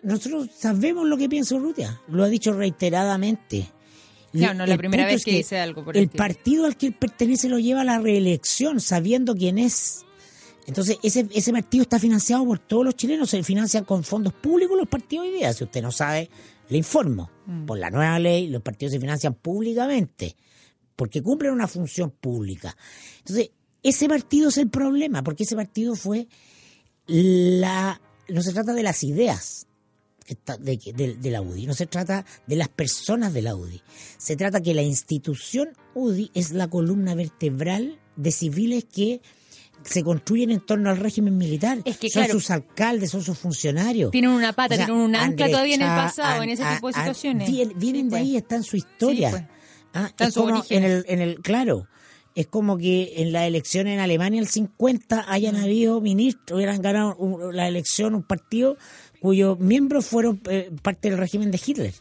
Nosotros 0.03 0.49
sabemos 0.57 1.05
lo 1.07 1.17
que 1.17 1.29
piensa 1.29 1.55
Urrutia, 1.55 2.01
lo 2.07 2.23
ha 2.23 2.27
dicho 2.27 2.53
reiteradamente. 2.53 3.67
Claro, 4.31 4.53
no 4.53 4.65
la 4.65 4.77
primera 4.77 5.05
vez 5.05 5.25
que, 5.25 5.31
dice 5.31 5.59
algo 5.59 5.83
por 5.83 5.97
el, 5.97 6.03
el 6.03 6.09
partido 6.09 6.65
al 6.65 6.77
que 6.77 6.87
él 6.87 6.93
pertenece 6.93 7.49
lo 7.49 7.59
lleva 7.59 7.81
a 7.81 7.83
la 7.83 7.99
reelección, 7.99 8.79
sabiendo 8.79 9.35
quién 9.35 9.57
es. 9.57 10.05
Entonces, 10.67 10.97
ese, 11.03 11.27
ese 11.33 11.51
partido 11.51 11.83
está 11.83 11.99
financiado 11.99 12.45
por 12.45 12.59
todos 12.59 12.85
los 12.85 12.95
chilenos, 12.95 13.29
se 13.29 13.43
financian 13.43 13.83
con 13.83 14.03
fondos 14.03 14.33
públicos 14.33 14.77
los 14.77 14.87
partidos 14.87 15.25
hoy 15.25 15.33
día. 15.33 15.53
Si 15.53 15.63
usted 15.63 15.81
no 15.81 15.91
sabe, 15.91 16.29
le 16.69 16.77
informo. 16.77 17.29
Mm. 17.45 17.65
Por 17.65 17.79
la 17.79 17.89
nueva 17.89 18.19
ley, 18.19 18.47
los 18.47 18.61
partidos 18.61 18.93
se 18.93 18.99
financian 18.99 19.33
públicamente, 19.33 20.35
porque 20.95 21.21
cumplen 21.21 21.51
una 21.51 21.67
función 21.67 22.11
pública. 22.11 22.75
Entonces, 23.19 23.51
ese 23.83 24.07
partido 24.07 24.49
es 24.49 24.57
el 24.57 24.69
problema, 24.69 25.23
porque 25.23 25.43
ese 25.43 25.55
partido 25.55 25.95
fue 25.95 26.27
la... 27.07 27.99
No 28.29 28.41
se 28.41 28.53
trata 28.53 28.73
de 28.73 28.83
las 28.83 29.03
ideas 29.03 29.67
de, 30.59 30.77
de, 30.93 31.15
de 31.15 31.31
la 31.31 31.41
UDI, 31.41 31.65
no 31.65 31.73
se 31.73 31.87
trata 31.87 32.25
de 32.47 32.55
las 32.55 32.69
personas 32.69 33.33
de 33.33 33.41
la 33.41 33.55
UDI. 33.55 33.81
Se 34.17 34.35
trata 34.35 34.61
que 34.61 34.73
la 34.73 34.83
institución 34.83 35.69
UDI 35.95 36.31
es 36.33 36.51
la 36.51 36.69
columna 36.69 37.15
vertebral 37.15 37.99
de 38.15 38.31
civiles 38.31 38.85
que 38.85 39.21
se 39.83 40.03
construyen 40.03 40.51
en 40.51 40.59
torno 40.61 40.89
al 40.89 40.97
régimen 40.97 41.37
militar. 41.37 41.79
Es 41.85 41.97
que, 41.97 42.09
son 42.09 42.27
sus 42.27 42.49
alcaldes, 42.49 43.11
son 43.11 43.23
sus 43.23 43.37
funcionarios. 43.37 44.11
Tienen 44.11 44.31
una 44.31 44.53
pata, 44.53 44.75
tienen 44.75 44.95
un 44.95 45.15
ancla 45.15 45.49
todavía 45.49 45.75
en 45.75 45.81
el 45.81 45.87
pasado, 45.87 46.43
en 46.43 46.49
ese 46.49 46.63
tipo 46.63 46.87
de 46.87 46.93
situaciones. 46.93 47.49
vienen, 47.75 48.09
de 48.09 48.17
ahí, 48.17 48.37
está 48.37 48.55
en 48.55 48.63
su 48.63 48.77
historia. 48.77 49.29
Sí, 49.29 49.37
pues. 49.37 49.49
ah, 49.93 50.11
es 50.17 50.33
como 50.33 50.63
en 50.69 50.83
el, 50.83 51.05
en 51.07 51.21
el, 51.21 51.41
claro, 51.41 51.87
es 52.35 52.47
como 52.47 52.77
que 52.77 53.13
en 53.17 53.31
la 53.31 53.45
elección 53.45 53.87
en 53.87 53.99
Alemania 53.99 54.39
el 54.39 54.47
50 54.47 55.25
hayan 55.27 55.55
mm. 55.55 55.63
habido 55.63 56.01
ministros, 56.01 56.57
hubieran 56.57 56.81
ganado 56.81 57.51
la 57.51 57.67
elección 57.67 58.15
un 58.15 58.23
partido 58.23 58.77
cuyos 59.19 59.59
miembros 59.59 60.05
fueron 60.05 60.41
eh, 60.49 60.71
parte 60.81 61.09
del 61.09 61.19
régimen 61.19 61.51
de 61.51 61.61
Hitler. 61.63 61.93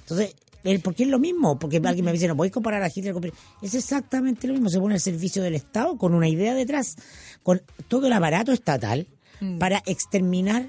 Entonces, 0.00 0.36
porque 0.82 1.04
es 1.04 1.08
lo 1.08 1.18
mismo, 1.18 1.58
porque 1.58 1.80
alguien 1.84 2.04
me 2.04 2.12
dice, 2.12 2.28
no 2.28 2.36
podéis 2.36 2.52
comparar 2.52 2.82
a 2.82 2.90
Hitler 2.92 3.12
con... 3.12 3.24
Es 3.62 3.74
exactamente 3.74 4.46
lo 4.46 4.54
mismo, 4.54 4.68
se 4.68 4.80
pone 4.80 4.94
al 4.94 5.00
servicio 5.00 5.42
del 5.42 5.54
Estado 5.54 5.96
con 5.96 6.14
una 6.14 6.28
idea 6.28 6.54
detrás, 6.54 6.96
con 7.42 7.62
todo 7.88 8.06
el 8.06 8.12
aparato 8.12 8.52
estatal 8.52 9.06
mm. 9.40 9.58
para 9.58 9.82
exterminar 9.86 10.68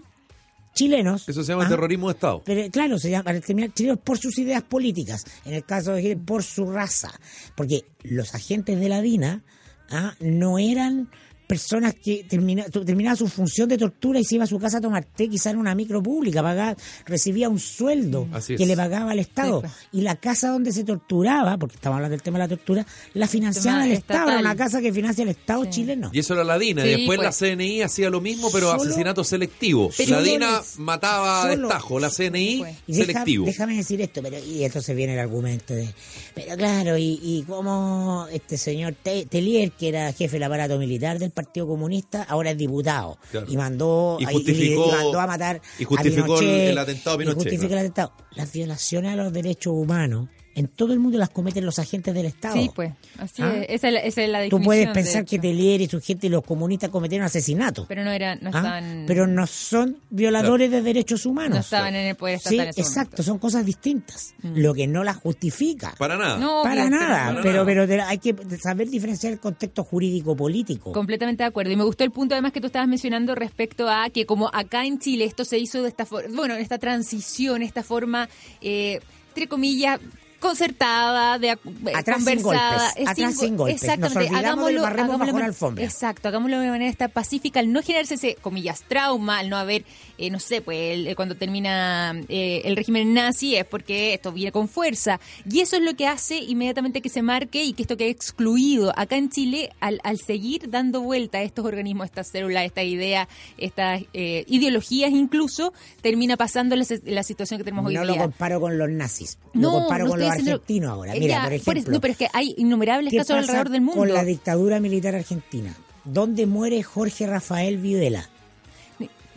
chilenos. 0.74 1.28
Eso 1.28 1.44
se 1.44 1.52
llama 1.52 1.68
terrorismo 1.68 2.08
de 2.08 2.14
Estado. 2.14 2.44
Pero 2.46 2.70
claro, 2.72 3.00
se 3.00 3.10
llama 3.10 3.24
para 3.24 3.38
exterminar 3.38 3.74
chilenos 3.74 4.00
por 4.00 4.18
sus 4.18 4.38
ideas 4.38 4.64
políticas, 4.64 5.26
en 5.46 5.56
el 5.56 5.66
caso 5.66 5.94
de 5.94 6.02
Hitler 6.02 6.20
por 6.20 6.44
su 6.44 6.72
raza, 6.72 7.12
porque 7.56 7.86
los 8.04 8.36
agentes 8.36 8.80
de 8.80 8.90
la 8.90 9.02
DINA 9.02 9.44
¿ah? 9.90 10.14
no 10.20 10.60
eran 10.60 11.10
personas 11.48 11.96
que 11.96 12.26
termina, 12.26 12.66
terminaba 12.66 13.16
su 13.16 13.28
función 13.28 13.70
de 13.70 13.78
tortura 13.78 14.20
y 14.20 14.26
se 14.26 14.36
iba 14.36 14.44
a 14.44 14.48
su 14.48 14.60
casa 14.60 14.78
a 14.78 14.82
tomar 14.82 15.06
té, 15.06 15.30
quizá 15.30 15.50
en 15.52 15.58
una 15.58 15.74
micro 15.74 16.04
pública, 16.04 16.44
pagaba, 16.44 16.76
recibía 17.06 17.48
un 17.50 17.60
sueldo 17.60 18.28
que 18.46 18.66
le 18.66 18.76
pagaba 18.76 19.12
al 19.12 19.20
Estado. 19.20 19.62
Pues. 19.62 19.72
Y 19.94 20.02
la 20.02 20.18
casa 20.18 20.50
donde 20.50 20.74
se 20.74 20.84
torturaba, 20.84 21.58
porque 21.58 21.76
estamos 21.76 21.96
hablando 21.96 22.12
del 22.12 22.22
tema 22.22 22.38
de 22.38 22.44
la 22.44 22.50
tortura, 22.50 22.86
la 23.14 23.28
financiaba 23.28 23.86
el 23.86 23.94
Estado, 23.94 24.30
era 24.30 24.40
una 24.40 24.56
casa 24.56 24.82
que 24.82 24.92
financia 24.92 25.24
el 25.24 25.30
Estado 25.30 25.66
chileno. 25.66 26.10
Y 26.12 26.20
eso 26.20 26.34
era 26.34 26.44
la 26.44 26.60
DINA, 26.60 26.84
después 26.84 27.18
la 27.20 27.30
pues. 27.30 27.38
CNI 27.38 27.82
hacía 27.82 28.10
lo 28.10 28.20
mismo, 28.20 28.50
pero 28.52 28.72
asesinato 28.72 29.24
selectivo. 29.24 29.90
la 30.08 30.22
DINA 30.22 30.62
mataba 30.78 31.48
de 31.48 31.58
destajo, 31.58 32.00
la 32.00 32.10
CNI 32.10 32.64
selectivo. 32.90 33.46
déjame 33.46 33.78
decir 33.78 34.02
esto, 34.02 34.22
pero 34.22 34.38
y 34.38 34.64
entonces 34.64 34.96
viene 34.96 35.14
el 35.14 35.20
argumento 35.20 35.74
de, 35.74 35.88
pero 36.36 36.56
claro, 36.56 36.98
y, 36.98 37.20
y 37.24 37.44
cómo 37.48 38.28
este 38.32 38.58
señor 38.58 38.96
Telier, 39.02 39.72
que 39.72 39.90
era 39.90 40.12
jefe 40.12 40.36
del 40.36 40.44
aparato 40.44 40.78
militar 40.78 41.20
del 41.20 41.32
Partido 41.38 41.68
Comunista, 41.68 42.24
ahora 42.24 42.50
es 42.50 42.58
diputado. 42.58 43.20
Y 43.48 43.56
mandó, 43.58 44.18
y, 44.20 44.26
mandó 44.26 45.20
a 45.20 45.28
matar 45.28 45.62
y 45.78 45.84
justificó 45.84 46.40
el, 46.42 46.76
atentado 46.76 47.16
Pinochet. 47.20 47.38
Y 47.38 47.44
justificó 47.44 47.74
el 47.74 47.80
atentado. 47.80 48.14
Las 48.32 48.52
violaciones 48.52 49.14
a 49.14 49.16
los 49.16 49.32
derechos 49.32 49.74
humanos 49.76 50.30
en 50.58 50.68
todo 50.68 50.92
el 50.92 50.98
mundo 50.98 51.20
las 51.20 51.30
cometen 51.30 51.64
los 51.66 51.78
agentes 51.78 52.16
del 52.16 52.26
Estado. 52.26 52.56
Sí, 52.56 52.72
pues, 52.74 52.92
así 53.20 53.44
¿Ah? 53.44 53.58
es. 53.58 53.84
Esa, 53.84 53.90
es 53.90 54.16
la 54.16 54.40
definición. 54.40 54.50
Tú 54.50 54.66
puedes 54.66 54.90
pensar 54.90 55.24
que 55.24 55.38
Telier 55.38 55.82
y 55.82 55.88
su 55.88 56.02
gente 56.02 56.26
y 56.26 56.30
los 56.32 56.44
comunistas 56.44 56.90
cometieron 56.90 57.28
asesinatos. 57.28 57.86
Pero 57.88 58.04
no 58.04 58.10
eran, 58.10 58.40
no 58.42 58.50
¿Ah? 58.52 58.82
Pero 59.06 59.28
no 59.28 59.46
son 59.46 59.98
violadores 60.10 60.72
de 60.72 60.82
derechos 60.82 61.28
humanos. 61.28 61.54
No 61.54 61.60
estaban 61.60 61.94
en 61.94 62.08
el 62.08 62.16
poder 62.16 62.38
estatal. 62.38 62.74
Sí, 62.74 62.82
exacto, 62.82 63.22
son 63.22 63.38
cosas 63.38 63.68
distintas. 63.68 64.34
Mm. 64.42 64.58
Lo 64.58 64.74
que 64.74 64.88
no 64.88 65.04
las 65.04 65.18
justifica. 65.18 65.94
Para 65.96 66.18
nada. 66.18 66.40
No, 66.40 66.64
para, 66.64 66.90
nada. 66.90 67.40
pero, 67.44 67.64
pero, 67.64 68.04
hay 68.06 68.18
que 68.18 68.36
saber 68.60 68.90
diferenciar 68.90 69.34
el 69.34 69.40
contexto 69.40 69.84
jurídico-político. 69.84 70.92
Completamente 70.92 71.44
de 71.44 71.50
acuerdo. 71.50 71.72
Y 71.72 71.76
me 71.76 71.84
gustó 71.84 72.04
el 72.04 72.10
punto 72.10 72.34
además 72.34 72.52
que 72.52 72.62
tú 72.62 72.66
estabas 72.66 72.88
mencionando 72.88 73.36
respecto 73.36 73.88
a 73.90 74.10
que 74.10 74.26
como 74.26 74.50
acá 74.52 74.88
en 74.88 74.98
Chile 74.98 75.26
esto 75.26 75.46
se 75.46 75.60
hizo 75.60 75.84
de 75.84 75.90
esta 75.90 76.08
forma, 76.08 76.36
bueno, 76.36 76.56
esta 76.56 76.80
transición, 76.80 77.62
esta 77.62 77.84
forma, 77.84 78.28
eh, 78.60 79.02
entre 79.30 79.48
comillas, 79.48 80.00
concertada, 80.40 81.40
de 81.40 81.50
eh, 81.50 81.58
Atrás 81.96 82.24
sin 82.24 82.42
conversada, 82.42 82.78
golpes, 82.88 82.94
es 83.04 83.08
atrás 83.10 83.36
go- 83.36 83.42
sin 83.42 83.58
golpes. 83.58 83.76
Nos 83.76 83.84
Exactamente, 83.84 84.24
del 84.34 84.36
hagámoslo, 84.36 84.86
hagámoslo 84.86 85.26
bajo 85.26 85.40
la 85.40 85.46
alfombra. 85.46 85.84
Exacto, 85.84 86.28
hagámoslo 86.28 86.60
de 86.60 86.70
manera 86.70 86.90
esta 86.90 87.08
pacífica, 87.08 87.60
al 87.60 87.72
no 87.72 87.82
generarse 87.82 88.16
ese, 88.16 88.36
comillas, 88.36 88.84
trauma, 88.88 89.40
al 89.40 89.50
no 89.50 89.58
haber, 89.58 89.86
eh, 90.18 90.30
no 90.30 90.40
sé, 90.40 90.62
pues 90.62 90.78
el- 91.08 91.16
cuando 91.16 91.36
termina 91.36 92.14
eh, 92.30 92.62
el 92.66 92.76
régimen 92.76 93.14
nazi 93.14 93.56
es 93.56 93.66
porque 93.66 94.14
esto 94.14 94.32
viene 94.32 94.52
con 94.52 94.68
fuerza. 94.68 95.20
Y 95.50 95.60
eso 95.62 95.76
es 95.78 95.82
lo 95.82 95.96
que 95.96 96.08
hace 96.08 96.38
inmediatamente 96.38 97.02
que 97.02 97.10
se 97.10 97.22
marque 97.22 97.64
y 97.64 97.74
que 97.74 97.84
esto 97.84 97.98
quede 97.98 98.10
excluido. 98.10 98.94
Acá 98.98 99.16
en 99.18 99.30
Chile, 99.30 99.72
al, 99.80 100.00
al 100.04 100.18
seguir 100.20 100.70
dando 100.70 101.02
vuelta 101.02 101.40
a 101.40 101.42
estos 101.44 101.66
organismos, 101.66 102.06
estas 102.06 102.28
células, 102.28 102.66
esta 102.66 102.84
idea, 102.84 103.28
estas 103.58 104.04
eh, 104.14 104.44
ideologías 104.48 105.12
incluso, 105.12 105.74
termina 106.02 106.38
pasando 106.38 106.76
la, 106.76 106.86
la 107.06 107.24
situación 107.24 107.58
que 107.58 107.64
tenemos 107.64 107.86
hoy 107.86 107.94
No 107.96 108.02
día. 108.04 108.12
lo 108.16 108.18
comparo 108.22 108.60
con 108.60 108.78
los 108.78 108.90
nazis. 108.90 109.38
lo 109.54 109.72
comparo 109.72 110.06
no 110.06 110.12
con 110.12 110.20
los 110.20 110.27
diciendo- 110.30 110.52
argentinos 110.54 110.90
ahora. 110.92 111.16
Eh, 111.16 111.20
Mira, 111.20 111.36
ya, 111.36 111.44
por 111.44 111.54
ejemplo. 111.54 111.94
no, 111.94 112.02
pero 112.02 112.12
es 112.14 112.18
que 112.18 112.28
hay 112.34 112.54
innumerables 112.58 113.12
¿qué 113.12 113.18
casos 113.18 113.38
alrededor 113.38 113.70
del 113.70 113.82
mundo. 113.82 114.00
Con 114.00 114.14
la 114.14 114.24
dictadura 114.24 114.80
militar 114.80 115.16
argentina. 115.16 115.76
¿Dónde 116.06 116.46
muere 116.46 116.82
Jorge 116.84 117.28
Rafael 117.28 117.78
Videla? 117.78 118.30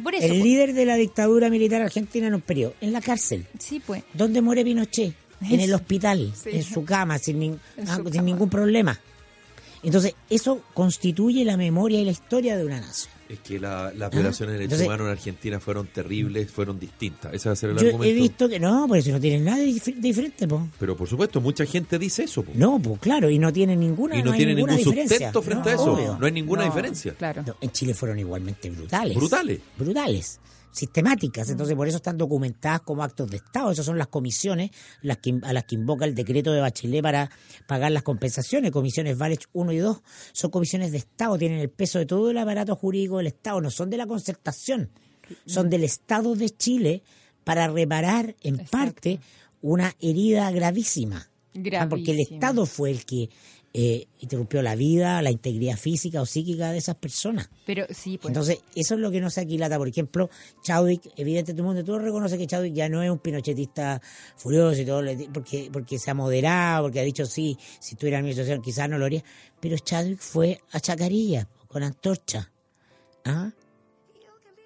Por 0.02 0.14
eso, 0.14 0.24
El 0.26 0.30
pues, 0.32 0.42
líder 0.44 0.72
de 0.72 0.86
la 0.86 0.94
dictadura 0.94 1.50
militar 1.50 1.82
argentina 1.82 2.26
en 2.26 2.34
un 2.34 2.40
periodo. 2.40 2.74
En 2.80 2.92
la 2.92 3.00
cárcel. 3.02 3.46
sí, 3.58 3.80
pues. 3.84 4.02
¿Dónde 4.14 4.40
muere 4.40 4.64
Pinochet? 4.64 5.14
En 5.42 5.60
el 5.60 5.74
hospital, 5.74 6.32
Sí. 6.34 6.50
en 6.52 6.62
su 6.62 6.84
cama, 6.84 7.18
sin, 7.18 7.38
nin- 7.40 7.58
ah, 7.86 7.96
su 7.96 8.02
sin 8.04 8.12
cama. 8.12 8.22
ningún 8.22 8.48
problema. 8.48 8.98
Entonces, 9.82 10.14
eso 10.30 10.62
constituye 10.74 11.44
la 11.44 11.56
memoria 11.56 12.00
y 12.00 12.04
la 12.04 12.10
historia 12.12 12.56
de 12.56 12.64
una 12.64 12.80
nación. 12.80 13.12
Es 13.30 13.38
que 13.40 13.60
la- 13.60 13.92
las 13.96 14.10
violaciones 14.10 14.54
de 14.54 14.58
derechos 14.58 14.80
Entonces- 14.80 14.86
humanos 14.88 15.06
en 15.06 15.12
Argentina 15.12 15.60
fueron 15.60 15.86
terribles, 15.86 16.50
fueron 16.50 16.80
distintas. 16.80 17.32
Ese 17.32 17.48
va 17.48 17.52
a 17.52 17.56
ser 17.56 17.70
el 17.70 17.76
Yo 17.76 17.86
argumento. 17.86 18.10
he 18.10 18.12
visto 18.12 18.48
que 18.48 18.58
no, 18.58 18.88
por 18.88 18.98
eso 18.98 19.10
no 19.12 19.20
tienen 19.20 19.44
nada 19.44 19.58
de 19.58 19.66
dif- 19.68 19.84
de 19.94 20.00
diferente, 20.00 20.48
po. 20.48 20.66
Pero 20.80 20.96
por 20.96 21.08
supuesto, 21.08 21.40
mucha 21.40 21.64
gente 21.64 21.96
dice 21.98 22.24
eso. 22.24 22.42
po. 22.42 22.50
No, 22.54 22.80
pues 22.82 22.98
claro, 22.98 23.30
y 23.30 23.38
no 23.38 23.52
tienen 23.52 23.78
ninguna 23.78 24.16
y 24.18 24.22
no, 24.24 24.32
hay 24.32 24.38
tiene 24.38 24.54
ninguna 24.56 24.74
ningún 24.74 24.94
diferencia. 24.94 25.16
sustento 25.28 25.42
frente 25.42 25.64
No, 25.66 25.70
a 25.70 25.74
eso. 25.82 25.92
obvio. 25.92 26.16
No 26.18 26.26
hay 26.26 26.32
ninguna 26.32 26.62
No, 26.62 26.68
diferencia. 26.70 27.14
Claro. 27.14 27.44
No, 27.46 27.56
en 27.60 27.70
Chile 27.70 27.94
fueron 27.94 28.18
igualmente 28.18 28.68
brutales. 28.70 29.14
Brutales. 29.16 29.60
Brutales. 29.78 30.40
Sistemáticas. 30.72 31.48
Mm. 31.48 31.52
Entonces, 31.52 31.76
por 31.76 31.88
eso 31.88 31.96
están 31.96 32.16
documentadas 32.16 32.80
como 32.82 33.02
actos 33.02 33.30
de 33.30 33.38
Estado. 33.38 33.70
Esas 33.70 33.86
son 33.86 33.98
las 33.98 34.08
comisiones 34.08 34.70
las 35.02 35.18
que, 35.18 35.38
a 35.42 35.52
las 35.52 35.64
que 35.64 35.74
invoca 35.74 36.04
el 36.04 36.14
decreto 36.14 36.52
de 36.52 36.60
Bachelet 36.60 37.02
para 37.02 37.30
pagar 37.66 37.92
las 37.92 38.02
compensaciones. 38.02 38.70
Comisiones 38.70 39.18
Valech 39.18 39.46
1 39.52 39.72
y 39.72 39.78
2 39.78 40.02
son 40.32 40.50
comisiones 40.50 40.92
de 40.92 40.98
Estado. 40.98 41.38
Tienen 41.38 41.58
el 41.58 41.70
peso 41.70 41.98
de 41.98 42.06
todo 42.06 42.30
el 42.30 42.38
aparato 42.38 42.76
jurídico 42.76 43.18
del 43.18 43.28
Estado. 43.28 43.60
No 43.60 43.70
son 43.70 43.90
de 43.90 43.96
la 43.96 44.06
concertación. 44.06 44.90
Son 45.46 45.70
del 45.70 45.84
Estado 45.84 46.34
de 46.34 46.50
Chile 46.50 47.02
para 47.44 47.68
reparar, 47.68 48.34
en 48.42 48.54
Exacto. 48.56 48.70
parte, 48.70 49.20
una 49.62 49.94
herida 50.00 50.50
gravísima. 50.50 51.30
Ah, 51.78 51.86
Porque 51.88 52.12
el. 52.12 52.20
Estado 52.20 52.64
fue 52.66 52.90
el 52.90 53.04
que 53.04 53.28
eh, 53.72 54.08
interrumpió 54.18 54.62
la 54.62 54.74
vida, 54.74 55.22
la 55.22 55.30
integridad 55.30 55.76
física 55.76 56.20
o 56.20 56.26
psíquica 56.26 56.72
de 56.72 56.78
esas 56.78 56.96
personas. 56.96 57.50
Pero 57.66 57.86
sí, 57.90 58.18
pues. 58.18 58.30
Entonces, 58.30 58.58
eso 58.74 58.94
es 58.94 59.00
lo 59.00 59.12
que 59.12 59.20
no 59.20 59.30
se 59.30 59.42
aquilata. 59.42 59.78
Por 59.78 59.86
ejemplo, 59.86 60.28
Chadwick, 60.62 61.12
evidente 61.16 61.52
todo 61.52 61.62
el 61.62 61.66
mundo, 61.68 61.84
todo 61.84 62.00
reconoce 62.00 62.36
que 62.36 62.48
Chadwick 62.48 62.74
ya 62.74 62.88
no 62.88 63.02
es 63.02 63.10
un 63.10 63.18
pinochetista 63.18 64.02
furioso 64.36 64.80
y 64.80 64.84
todo, 64.84 65.02
porque, 65.32 65.70
porque 65.72 65.98
se 65.98 66.10
ha 66.10 66.14
moderado, 66.14 66.84
porque 66.84 66.98
ha 66.98 67.04
dicho 67.04 67.26
sí, 67.26 67.56
si 67.78 67.94
estuviera 67.94 68.18
en 68.18 68.24
mi 68.24 68.32
situación 68.32 68.60
quizás 68.60 68.88
no 68.88 68.98
lo 68.98 69.04
haría. 69.04 69.22
Pero 69.60 69.78
Chadwick 69.78 70.18
fue 70.18 70.60
a 70.72 70.80
Chacarilla 70.80 71.48
con 71.68 71.84
antorcha. 71.84 72.50
¿Ah? 73.24 73.52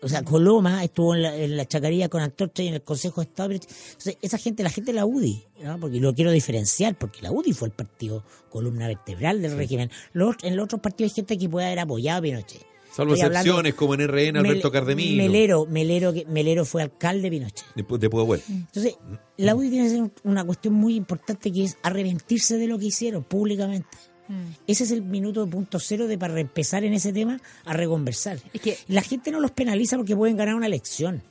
O 0.04 0.08
sea, 0.08 0.22
Coloma 0.22 0.84
estuvo 0.84 1.14
en 1.14 1.22
la, 1.22 1.36
en 1.36 1.56
la 1.56 1.66
chacarilla 1.66 2.08
con 2.08 2.20
antorcha 2.22 2.62
y 2.62 2.68
en 2.68 2.74
el 2.74 2.82
Consejo 2.82 3.20
de 3.22 3.26
Estado. 3.28 3.52
Entonces, 3.52 4.16
esa 4.22 4.38
gente, 4.38 4.62
la 4.62 4.70
gente 4.70 4.92
de 4.92 4.96
la 4.96 5.06
UDI, 5.06 5.44
¿no? 5.62 5.80
porque 5.80 5.98
lo 5.98 6.14
quiero 6.14 6.30
diferenciar, 6.30 6.96
porque 6.98 7.22
la 7.22 7.32
UDI 7.32 7.52
fue 7.52 7.68
el 7.68 7.72
partido 7.74 8.22
columna 8.50 8.86
vertebral 8.86 9.40
del 9.42 9.56
régimen. 9.56 9.90
Los, 10.12 10.36
en 10.42 10.56
los 10.56 10.64
otros 10.64 10.80
partidos 10.80 11.12
hay 11.12 11.16
gente 11.16 11.38
que 11.38 11.48
puede 11.48 11.66
haber 11.66 11.80
apoyado 11.80 12.18
a 12.18 12.22
Pinochet. 12.22 12.62
Salvo 12.94 13.14
Estoy 13.14 13.26
hablando- 13.26 13.50
excepciones 13.50 13.74
como 13.74 13.94
en 13.94 14.06
RN 14.06 14.36
Alberto 14.38 14.70
Cardemino. 14.70 15.16
Melero, 15.22 15.66
Melero, 15.66 16.12
Melero 16.28 16.64
fue 16.64 16.82
alcalde 16.82 17.22
de 17.22 17.30
Pinochet. 17.30 17.64
De, 17.74 17.98
de 17.98 18.10
Pudahuel. 18.10 18.40
Entonces, 18.48 18.94
la 19.36 19.56
UDI 19.56 19.70
tiene 19.70 19.88
que 19.88 19.94
ser 19.96 20.10
una 20.22 20.44
cuestión 20.44 20.74
muy 20.74 20.94
importante 20.94 21.50
que 21.50 21.64
es 21.64 21.76
arrepentirse 21.82 22.56
de 22.56 22.68
lo 22.68 22.78
que 22.78 22.86
hicieron 22.86 23.24
públicamente. 23.24 23.88
Mm. 24.28 24.44
Ese 24.66 24.84
es 24.84 24.90
el 24.90 25.02
minuto 25.02 25.46
punto 25.46 25.78
cero 25.78 26.06
de 26.06 26.16
para 26.16 26.38
empezar 26.40 26.82
en 26.84 26.94
ese 26.94 27.12
tema 27.12 27.40
a 27.64 27.72
reconversar. 27.74 28.38
Es 28.52 28.60
que- 28.60 28.78
La 28.88 29.02
gente 29.02 29.30
no 29.30 29.40
los 29.40 29.50
penaliza 29.50 29.96
porque 29.96 30.16
pueden 30.16 30.36
ganar 30.36 30.54
una 30.54 30.66
elección, 30.66 31.22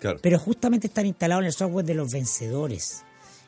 Claro. 0.00 0.18
pero 0.22 0.38
justamente 0.38 0.86
están 0.86 1.06
instalados 1.06 1.42
en 1.42 1.46
el 1.46 1.52
software 1.52 1.84
de 1.84 1.94
los 1.94 2.10
vencedores. 2.12 3.02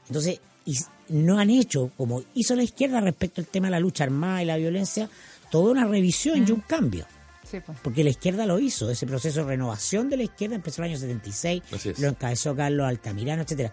Entonces, 0.09 0.41
y 0.67 0.75
no 1.09 1.39
han 1.39 1.51
hecho, 1.51 1.91
como 1.97 2.23
hizo 2.35 2.55
la 2.57 2.63
izquierda 2.65 3.01
respecto 3.01 3.41
al 3.41 3.47
tema 3.47 3.69
de 3.69 3.73
la 3.73 3.81
lucha 3.81 4.05
armada 4.05 4.43
y 4.43 4.47
la 4.47 4.57
violencia, 4.57 5.09
toda 5.51 5.71
una 5.71 5.87
revisión 5.87 6.45
y 6.47 6.51
un 6.53 6.61
cambio. 6.61 7.07
Sí, 7.49 7.59
pues. 7.65 7.79
Porque 7.81 8.03
la 8.03 8.11
izquierda 8.11 8.45
lo 8.45 8.59
hizo, 8.59 8.91
ese 8.91 9.07
proceso 9.07 9.41
de 9.41 9.47
renovación 9.47 10.11
de 10.11 10.17
la 10.17 10.25
izquierda 10.25 10.57
empezó 10.57 10.83
en 10.83 10.87
el 10.87 10.91
año 10.93 11.01
76, 11.01 11.63
Así 11.73 11.91
es. 11.91 11.99
lo 12.01 12.09
encabezó 12.09 12.57
Carlos 12.57 12.87
Altamirano, 12.89 13.43
etcétera. 13.43 13.73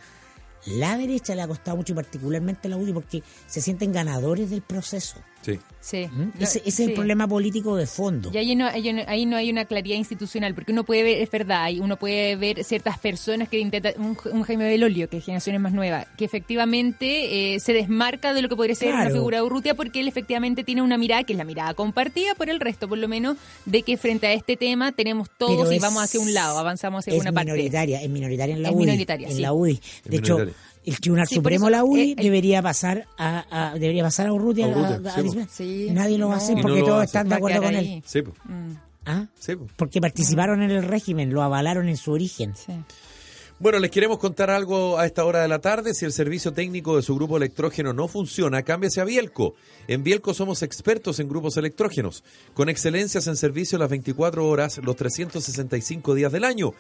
La 0.66 0.98
derecha 0.98 1.36
le 1.36 1.42
ha 1.42 1.48
costado 1.48 1.78
mucho, 1.78 1.94
y 1.94 1.96
particularmente 1.96 2.70
la 2.70 2.78
UDI, 2.78 2.94
porque 2.94 3.24
se 3.48 3.62
sienten 3.62 3.92
ganadores 3.92 4.50
del 4.50 4.62
proceso. 4.62 5.18
Sí. 5.44 5.60
Sí. 5.82 6.08
Ese, 6.40 6.60
ese 6.60 6.70
es 6.70 6.80
el 6.80 6.94
problema 6.94 7.28
político 7.28 7.76
de 7.76 7.86
fondo. 7.86 8.32
Y 8.34 8.38
ahí 8.38 8.56
no, 8.56 8.66
ahí, 8.68 8.94
no, 8.94 9.02
ahí 9.06 9.26
no 9.26 9.36
hay 9.36 9.50
una 9.50 9.66
claridad 9.66 9.98
institucional, 9.98 10.56
porque 10.56 10.72
uno 10.72 10.86
puede 10.86 11.04
ver, 11.04 11.18
es 11.22 11.30
verdad, 11.30 11.70
y 11.70 11.82
uno 11.82 11.98
puede 11.98 12.38
ver 12.38 12.64
ciertas 12.64 12.98
personas 13.00 13.50
que 13.50 13.60
intentan, 13.60 13.94
un, 13.98 14.18
un 14.32 14.44
Jaime 14.44 14.64
Belolio, 14.70 15.10
que 15.10 15.18
es 15.18 15.26
generaciones 15.26 15.60
más 15.60 15.74
nueva, 15.74 16.08
que 16.18 16.24
efectivamente 16.24 17.56
eh, 17.56 17.60
se 17.60 17.74
desmarca 17.74 18.34
de 18.34 18.42
lo 18.42 18.48
que 18.50 18.56
podría 18.56 18.76
ser 18.76 18.90
una 18.94 19.02
Claro. 19.02 19.16
figura 19.16 19.38
de 19.40 19.44
Urrutia, 19.44 19.76
porque 19.76 20.00
él 20.00 20.08
efectivamente 20.08 20.64
tiene 20.64 20.82
una 20.82 20.98
mirada, 20.98 21.24
que 21.26 21.34
es 21.34 21.38
la 21.38 21.44
mirada 21.46 21.74
compartida 21.74 22.34
por 22.36 22.50
el 22.50 22.62
resto, 22.62 22.88
por 22.88 22.98
lo 22.98 23.10
menos, 23.10 23.36
de 23.66 23.82
que 23.84 23.98
frente 23.98 24.28
a 24.28 24.34
este 24.34 24.56
tema 24.56 24.94
tenemos 24.94 25.30
todos 25.38 25.58
Pero 25.58 25.72
y 25.74 25.76
es- 25.76 25.82
vamos 25.82 26.02
hacia 26.02 26.22
un 26.22 26.34
lado, 26.34 26.58
avanzamos 26.60 27.00
hacia 27.00 27.14
es 27.14 27.20
una 27.22 27.34
parte. 27.34 27.52
minoritaria, 27.52 28.02
es 28.02 28.10
minoritaria 28.10 28.56
en 28.56 28.64
la 28.64 28.70
Es 28.70 28.76
UDI. 28.76 28.86
minoritaria, 28.86 29.28
en 29.28 29.36
sí. 29.36 29.42
la 29.42 29.52
UDI. 29.52 29.74
Es 29.74 30.04
De 30.10 30.18
hecho, 30.18 30.34
minoritaria. 30.38 30.73
El 30.86 31.00
Tribunal 31.00 31.28
Sí, 31.28 31.36
Supremo 31.36 31.66
eso, 31.66 31.72
de 31.72 31.72
la 31.72 31.84
UDI 31.84 32.12
eh, 32.12 32.16
debería 32.18 32.62
pasar 32.62 33.08
a, 33.18 33.72
a- 33.72 33.74
debería 33.78 34.04
pasar 34.04 34.28
a 34.28 34.34
Urrutia. 34.34 34.66
A 34.66 34.70
Urrutia, 34.70 35.12
a- 35.12 35.16
sí, 35.22 35.28
a- 35.28 35.32
po. 35.46 35.48
Sí, 35.52 35.88
Nadie 35.92 36.18
lo 36.18 36.28
va 36.30 36.36
a 36.36 36.38
hacer 36.38 36.56
no 36.56 36.62
porque 36.62 36.82
todos 36.82 37.04
están 37.04 37.30
de 37.30 37.36
acuerdo 37.36 37.62
con 37.64 37.76
ahí. 37.76 37.94
él. 37.96 38.04
Sí, 38.06 38.22
po. 38.22 38.34
Mm, 38.46 38.72
¿Ah? 39.06 39.26
Sí, 39.40 39.56
po. 39.56 39.68
Porque 39.76 40.00
participaron 40.02 40.62
en 40.62 40.72
el 40.72 40.84
régimen, 40.84 41.32
lo 41.34 41.42
avalaron 41.42 41.90
en 41.90 41.98
su 41.98 42.12
origen. 42.12 42.54
sí. 42.56 42.74
Bueno, 43.60 43.80
les 43.80 43.92
queremos 43.92 44.18
contar 44.18 44.50
algo 44.50 44.98
a 45.00 45.06
esta 45.06 45.24
hora 45.24 45.42
de 45.42 45.48
la 45.48 45.60
tarde. 45.60 45.94
Si 45.94 46.04
el 46.04 46.12
servicio 46.12 46.52
técnico 46.52 46.98
de 46.98 47.02
su 47.04 47.16
grupo 47.16 47.38
electrógeno 47.38 47.94
no 47.94 48.10
funciona, 48.10 48.64
cámbiase 48.64 49.00
a 49.00 49.06
Bielco. 49.06 49.54
En 49.88 50.04
Bielco 50.04 50.34
somos 50.34 50.64
expertos 50.64 51.20
en 51.22 51.30
grupos 51.30 51.56
electrógenos, 51.56 52.26
con 52.56 52.68
excelencias 52.68 53.28
en 53.28 53.38
servicio 53.38 53.78
las 53.78 53.90
24 53.90 54.46
horas, 54.50 54.80
los 54.84 54.96
365 54.98 56.14
días 56.14 56.32
del 56.34 56.44
año. 56.44 56.72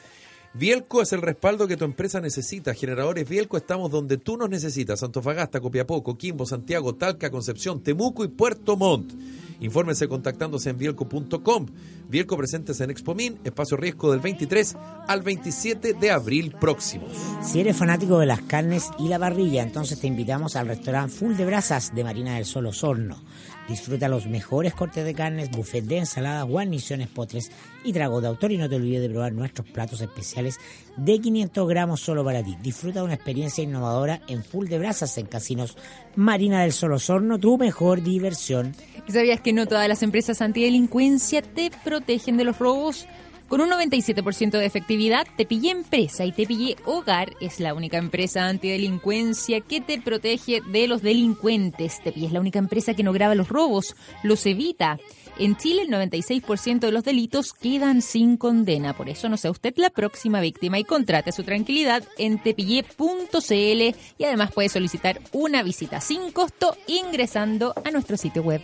Bielco 0.55 1.01
es 1.01 1.11
el 1.13 1.23
respaldo 1.23 1.67
que 1.67 1.77
tu 1.77 1.85
empresa 1.85 2.21
necesita. 2.21 2.75
Generadores 2.75 3.27
Bielco 3.27 3.57
estamos 3.57 3.89
donde 3.89 4.17
tú 4.17 4.37
nos 4.37 4.51
necesitas. 4.51 5.01
Antofagasta, 5.01 5.59
Copiapó, 5.59 6.03
Coquimbo, 6.03 6.45
Santiago, 6.45 6.93
Talca, 6.93 7.31
Concepción, 7.31 7.81
Temuco 7.81 8.23
y 8.23 8.27
Puerto 8.27 8.77
Montt. 8.77 9.13
Infórmese 9.61 10.07
contactándose 10.07 10.69
en 10.69 10.77
bielco.com. 10.77 11.65
Bielco 12.07 12.37
presentes 12.37 12.79
en 12.81 12.91
Expomin, 12.91 13.39
espacio 13.43 13.77
riesgo 13.77 14.11
del 14.11 14.19
23 14.19 14.75
al 15.07 15.23
27 15.23 15.93
de 15.93 16.11
abril 16.11 16.53
próximos. 16.59 17.11
Si 17.41 17.59
eres 17.59 17.75
fanático 17.75 18.19
de 18.19 18.27
las 18.27 18.41
carnes 18.41 18.91
y 18.99 19.07
la 19.07 19.17
parrilla, 19.17 19.63
entonces 19.63 19.99
te 19.99 20.07
invitamos 20.07 20.55
al 20.55 20.67
restaurante 20.67 21.15
Full 21.15 21.35
de 21.35 21.45
Brasas 21.45 21.95
de 21.95 22.03
Marina 22.03 22.35
del 22.35 22.45
Sol 22.45 22.67
Osorno. 22.67 23.23
Disfruta 23.67 24.09
los 24.09 24.27
mejores 24.27 24.73
cortes 24.73 25.05
de 25.05 25.13
carnes, 25.13 25.49
buffet 25.49 25.85
de 25.85 25.99
ensaladas, 25.99 26.45
guarniciones, 26.45 27.07
potres 27.07 27.51
y 27.83 27.93
trago 27.93 28.19
de 28.19 28.27
autor. 28.27 28.51
Y 28.51 28.57
no 28.57 28.67
te 28.67 28.75
olvides 28.75 29.01
de 29.01 29.09
probar 29.09 29.31
nuestros 29.31 29.67
platos 29.67 30.01
especiales 30.01 30.59
de 30.97 31.19
500 31.19 31.67
gramos 31.67 32.01
solo 32.01 32.25
para 32.25 32.43
ti. 32.43 32.57
Disfruta 32.61 32.99
de 32.99 33.05
una 33.05 33.13
experiencia 33.13 33.63
innovadora 33.63 34.21
en 34.27 34.43
Full 34.43 34.67
de 34.67 34.79
Brasas 34.79 35.17
en 35.17 35.27
Casinos 35.27 35.77
Marina 36.15 36.61
del 36.61 36.73
Sol 36.73 36.93
Osorno, 36.93 37.39
tu 37.39 37.57
mejor 37.57 38.03
diversión. 38.03 38.75
¿Sabías 39.07 39.41
que 39.41 39.53
no 39.53 39.65
todas 39.65 39.87
las 39.87 40.03
empresas 40.03 40.41
antidelincuencia 40.41 41.41
te 41.41 41.71
protegen 41.83 42.37
de 42.37 42.43
los 42.43 42.59
robos? 42.59 43.07
Con 43.47 43.61
un 43.61 43.69
97% 43.69 44.51
de 44.51 44.65
efectividad, 44.65 45.27
Te 45.37 45.45
Pillé 45.45 45.71
Empresa 45.71 46.25
y 46.25 46.31
Te 46.31 46.47
Pillé 46.47 46.75
Hogar 46.85 47.33
es 47.39 47.59
la 47.59 47.73
única 47.73 47.97
empresa 47.97 48.47
antidelincuencia 48.47 49.61
que 49.61 49.79
te 49.79 50.01
protege 50.01 50.61
de 50.61 50.87
los 50.87 51.01
delincuentes. 51.01 52.01
Te 52.03 52.11
Pillé 52.11 52.27
es 52.27 52.33
la 52.33 52.39
única 52.39 52.59
empresa 52.59 52.93
que 52.95 53.03
no 53.03 53.13
graba 53.13 53.35
los 53.35 53.49
robos, 53.49 53.95
los 54.23 54.45
evita. 54.45 54.97
En 55.37 55.55
Chile 55.57 55.83
el 55.83 55.89
96% 55.89 56.79
de 56.79 56.91
los 56.91 57.03
delitos 57.03 57.53
quedan 57.53 58.01
sin 58.01 58.37
condena. 58.37 58.93
Por 58.95 59.09
eso 59.09 59.29
no 59.29 59.37
sea 59.37 59.51
usted 59.51 59.73
la 59.77 59.89
próxima 59.89 60.41
víctima 60.41 60.79
y 60.79 60.83
contrate 60.83 61.31
su 61.31 61.43
tranquilidad 61.43 62.03
en 62.17 62.41
tepillé.cl 62.41 63.95
y 64.17 64.23
además 64.23 64.51
puede 64.51 64.69
solicitar 64.69 65.19
una 65.31 65.63
visita 65.63 66.01
sin 66.01 66.31
costo 66.31 66.75
ingresando 66.87 67.73
a 67.83 67.91
nuestro 67.91 68.17
sitio 68.17 68.41
web. 68.43 68.61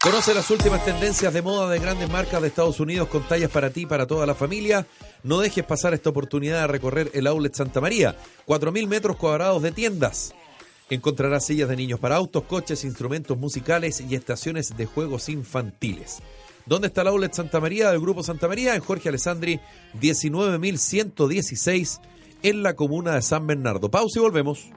Conoce 0.00 0.32
las 0.32 0.48
últimas 0.52 0.84
tendencias 0.84 1.34
de 1.34 1.42
moda 1.42 1.68
de 1.68 1.80
grandes 1.80 2.08
marcas 2.08 2.40
de 2.40 2.46
Estados 2.46 2.78
Unidos 2.78 3.08
con 3.08 3.26
tallas 3.26 3.50
para 3.50 3.70
ti 3.70 3.80
y 3.80 3.86
para 3.86 4.06
toda 4.06 4.26
la 4.26 4.36
familia. 4.36 4.86
No 5.24 5.40
dejes 5.40 5.64
pasar 5.64 5.92
esta 5.92 6.10
oportunidad 6.10 6.60
de 6.60 6.68
recorrer 6.68 7.10
el 7.14 7.26
Outlet 7.26 7.52
Santa 7.52 7.80
María. 7.80 8.14
4.000 8.46 8.86
metros 8.86 9.16
cuadrados 9.16 9.60
de 9.60 9.72
tiendas. 9.72 10.36
Encontrarás 10.88 11.46
sillas 11.46 11.68
de 11.68 11.74
niños 11.74 11.98
para 11.98 12.14
autos, 12.14 12.44
coches, 12.44 12.84
instrumentos 12.84 13.36
musicales 13.36 14.00
y 14.00 14.14
estaciones 14.14 14.76
de 14.76 14.86
juegos 14.86 15.28
infantiles. 15.28 16.18
¿Dónde 16.64 16.86
está 16.86 17.02
el 17.02 17.08
Outlet 17.08 17.34
Santa 17.34 17.58
María 17.58 17.90
del 17.90 18.00
Grupo 18.00 18.22
Santa 18.22 18.46
María? 18.46 18.76
En 18.76 18.80
Jorge 18.80 19.08
Alessandri, 19.08 19.58
19.116, 20.00 22.00
en 22.44 22.62
la 22.62 22.76
comuna 22.76 23.16
de 23.16 23.22
San 23.22 23.48
Bernardo. 23.48 23.90
Pausa 23.90 24.20
y 24.20 24.22
volvemos. 24.22 24.70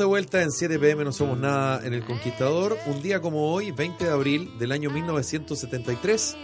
De 0.00 0.06
vuelta 0.06 0.42
en 0.42 0.50
7 0.50 0.78
pm, 0.78 1.04
no 1.04 1.12
somos 1.12 1.38
nada 1.38 1.86
en 1.86 1.94
El 1.94 2.04
Conquistador. 2.04 2.76
Un 2.86 3.02
día 3.02 3.20
como 3.20 3.52
hoy, 3.52 3.70
20 3.70 4.04
de 4.04 4.10
abril 4.10 4.58
del 4.58 4.72
año 4.72 4.90
1973, 4.90 6.36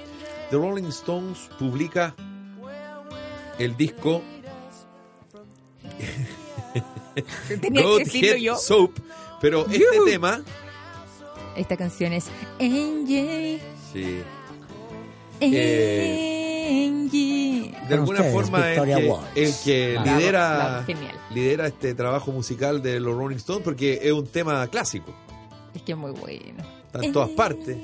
The 0.51 0.57
Rolling 0.57 0.85
Stones 0.89 1.49
publica 1.59 2.15
el 3.59 3.77
disco 3.77 4.23
Tenía 7.61 7.83
que 7.83 7.99
decirlo 7.99 8.29
Godhead 8.29 8.37
yo. 8.37 8.57
Soap. 8.57 8.93
Pero 9.41 9.67
este 9.67 9.79
Yuhu. 9.97 10.05
tema, 10.05 10.43
Esta 11.57 11.77
canción 11.77 12.13
es 12.13 12.27
sí, 13.93 14.21
Eh, 15.41 16.36
Angie. 16.67 17.73
de 17.89 17.95
alguna 17.95 18.19
ustedes, 18.21 18.33
forma 18.33 18.59
el 18.59 18.71
Victoria 18.71 18.97
que, 19.35 19.43
el 19.45 19.55
que 19.65 19.93
Bravo, 20.03 20.19
lidera, 20.19 20.85
bravo, 20.87 21.11
lidera 21.35 21.67
este 21.67 21.95
trabajo 21.95 22.33
musical 22.33 22.83
de 22.83 23.01
los 23.01 23.17
Rolling 23.17 23.37
Stones 23.37 23.63
porque 23.65 24.01
es 24.03 24.13
un 24.13 24.27
tema 24.27 24.67
clásico. 24.69 25.15
Es 25.75 25.83
que 25.83 25.93
es 25.93 25.99
muy 25.99 26.13
bueno. 26.13 26.63
Está 26.87 27.05
en 27.05 27.13
todas 27.13 27.31
partes. 27.31 27.77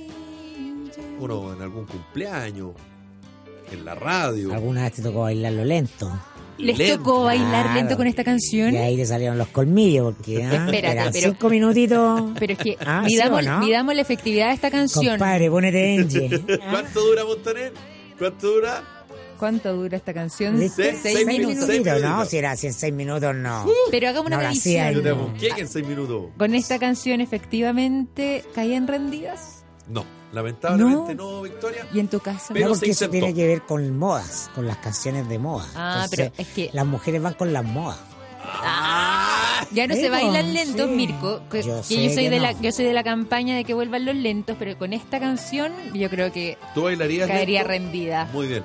Uno 1.21 1.53
en 1.53 1.63
algún 1.63 1.87
cumpleaños, 1.87 2.71
en 3.71 3.85
la 3.85 3.95
radio. 3.95 4.53
Alguna 4.55 4.83
vez 4.85 4.93
te 4.95 5.03
tocó 5.03 5.21
bailarlo 5.21 5.65
lento. 5.65 6.11
Les 6.59 6.77
lento. 6.77 6.99
tocó 6.99 7.25
bailar 7.25 7.63
Claro. 7.65 7.75
lento 7.75 7.97
con 7.97 8.07
esta 8.07 8.25
canción. 8.25 8.75
Y 8.75 8.77
ahí 8.77 8.97
te 8.97 9.07
salieron 9.07 9.39
los 9.39 9.49
colmillos, 9.49 10.15
porque 10.15 10.45
ah, 10.45 10.67
Espérate, 10.67 10.93
eran 10.93 11.13
pero- 11.13 11.31
cinco 11.31 11.49
minutitos. 11.49 12.23
Pero 12.39 12.53
es 12.53 12.59
que 12.59 12.77
Ah, 12.81 13.05
¿sí 13.07 13.15
midamos, 13.15 13.39
o 13.39 13.43
no? 13.51 13.59
midamos 13.61 13.95
la 13.95 14.03
efectividad 14.03 14.49
de 14.49 14.55
esta 14.55 14.71
canción. 14.71 15.07
Compadre, 15.19 15.51
ponete 15.51 15.97
Angie. 15.99 16.29
¿Cuánto 16.71 17.01
dura 17.07 17.25
Montaner? 17.25 17.73
¿Cuánto 18.23 18.47
dura? 18.53 18.83
¿Cuánto 19.39 19.73
dura 19.75 19.97
esta 19.97 20.15
canción? 20.15 20.57
Seis- 20.59 20.73
Seis 20.77 20.99
seis 21.03 21.27
minutos. 21.27 21.65
Seis 21.67 21.85
No, 21.85 21.95
minutos. 21.95 22.29
si 22.29 22.37
era 22.39 22.53
así 22.53 22.69
en 22.69 22.73
seis 22.75 22.95
minutos, 22.95 23.35
no. 23.35 23.67
Pero 23.91 24.09
hagamos 24.09 24.29
una 24.29 24.37
No 24.37 24.43
revisión. 24.43 25.03
Que 25.39 25.49
en 25.49 25.69
seis 25.69 25.87
minutos. 25.87 26.27
Con 26.39 26.55
esta 26.55 26.79
canción 26.79 27.21
efectivamente 27.21 28.45
caían 28.55 28.87
rendidas. 28.87 29.65
No, 29.89 30.05
lamentablemente 30.33 31.15
no, 31.17 31.43
Victoria. 31.43 31.87
Y 31.93 31.99
en 31.99 32.07
tu 32.09 32.21
caso. 32.21 32.55
Pero 32.55 32.69
no, 32.69 32.75
se 32.75 32.81
porque 32.81 32.91
eso 32.93 33.11
tiene 33.11 33.35
que 33.35 33.47
ver 33.47 33.63
con 33.63 33.99
modas, 33.99 34.49
con 34.55 34.67
las 34.67 34.77
canciones 34.77 35.29
de 35.29 35.39
moda. 35.41 35.67
Ah, 35.75 36.03
Entonces, 36.05 36.31
pero 36.37 36.49
es 36.49 36.55
que- 36.55 36.71
Las 36.73 36.87
mujeres 36.87 37.21
van 37.21 37.35
con 37.35 37.53
las 37.53 37.65
modas. 37.65 37.99
Ah, 38.45 39.42
ya 39.75 39.87
no 39.87 39.95
se 39.95 40.09
bailan 40.11 40.53
lentos, 40.55 40.89
sí. 40.89 40.95
Mirko. 40.97 41.41
Que, 41.51 41.63
Yo 41.63 41.77
que 41.79 41.83
sé 41.83 42.03
yo 42.05 42.15
soy 42.15 42.25
que 42.25 42.31
de 42.31 42.37
no. 42.37 42.43
la, 42.43 42.53
yo 42.61 42.73
soy 42.73 42.85
de 42.85 42.93
la 42.93 43.03
campaña 43.05 43.57
de 43.57 43.65
que 43.65 43.75
vuelvan 43.75 44.05
los 44.05 44.15
lentos, 44.17 44.57
pero 44.59 44.77
con 44.79 44.93
esta 44.93 45.19
canción 45.21 45.73
yo 45.95 46.09
creo 46.11 46.33
que 46.33 46.59
¿Tú 46.75 46.83
bailarías 46.83 47.29
caería 47.29 47.61
lento? 47.65 47.69
rendida. 47.69 48.29
Muy 48.33 48.47
bien. 48.49 48.65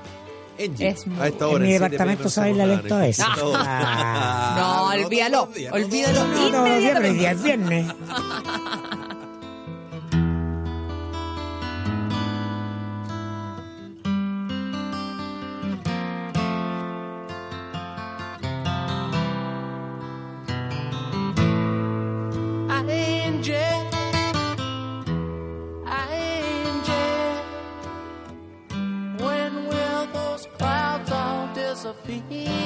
Angie, 0.59 0.87
Es 0.87 1.05
muy- 1.05 1.19
a 1.19 1.27
esta 1.27 1.45
En 1.45 1.51
hora. 1.51 1.59
mi 1.65 1.71
en 1.73 1.77
7 1.77 1.83
departamento 1.91 2.29
se 2.29 2.39
baila 2.39 2.65
no 2.67 2.73
lento 2.75 2.95
a 2.95 2.99
nada. 2.99 3.13
Ah. 3.59 4.55
No, 4.57 4.95
no 4.97 5.05
olvídalo, 5.05 5.49
olvídalo. 5.71 6.23
No, 6.51 6.63
hoy 6.63 7.13
día 7.13 7.31
es 7.31 7.43
viernes. 7.43 7.85
happy. 32.07 32.56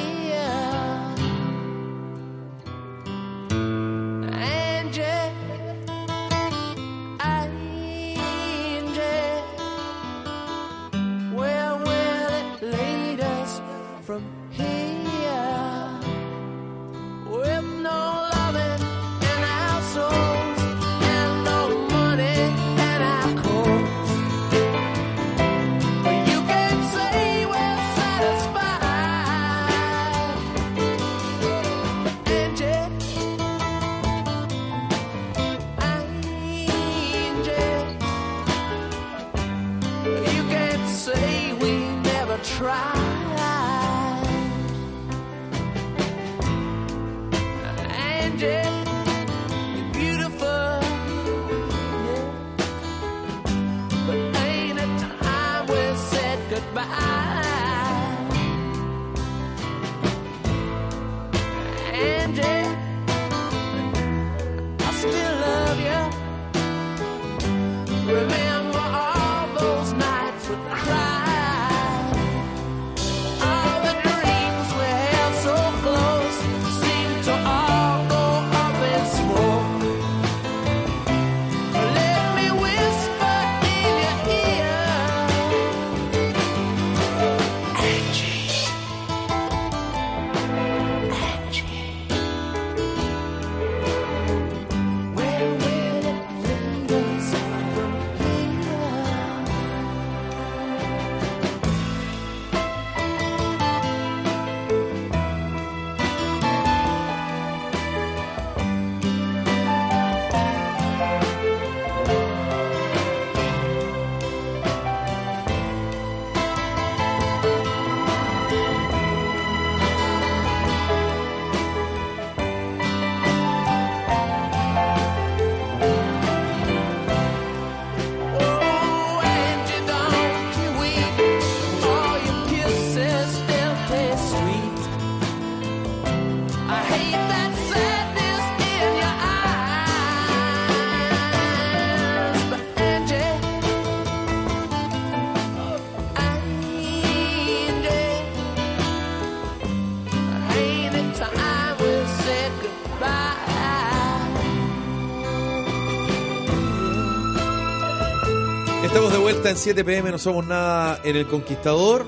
En 159.51 159.57
7 159.57 159.83
pm, 159.83 160.11
no 160.11 160.17
somos 160.17 160.47
nada 160.47 161.01
en 161.03 161.17
el 161.17 161.27
Conquistador. 161.27 162.05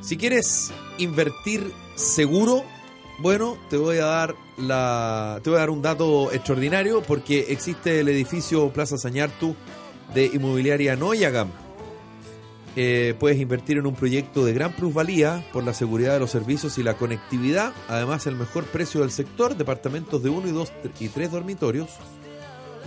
Si 0.00 0.16
quieres 0.16 0.72
invertir 0.98 1.72
seguro, 1.96 2.64
bueno, 3.18 3.58
te 3.68 3.76
voy 3.76 3.98
a 3.98 4.04
dar 4.04 4.36
la 4.56 5.40
te 5.42 5.50
voy 5.50 5.56
a 5.56 5.60
dar 5.60 5.70
un 5.70 5.82
dato 5.82 6.30
extraordinario 6.32 7.02
porque 7.02 7.46
existe 7.48 8.00
el 8.00 8.08
edificio 8.08 8.72
Plaza 8.72 8.98
Sañartu 8.98 9.56
de 10.14 10.26
Inmobiliaria 10.26 10.94
Noyagam. 10.94 11.50
Eh, 12.76 13.16
puedes 13.18 13.40
invertir 13.40 13.78
en 13.78 13.86
un 13.86 13.96
proyecto 13.96 14.44
de 14.44 14.52
gran 14.52 14.76
plusvalía 14.76 15.44
por 15.52 15.64
la 15.64 15.74
seguridad 15.74 16.12
de 16.12 16.20
los 16.20 16.30
servicios 16.30 16.78
y 16.78 16.84
la 16.84 16.94
conectividad, 16.94 17.72
además 17.88 18.28
el 18.28 18.36
mejor 18.36 18.64
precio 18.64 19.00
del 19.00 19.10
sector, 19.10 19.56
departamentos 19.56 20.22
de 20.22 20.30
1 20.30 20.48
y 20.48 20.52
2 20.52 20.72
y 21.00 21.08
3 21.08 21.32
dormitorios 21.32 21.90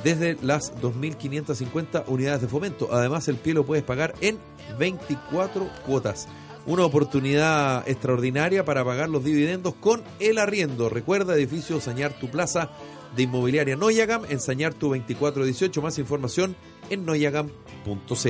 desde 0.04 0.38
las 0.42 0.74
2.550 0.82 2.04
unidades 2.08 2.42
de 2.42 2.48
fomento. 2.48 2.90
Además, 2.92 3.28
el 3.28 3.38
pie 3.38 3.54
lo 3.54 3.66
puedes 3.66 3.84
pagar 3.84 4.14
en 4.22 4.38
24 4.78 5.70
cuotas. 5.86 6.28
Una 6.66 6.86
oportunidad 6.86 7.88
extraordinaria 7.90 8.64
para 8.64 8.86
pagar 8.86 9.10
los 9.10 9.24
dividendos 9.24 9.74
con 9.76 10.02
el 10.20 10.38
arriendo. 10.38 10.90
Recuerda, 10.90 11.36
edificio 11.36 11.82
Sañartu 11.82 12.30
Plaza 12.30 12.70
de 13.16 13.24
Inmobiliaria 13.24 13.76
Noyagam 13.76 14.24
en 14.30 14.40
Sañartu 14.40 14.88
2418. 14.88 15.82
Más 15.82 16.00
información 16.00 16.56
en 16.90 17.06
noyagam.cl. 17.06 18.30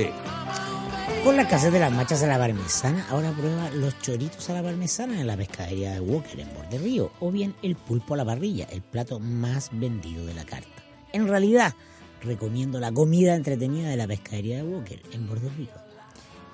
Con 1.22 1.36
la 1.36 1.42
escasez 1.42 1.72
de 1.72 1.80
las 1.80 1.92
machas 1.92 2.22
a 2.22 2.26
la 2.26 2.38
parmesana, 2.38 3.06
ahora 3.08 3.30
prueba 3.32 3.70
los 3.70 3.98
choritos 4.00 4.50
a 4.50 4.54
la 4.54 4.62
parmesana 4.62 5.20
en 5.20 5.26
la 5.26 5.36
pescadería 5.36 5.92
de 5.92 6.00
Walker 6.00 6.38
en 6.38 6.52
Borde 6.54 6.78
Río, 6.78 7.12
o 7.20 7.30
bien 7.30 7.54
el 7.62 7.76
pulpo 7.76 8.12
a 8.12 8.18
la 8.18 8.24
parrilla, 8.26 8.66
el 8.70 8.82
plato 8.82 9.18
más 9.20 9.70
vendido 9.72 10.26
de 10.26 10.34
la 10.34 10.44
carta. 10.44 10.83
En 11.14 11.28
realidad, 11.28 11.74
recomiendo 12.22 12.80
la 12.80 12.90
comida 12.90 13.36
entretenida 13.36 13.88
de 13.88 13.96
la 13.96 14.08
pescadería 14.08 14.56
de 14.56 14.64
Walker 14.64 15.00
en 15.12 15.28
Borde 15.28 15.48
Río. 15.56 15.68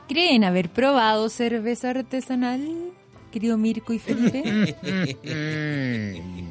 ¿Creen 0.07 0.45
haber 0.45 0.69
probado 0.69 1.31
cerveza 1.31 1.91
artesanal, 1.91 2.93
querido 3.33 3.57
Mirko 3.57 3.95
y 3.95 3.99
Felipe? 3.99 4.77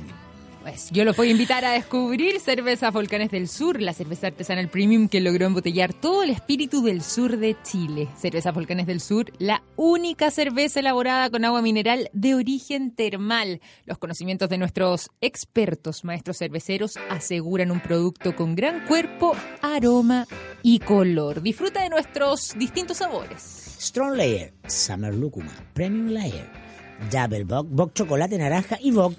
Yo 0.91 1.05
los 1.05 1.15
voy 1.15 1.29
a 1.29 1.31
invitar 1.31 1.65
a 1.65 1.71
descubrir 1.71 2.39
Cerveza 2.39 2.91
Volcanes 2.91 3.31
del 3.31 3.47
Sur, 3.47 3.81
la 3.81 3.93
cerveza 3.93 4.27
artesanal 4.27 4.69
premium 4.69 5.07
que 5.07 5.21
logró 5.21 5.45
embotellar 5.45 5.93
todo 5.93 6.23
el 6.23 6.29
espíritu 6.29 6.81
del 6.83 7.01
sur 7.01 7.37
de 7.37 7.55
Chile. 7.63 8.07
Cerveza 8.17 8.51
Volcanes 8.51 8.85
del 8.85 8.99
Sur, 8.99 9.31
la 9.37 9.63
única 9.75 10.31
cerveza 10.31 10.79
elaborada 10.79 11.29
con 11.29 11.45
agua 11.45 11.61
mineral 11.61 12.09
de 12.13 12.35
origen 12.35 12.91
termal. 12.91 13.61
Los 13.85 13.97
conocimientos 13.97 14.49
de 14.49 14.57
nuestros 14.57 15.09
expertos 15.21 16.03
maestros 16.03 16.37
cerveceros 16.37 16.97
aseguran 17.09 17.71
un 17.71 17.79
producto 17.79 18.35
con 18.35 18.55
gran 18.55 18.85
cuerpo, 18.85 19.35
aroma 19.61 20.27
y 20.61 20.79
color. 20.79 21.41
Disfruta 21.41 21.83
de 21.83 21.89
nuestros 21.89 22.53
distintos 22.57 22.97
sabores. 22.97 23.41
Strong 23.79 24.15
Layer, 24.17 24.53
Summer 24.67 25.15
Lúcuma, 25.15 25.53
Premium 25.73 26.09
Layer, 26.09 26.49
Double 27.11 27.45
Bock, 27.45 27.67
Bock 27.69 27.93
Chocolate 27.93 28.37
Naranja 28.37 28.77
y 28.81 28.91
Bock 28.91 29.13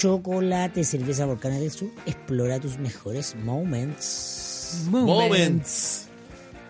Chocolate 0.00 0.82
Cerveza 0.82 1.26
Volcanes 1.26 1.60
del 1.60 1.70
Sur. 1.70 1.90
Explora 2.06 2.58
tus 2.58 2.78
mejores 2.78 3.36
moments. 3.36 4.86
Moments. 4.88 6.08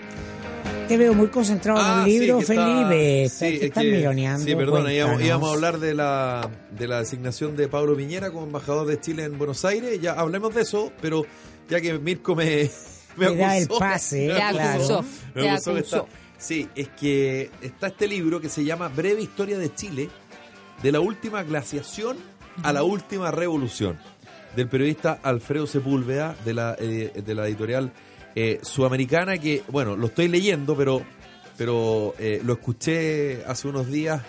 Te 0.89 0.97
veo 0.97 1.15
muy 1.15 1.29
concentrado 1.29 1.81
en 1.81 1.85
Ah, 1.87 1.99
un 2.01 2.05
sí, 2.05 2.19
libro, 2.21 2.39
está- 2.39 2.55
Felipe. 2.55 3.29
sí, 3.29 3.39
te 3.41 3.57
es 3.57 3.63
estás 3.65 3.83
que- 3.83 3.91
mironeando. 3.91 4.45
Sí, 4.45 4.55
perdona, 4.55 4.93
íbamos, 4.93 5.51
a 5.51 5.53
hablar 5.55 5.79
de 5.81 5.95
la, 5.95 6.49
de 6.71 6.87
la 6.87 7.01
designación 7.01 7.57
de 7.57 7.67
Pablo 7.67 7.97
Piñera 7.97 8.31
como 8.31 8.47
embajador 8.47 8.87
de 8.87 9.01
Chile 9.01 9.25
en 9.25 9.37
Buenos 9.37 9.65
Aires. 9.65 10.01
Ya 10.01 10.13
hablemos 10.13 10.55
de 10.55 10.63
eso, 10.63 10.93
pero 11.03 11.25
ya 11.69 11.81
que 11.81 11.99
Mirko 11.99 12.37
me, 12.37 12.71
me 13.17 13.35
da 13.35 13.57
el 13.59 13.65
acusó, 13.65 13.81
pase, 13.81 14.29
me 14.29 14.35
claro. 14.35 14.59
acusó, 14.75 15.05
me 15.35 15.51
acusó 15.51 15.73
que 15.75 15.81
acusó. 15.81 16.09
sí, 16.39 16.69
es 16.77 16.89
que 16.91 17.51
está 17.63 17.89
este 17.89 18.07
libro 18.07 18.41
que 18.41 18.49
se 18.49 18.65
llama 18.65 18.87
Breve 18.89 19.23
Historia 19.23 19.59
de 19.59 19.75
Chile, 19.75 20.09
de 20.85 20.93
la 20.93 21.01
última 21.01 21.43
glaciación 21.43 22.17
a 22.63 22.73
la 22.73 22.85
última 22.85 23.33
revolución, 23.33 23.99
del 24.55 24.69
periodista 24.69 25.19
Alfredo 25.25 25.67
Sepúlveda, 25.67 26.37
de 26.45 26.55
la, 26.55 26.77
eh, 26.79 27.11
de 27.27 27.35
la 27.35 27.49
editorial 27.49 27.91
eh, 28.39 28.61
sudamericana, 28.63 29.39
que, 29.39 29.63
bueno, 29.69 29.97
lo 29.97 30.09
estoy 30.09 30.29
leyendo, 30.29 30.77
pero, 30.77 31.03
pero 31.57 32.15
eh, 32.19 32.43
lo 32.45 32.53
escuché 32.53 33.43
hace 33.47 33.67
unos 33.67 33.87
días 33.87 34.21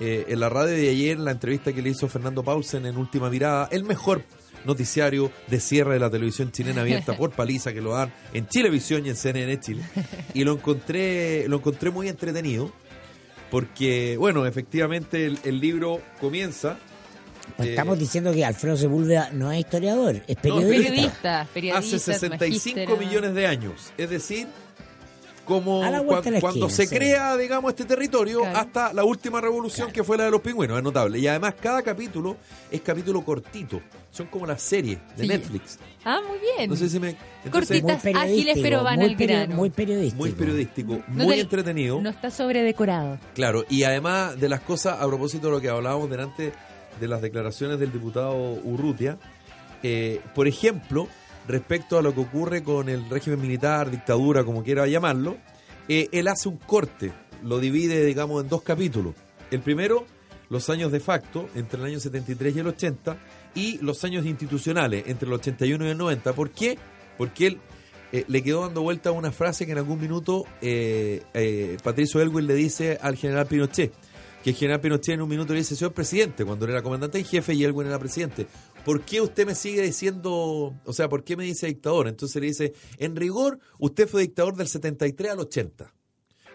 eh, 0.00 0.26
en 0.26 0.40
la 0.40 0.48
radio 0.48 0.74
de 0.74 0.90
ayer, 0.90 1.16
en 1.16 1.24
la 1.24 1.30
entrevista 1.30 1.72
que 1.72 1.80
le 1.80 1.90
hizo 1.90 2.08
Fernando 2.08 2.42
Paulsen 2.42 2.84
en 2.84 2.96
Última 2.96 3.30
Mirada, 3.30 3.68
el 3.70 3.84
mejor 3.84 4.24
noticiario 4.64 5.30
de 5.46 5.60
cierre 5.60 5.92
de 5.94 6.00
la 6.00 6.10
televisión 6.10 6.50
chilena 6.50 6.80
abierta 6.80 7.16
por 7.16 7.30
paliza 7.30 7.72
que 7.72 7.80
lo 7.80 7.92
dan 7.92 8.12
en 8.32 8.48
Chilevisión 8.48 9.06
y 9.06 9.10
en 9.10 9.16
CNN 9.16 9.60
Chile. 9.60 9.84
Y 10.34 10.42
lo 10.42 10.54
encontré, 10.54 11.46
lo 11.46 11.58
encontré 11.58 11.92
muy 11.92 12.08
entretenido 12.08 12.72
porque, 13.52 14.16
bueno, 14.18 14.46
efectivamente 14.46 15.26
el, 15.26 15.38
el 15.44 15.60
libro 15.60 16.00
comienza 16.20 16.76
Pues 17.56 17.68
eh, 17.68 17.72
estamos 17.72 17.98
diciendo 17.98 18.32
que 18.32 18.44
Alfredo 18.44 18.76
Sepúlveda 18.76 19.30
no 19.32 19.52
es 19.52 19.60
historiador, 19.60 20.16
es 20.16 20.22
No, 20.26 20.32
es 20.34 20.36
periodista. 20.66 20.88
Periodista, 20.88 21.48
periodista. 21.54 21.78
hace 21.78 21.98
65 21.98 22.96
millones 22.96 23.34
de 23.34 23.46
años. 23.46 23.92
Es 23.98 24.10
decir, 24.10 24.46
como 25.44 25.82
cua- 25.82 26.40
cuando 26.40 26.66
esquina, 26.66 26.70
se 26.70 26.86
sí. 26.86 26.96
crea, 26.96 27.36
digamos, 27.36 27.70
este 27.72 27.84
territorio 27.84 28.40
Claro. 28.40 28.58
hasta 28.58 28.92
la 28.94 29.04
última 29.04 29.42
revolución 29.42 29.92
que 29.92 30.02
fue 30.02 30.16
la 30.16 30.24
de 30.24 30.30
los 30.30 30.40
pingüinos. 30.40 30.78
Es 30.78 30.82
notable. 30.82 31.18
Y 31.18 31.26
además 31.26 31.54
cada 31.60 31.82
capítulo 31.82 32.38
es 32.70 32.80
capítulo 32.80 33.22
cortito. 33.22 33.82
Son 34.10 34.26
como 34.28 34.46
las 34.46 34.62
series 34.62 34.98
de 35.16 35.22
Sí. 35.24 35.28
Netflix. 35.28 35.78
Ah, 36.02 36.20
muy 36.26 36.38
bien. 36.38 36.70
No 36.70 36.76
sé 36.76 36.88
si 36.88 36.98
me... 36.98 37.16
entonces, 37.44 37.80
periodístico, 37.82 38.18
ágiles, 38.18 38.58
pero 38.62 38.82
van 38.84 39.02
al 39.02 39.14
grano. 39.16 39.54
Muy 39.54 39.68
periodístico. 39.70 40.16
muy 40.22 40.30
periodístico, 40.32 41.02
No 41.08 41.24
muy 41.24 41.34
te- 41.34 41.40
entretenido. 41.42 42.00
No 42.00 42.08
está 42.08 42.30
sobredecorado. 42.30 43.18
Claro, 43.34 43.64
y 43.68 43.82
además 43.84 44.40
de 44.40 44.48
las 44.48 44.60
cosas, 44.60 44.98
a 45.00 45.06
propósito 45.06 45.48
de 45.48 45.52
lo 45.52 45.60
que 45.60 45.68
hablábamos 45.68 46.08
delante 46.08 46.52
de 47.00 47.08
las 47.08 47.22
declaraciones 47.22 47.78
del 47.78 47.92
diputado 47.92 48.34
Urrutia, 48.62 49.18
eh, 49.82 50.22
por 50.34 50.48
ejemplo, 50.48 51.08
respecto 51.46 51.98
a 51.98 52.02
lo 52.02 52.14
que 52.14 52.22
ocurre 52.22 52.62
con 52.62 52.88
el 52.88 53.08
régimen 53.10 53.42
militar, 53.42 53.90
dictadura, 53.90 54.44
como 54.44 54.62
quiera 54.64 54.86
llamarlo, 54.86 55.36
eh, 55.88 56.08
él 56.12 56.28
hace 56.28 56.48
un 56.48 56.56
corte, 56.56 57.12
lo 57.42 57.60
divide, 57.60 58.02
digamos, 58.04 58.42
en 58.42 58.48
dos 58.48 58.62
capítulos. 58.62 59.14
El 59.50 59.60
primero, 59.60 60.06
los 60.48 60.70
años 60.70 60.90
de 60.90 61.00
facto, 61.00 61.50
entre 61.54 61.78
el 61.80 61.86
año 61.86 62.00
73 62.00 62.56
y 62.56 62.58
el 62.60 62.66
80, 62.68 63.18
y 63.54 63.78
los 63.82 64.02
años 64.04 64.24
institucionales, 64.24 65.04
entre 65.06 65.26
el 65.28 65.34
81 65.34 65.86
y 65.86 65.90
el 65.90 65.98
90. 65.98 66.32
¿Por 66.32 66.50
qué? 66.50 66.78
Porque 67.18 67.48
él 67.48 67.58
eh, 68.10 68.24
le 68.26 68.42
quedó 68.42 68.62
dando 68.62 68.80
vuelta 68.80 69.12
una 69.12 69.32
frase 69.32 69.66
que 69.66 69.72
en 69.72 69.78
algún 69.78 70.00
minuto 70.00 70.44
Patricio 71.82 72.22
Elwin 72.22 72.46
le 72.46 72.54
dice 72.54 72.98
al 73.02 73.16
general 73.16 73.46
Pinochet. 73.46 73.92
Que 74.44 74.50
el 74.50 74.56
general 74.56 74.80
Pinochet 74.80 75.14
en 75.14 75.22
un 75.22 75.28
minuto 75.28 75.54
le 75.54 75.60
dice, 75.60 75.74
señor 75.74 75.94
presidente, 75.94 76.44
cuando 76.44 76.66
él 76.66 76.72
era 76.72 76.82
comandante 76.82 77.18
en 77.18 77.24
jefe 77.24 77.54
y 77.54 77.64
Elwin 77.64 77.88
era 77.88 77.98
presidente, 77.98 78.46
¿por 78.84 79.00
qué 79.00 79.20
usted 79.20 79.46
me 79.46 79.56
sigue 79.56 79.82
diciendo, 79.82 80.74
o 80.84 80.92
sea, 80.92 81.08
por 81.08 81.24
qué 81.24 81.36
me 81.36 81.44
dice 81.44 81.66
dictador? 81.66 82.06
Entonces 82.06 82.40
le 82.40 82.48
dice, 82.48 82.74
en 82.98 83.16
rigor, 83.16 83.58
usted 83.78 84.06
fue 84.06 84.20
dictador 84.20 84.54
del 84.54 84.68
73 84.68 85.32
al 85.32 85.40
80 85.40 85.92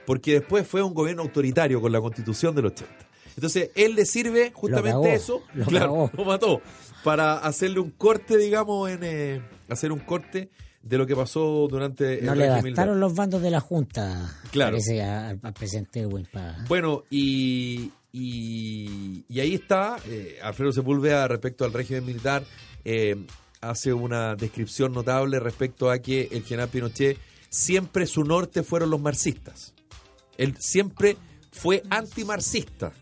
porque 0.10 0.34
después 0.34 0.68
fue 0.68 0.82
un 0.82 0.96
gobierno 0.96 1.22
autoritario 1.22 1.80
con 1.82 1.92
la 1.92 2.02
constitución 2.02 2.56
del 2.56 2.66
80. 2.66 2.92
Entonces, 3.36 3.70
él 3.76 3.94
le 3.94 4.08
sirve 4.08 4.52
justamente 4.52 4.90
cagó, 4.90 5.06
eso, 5.06 5.44
lo 5.54 5.66
claro, 5.66 5.86
cagó. 5.86 6.12
lo 6.18 6.26
mató, 6.26 6.62
para 7.04 7.38
hacerle 7.38 7.80
un 7.80 7.92
corte, 7.92 8.36
digamos, 8.38 8.90
en 8.90 9.04
eh, 9.04 9.42
hacer 9.70 9.92
un 9.92 10.00
corte 10.00 10.50
de 10.82 10.98
lo 10.98 11.06
que 11.06 11.16
pasó 11.16 11.68
durante 11.70 12.22
No 12.22 12.34
el 12.34 12.40
le 12.40 12.48
bastaron 12.50 13.00
los 13.00 13.14
bandos 13.14 13.42
de 13.42 13.52
la 13.52 13.60
Junta, 13.60 14.34
Claro. 14.52 14.72
parece, 14.72 15.02
al, 15.04 15.40
al 15.42 15.54
presidente 15.54 16.08
para... 16.32 16.64
Bueno, 16.68 17.04
y, 17.10 17.92
y, 18.14 19.24
y 19.28 19.40
ahí 19.40 19.56
está, 19.56 19.98
eh, 20.08 20.40
Alfredo 20.42 20.72
Sepúlveda 20.72 21.28
respecto 21.28 21.66
al 21.66 21.74
régimen 21.74 22.06
militar, 22.06 22.44
eh, 22.86 23.16
hace 23.62 23.92
una 23.94 24.36
descripción 24.36 24.94
notable 24.94 25.40
respecto 25.40 25.92
a 25.92 26.00
que 26.00 26.30
el 26.32 26.44
general 26.44 26.70
Pinochet 26.70 27.18
siempre 27.50 28.06
su 28.08 28.24
norte 28.24 28.64
fueron 28.64 28.90
los 28.90 29.02
marxistas. 29.02 29.74
Él 30.38 30.56
siempre 30.60 31.18
fue 31.52 31.84
antimarxista 31.90 32.94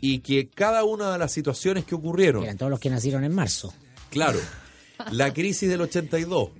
y 0.00 0.20
que 0.20 0.48
cada 0.48 0.84
una 0.84 1.12
de 1.12 1.18
las 1.18 1.30
situaciones 1.30 1.84
que 1.84 1.94
ocurrieron, 1.94 2.42
Eran 2.44 2.56
todos 2.56 2.70
los 2.70 2.80
que 2.80 2.88
nacieron 2.90 3.22
en 3.24 3.34
marzo. 3.34 3.74
claro, 4.10 4.38
la 5.10 5.32
crisis 5.32 5.68
del 5.68 5.80
82, 5.82 6.50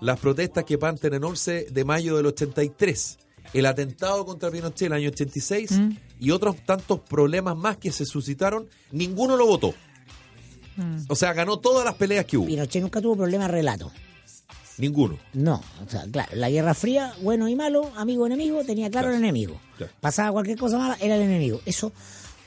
las 0.00 0.18
protestas 0.20 0.64
que 0.64 0.78
parten 0.78 1.14
en 1.14 1.24
11 1.24 1.66
de 1.70 1.84
mayo 1.84 2.16
del 2.16 2.26
83, 2.26 3.18
el 3.54 3.66
atentado 3.66 4.24
contra 4.24 4.50
Pinochet 4.50 4.86
el 4.86 4.92
año 4.92 5.08
86 5.10 5.70
Mm. 5.72 5.90
y 6.20 6.30
otros 6.30 6.56
tantos 6.64 7.00
problemas 7.00 7.56
más 7.56 7.76
que 7.78 7.90
se 7.92 8.04
suscitaron, 8.04 8.68
ninguno 8.92 9.36
lo 9.36 9.46
votó. 9.46 9.74
Mm. 10.76 10.98
O 11.08 11.14
sea, 11.16 11.32
ganó 11.32 11.58
todas 11.58 11.84
las 11.84 11.94
peleas 11.94 12.24
que 12.24 12.36
hubo. 12.36 12.46
Pinochet 12.46 12.82
nunca 12.82 13.00
tuvo 13.00 13.16
problema 13.16 13.44
de 13.46 13.52
relato. 13.52 13.90
Ninguno. 14.78 15.18
No, 15.34 15.62
o 15.86 15.90
sea, 15.90 16.04
claro, 16.10 16.30
la 16.34 16.48
Guerra 16.48 16.72
Fría, 16.72 17.12
bueno 17.20 17.48
y 17.48 17.54
malo, 17.54 17.90
amigo 17.96 18.26
enemigo, 18.26 18.64
tenía 18.64 18.88
claro, 18.90 19.08
Claro. 19.08 19.18
el 19.18 19.22
enemigo. 19.24 19.60
Claro. 19.76 19.92
Pasaba 20.00 20.32
cualquier 20.32 20.56
cosa 20.58 20.78
mala, 20.78 20.96
era 21.00 21.16
el 21.16 21.22
enemigo. 21.22 21.60
Eso 21.66 21.92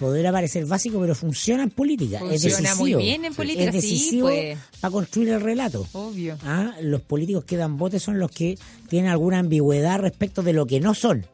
podrá 0.03 0.31
parecer 0.31 0.65
básico, 0.65 0.99
pero 0.99 1.15
funciona 1.15 1.63
en 1.63 1.69
política. 1.71 2.17
es 2.17 2.41
Funciona 2.41 2.57
decisivo. 2.69 2.79
muy 2.79 2.93
bien 2.95 3.25
en 3.25 3.33
política, 3.33 3.63
es 3.71 3.71
sí, 3.83 3.91
decisivo 3.93 4.27
pues. 4.27 4.57
para 4.79 4.91
construir 4.91 5.29
el 5.29 5.41
relato. 5.41 5.87
Obvio. 5.93 6.37
Ah, 6.43 6.75
Los 6.81 7.01
políticos 7.01 7.43
que 7.45 7.57
dan 7.57 7.77
votos 7.77 8.03
son 8.03 8.19
los 8.19 8.29
que 8.31 8.57
tienen 8.89 9.09
alguna 9.11 9.39
ambigüedad 9.39 9.99
respecto 9.99 10.43
de 10.43 10.53
lo 10.53 10.65
que 10.65 10.79
no 10.79 10.93
son. 10.93 11.25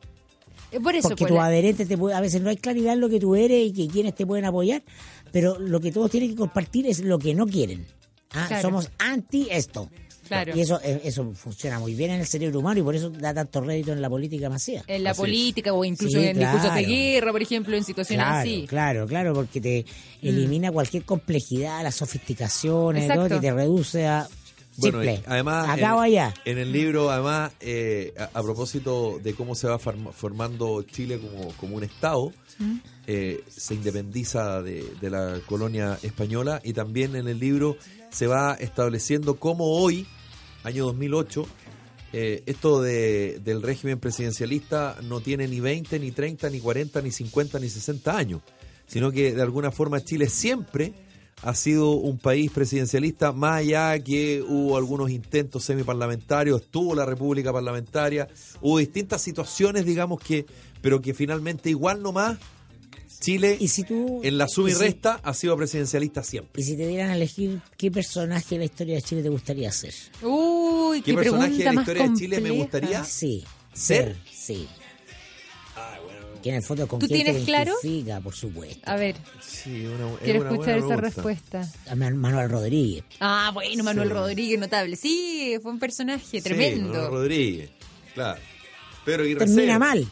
Eh, 0.71 0.79
Por 0.79 0.95
eso, 0.95 1.09
Porque 1.09 1.23
pues, 1.23 1.29
tus 1.29 1.37
la- 1.37 1.45
adherentes 1.45 1.87
te 1.87 1.97
puede- 1.97 2.15
a 2.15 2.21
veces 2.21 2.41
no 2.41 2.49
hay 2.49 2.57
claridad 2.57 2.93
en 2.93 3.01
lo 3.01 3.09
que 3.09 3.19
tú 3.19 3.35
eres 3.35 3.67
y 3.67 3.73
que 3.73 3.87
quienes 3.87 4.13
te 4.15 4.25
pueden 4.25 4.45
apoyar, 4.45 4.83
pero 5.31 5.57
lo 5.59 5.79
que 5.81 5.91
todos 5.91 6.11
tienen 6.11 6.29
que 6.29 6.35
compartir 6.35 6.85
es 6.87 6.99
lo 6.99 7.17
que 7.19 7.33
no 7.33 7.45
quieren. 7.47 7.85
Ah, 8.31 8.45
Claro. 8.47 8.61
Somos 8.61 8.89
anti 8.99 9.47
esto. 9.49 9.89
Claro. 10.29 10.55
Y 10.55 10.61
eso, 10.61 10.79
eh, 10.81 11.01
eso 11.03 11.33
funciona 11.33 11.77
muy 11.79 11.93
bien 11.95 12.11
en 12.11 12.21
el 12.21 12.25
cerebro 12.25 12.59
humano 12.59 12.79
y 12.79 12.83
por 12.83 12.95
eso 12.95 13.09
da 13.09 13.33
tanto 13.33 13.59
rédito 13.59 13.91
en 13.91 14.01
la 14.01 14.09
política 14.09 14.49
masiva. 14.49 14.81
en 14.87 15.03
la 15.03 15.09
Así 15.09 15.17
es. 15.21 15.27
política 15.27 15.73
o 15.73 15.83
incluso 15.83 16.19
Sí, 16.19 16.25
en 16.27 16.39
discursos 16.39 16.73
de 16.73 16.79
claro. 16.83 16.87
guerra, 16.87 17.31
por 17.33 17.41
ejemplo, 17.41 17.75
en 17.75 17.83
situaciones 17.83 18.25
Claro, 18.25 18.39
así. 18.39 18.65
claro, 18.67 19.07
claro, 19.07 19.33
porque 19.33 19.59
te 19.59 19.85
elimina 20.21 20.71
cualquier 20.71 21.03
complejidad, 21.03 21.83
las 21.83 21.95
sofisticaciones, 21.95 23.03
Exacto. 23.03 23.27
todo, 23.27 23.39
que 23.41 23.47
te 23.47 23.53
reduce 23.53 24.07
a 24.07 24.27
Bueno, 24.77 25.01
simple. 25.01 25.15
y 25.15 25.29
además, 25.29 25.67
Acá 25.69 25.95
o 25.95 26.03
en, 26.03 26.11
allá. 26.11 26.33
en 26.45 26.57
el 26.57 26.71
libro, 26.71 27.09
además, 27.11 27.51
eh, 27.59 28.13
a, 28.17 28.29
a 28.39 28.43
propósito 28.43 29.19
de 29.21 29.33
cómo 29.33 29.55
se 29.55 29.67
va 29.67 29.77
form- 29.79 30.11
formando 30.13 30.83
Chile 30.83 31.19
como, 31.19 31.51
como 31.57 31.75
un 31.75 31.83
Estado, 31.83 32.31
eh, 33.07 33.43
se 33.49 33.73
independiza 33.73 34.61
de, 34.61 34.85
de 35.01 35.09
la 35.09 35.39
colonia 35.47 35.97
española 36.03 36.61
y 36.63 36.73
también 36.73 37.15
en 37.15 37.27
el 37.27 37.39
libro 37.39 37.77
se 38.11 38.27
va 38.27 38.55
estableciendo 38.59 39.39
cómo 39.39 39.65
hoy, 39.65 40.05
año 40.63 40.85
2008, 40.85 41.45
eh, 42.11 42.43
esto 42.45 42.81
de, 42.81 43.39
del 43.43 43.61
régimen 43.61 43.99
presidencialista 43.99 44.97
no 45.03 45.21
tiene 45.21 45.47
ni 45.47 45.59
20, 45.59 45.99
ni 45.99 46.11
30, 46.11 46.49
ni 46.49 46.59
40, 46.59 47.01
ni 47.01 47.11
50, 47.11 47.59
ni 47.59 47.69
60 47.69 48.17
años, 48.17 48.41
sino 48.87 49.11
que 49.11 49.33
de 49.33 49.41
alguna 49.41 49.71
forma 49.71 50.03
Chile 50.03 50.27
siempre 50.29 50.93
ha 51.43 51.53
sido 51.53 51.91
un 51.91 52.17
país 52.17 52.51
presidencialista, 52.51 53.31
más 53.31 53.59
allá 53.59 53.97
que 53.99 54.41
hubo 54.41 54.75
algunos 54.75 55.09
intentos 55.09 55.63
semiparlamentarios, 55.63 56.61
estuvo 56.61 56.95
la 56.95 57.05
República 57.05 57.53
Parlamentaria, 57.53 58.27
hubo 58.61 58.77
distintas 58.79 59.21
situaciones, 59.21 59.85
digamos 59.85 60.19
que, 60.19 60.45
pero 60.81 61.01
que 61.01 61.13
finalmente 61.13 61.69
igual 61.69 62.01
nomás 62.01 62.37
Chile 63.19 63.57
Y 63.59 63.67
si 63.67 63.83
tú. 63.83 64.21
en 64.23 64.37
la 64.37 64.47
suma 64.47 64.69
y 64.69 64.71
y 64.71 64.75
si- 64.75 64.81
resta 64.81 65.19
ha 65.23 65.33
sido 65.33 65.57
presidencialista 65.57 66.23
siempre. 66.23 66.61
Y 66.61 66.65
si 66.65 66.77
te 66.77 66.87
dieran 66.87 67.09
a 67.09 67.15
elegir 67.15 67.61
qué 67.77 67.91
personaje 67.91 68.55
de 68.55 68.59
la 68.59 68.65
historia 68.65 68.95
de 68.95 69.01
Chile 69.01 69.21
te 69.23 69.29
gustaría 69.29 69.71
ser. 69.71 69.93
Uy, 70.21 71.01
¿Qué 71.01 71.11
qué, 71.11 71.17
personaje 71.17 71.53
de 71.53 71.63
la 71.65 71.73
historia 71.73 72.07
de 72.07 72.13
Chile 72.15 72.39
me 72.41 72.51
gustaría? 72.51 73.03
Sí. 73.03 73.43
¿Ser? 73.73 74.15
Sí. 74.31 74.67
Que 76.41 76.49
en 76.51 76.55
el 76.55 76.63
fondo 76.63 76.87
con 76.87 76.99
¿Tú 76.99 77.07
quién 77.07 77.19
te 77.19 77.25
tienes 77.25 77.43
claro? 77.45 77.73
identifica, 77.83 78.21
por 78.21 78.33
supuesto. 78.33 78.79
A 78.89 78.95
ver, 78.95 79.17
Sí, 79.45 79.85
una, 79.85 80.09
es 80.13 80.19
quiero 80.23 80.39
una 80.39 80.51
escuchar 80.51 80.79
buena 80.79 80.95
esa 80.95 80.95
pregunta. 80.95 81.01
respuesta. 81.01 81.71
A 81.91 81.95
Manuel 81.95 82.49
Rodríguez. 82.49 83.03
Ah, 83.19 83.51
bueno, 83.53 83.83
Manuel 83.83 84.07
Sí. 84.07 84.13
Rodríguez, 84.13 84.59
notable. 84.59 84.95
Sí, 84.95 85.57
fue 85.61 85.71
un 85.73 85.79
personaje 85.79 86.25
Sí, 86.25 86.41
tremendo. 86.41 86.93
Manuel 86.93 87.09
Rodríguez, 87.11 87.69
claro. 88.13 88.39
Pedro 89.03 89.23
Termina 89.37 89.77
mal. 89.79 90.07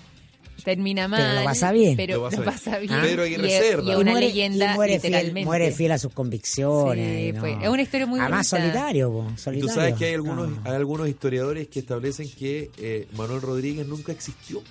Termina 0.67 1.07
mal. 1.07 1.21
Pero 1.21 1.39
lo 1.39 1.43
pasa 1.45 1.71
bien. 1.71 1.95
Pero 1.95 2.29
Lo 2.29 2.29
lo 2.29 2.43
pasa 2.43 2.77
bien. 2.77 2.91
bien. 2.91 3.01
Pedro 3.01 3.23
Aguirre 3.23 3.47
y 3.47 3.53
es, 3.53 3.63
Cerda. 3.63 3.83
y 3.83 3.95
una 3.95 4.11
muere- 4.11 4.27
leyenda, 4.27 4.73
y 4.73 4.75
muere 4.75 4.99
fiel, 4.99 5.13
literalmente. 5.13 5.45
muere 5.45 5.71
fiel 5.71 5.91
a 5.93 5.97
sus 5.97 6.11
convicciones. 6.13 7.21
Sí, 7.27 7.31
no. 7.31 7.39
fue- 7.39 7.57
es 7.63 7.69
una 7.69 7.81
historia 7.81 8.05
muy 8.05 8.19
Además, 8.19 8.51
bonita. 8.51 8.67
solitario, 8.73 9.11
po, 9.13 9.27
Tú 9.61 9.69
sabes 9.69 9.95
que 9.95 10.05
hay 10.07 10.13
algunos, 10.15 10.49
No. 10.49 10.61
hay 10.65 10.75
algunos 10.75 11.07
historiadores 11.07 11.69
que 11.69 11.79
establecen 11.79 12.29
que 12.29 12.69
eh, 12.79 13.07
Manuel 13.15 13.41
Rodríguez 13.41 13.87
nunca 13.87 14.11
existió 14.11 14.61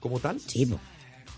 como 0.00 0.18
tal. 0.20 0.38
Sí, 0.38 0.66
po. 0.66 0.78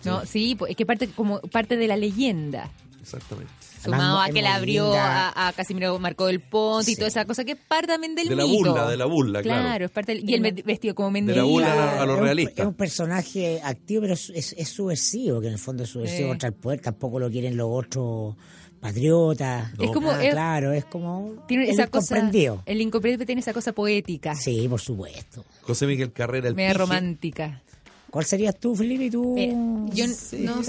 No, 0.05 0.27
sí, 0.27 0.57
pues, 0.57 0.71
es 0.73 0.77
que 0.77 0.85
parte 0.87 1.07
como 1.09 1.41
parte 1.43 1.77
de 1.77 1.87
la 1.87 1.97
leyenda. 1.97 2.69
Exactamente. 3.17 3.53
Sumado 3.83 4.21
a 4.21 4.27
que 4.27 4.35
le 4.35 4.43
muy 4.43 4.49
abrió 4.49 4.93
a, 4.95 5.49
a 5.49 5.53
Casimiro 5.55 5.99
Marcó 5.99 6.27
del 6.27 6.41
Ponte 6.41 6.91
y 6.91 6.97
toda 6.97 7.09
esa 7.09 7.25
cosa 7.25 7.45
que 7.45 7.53
es 7.53 7.59
parte 7.59 7.87
también 7.87 8.15
del 8.15 8.29
De 8.29 8.37
la 8.37 8.45
mito. 8.45 8.59
burla, 8.73 8.89
de 8.91 8.97
la 8.99 9.05
burla, 9.07 9.43
claro. 9.43 9.85
es 9.87 9.91
parte 9.91 10.15
del- 10.15 10.29
y 10.29 10.35
el 10.35 10.43
ve- 10.43 10.63
vestido 10.67 10.95
como 10.95 11.09
De 11.09 11.13
mendigo. 11.13 11.37
la 11.39 11.45
burla 11.45 11.73
a 11.73 11.77
lo- 11.97 12.03
a 12.03 12.07
lo 12.07 12.13
Es 12.13 12.19
un- 12.19 12.25
realista. 12.25 12.63
Es 12.63 12.69
un 12.69 12.75
personaje 12.75 13.61
activo, 13.65 14.03
pero 14.03 14.13
es, 14.15 14.31
es, 14.35 14.53
es 14.59 14.69
subversivo, 14.69 15.41
que 15.41 15.47
en 15.47 15.55
el 15.55 15.59
fondo 15.59 15.85
es 15.85 15.89
subversivo 15.89 16.29
contra 16.29 16.49
el 16.51 16.55
poder. 16.55 16.81
Tampoco 16.81 17.19
lo 17.19 17.31
quieren 17.31 17.57
los 17.57 17.69
otros 17.71 18.37
patriotas. 18.81 19.73
Es 19.79 19.91
como- 19.91 20.11
Ah, 20.11 20.25
es- 20.25 20.33
claro, 20.33 20.73
es 20.73 20.85
como. 20.85 21.45
Tiene 21.49 21.65
el 21.65 21.71
esa 21.71 21.87
cosa. 21.87 22.17
incomprendido. 22.17 22.63
El 22.67 22.81
incomprendido 22.81 23.25
tiene 23.27 23.41
esa 23.41 23.53
cosa 23.53 23.73
poética, 23.73 24.35
Sí, 24.35 24.67
por 24.69 24.81
supuesto. 24.81 25.45
José 25.63 25.87
Miguel 25.87 26.13
Carrera, 26.13 26.49
el 26.49 26.55
media 26.55 26.75
romántica. 26.75 27.63
¿Cuál 28.11 28.25
serías 28.25 28.57
tú, 28.59 28.75
Felipe? 28.75 29.05
¿Y 29.05 29.11
tú? 29.11 29.35
Mira, 29.35 29.55
yo 29.95 30.07
Sí, 30.09 30.39
no 30.41 30.61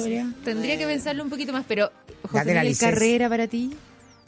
tendría 0.44 0.78
que 0.78 0.86
pensarlo 0.86 1.24
un 1.24 1.30
poquito 1.30 1.52
más, 1.54 1.66
pero 1.68 1.92
José 2.30 2.46
Miguel. 2.54 2.78
Carrera 2.78 3.30
para 3.30 3.48
ti, 3.48 3.72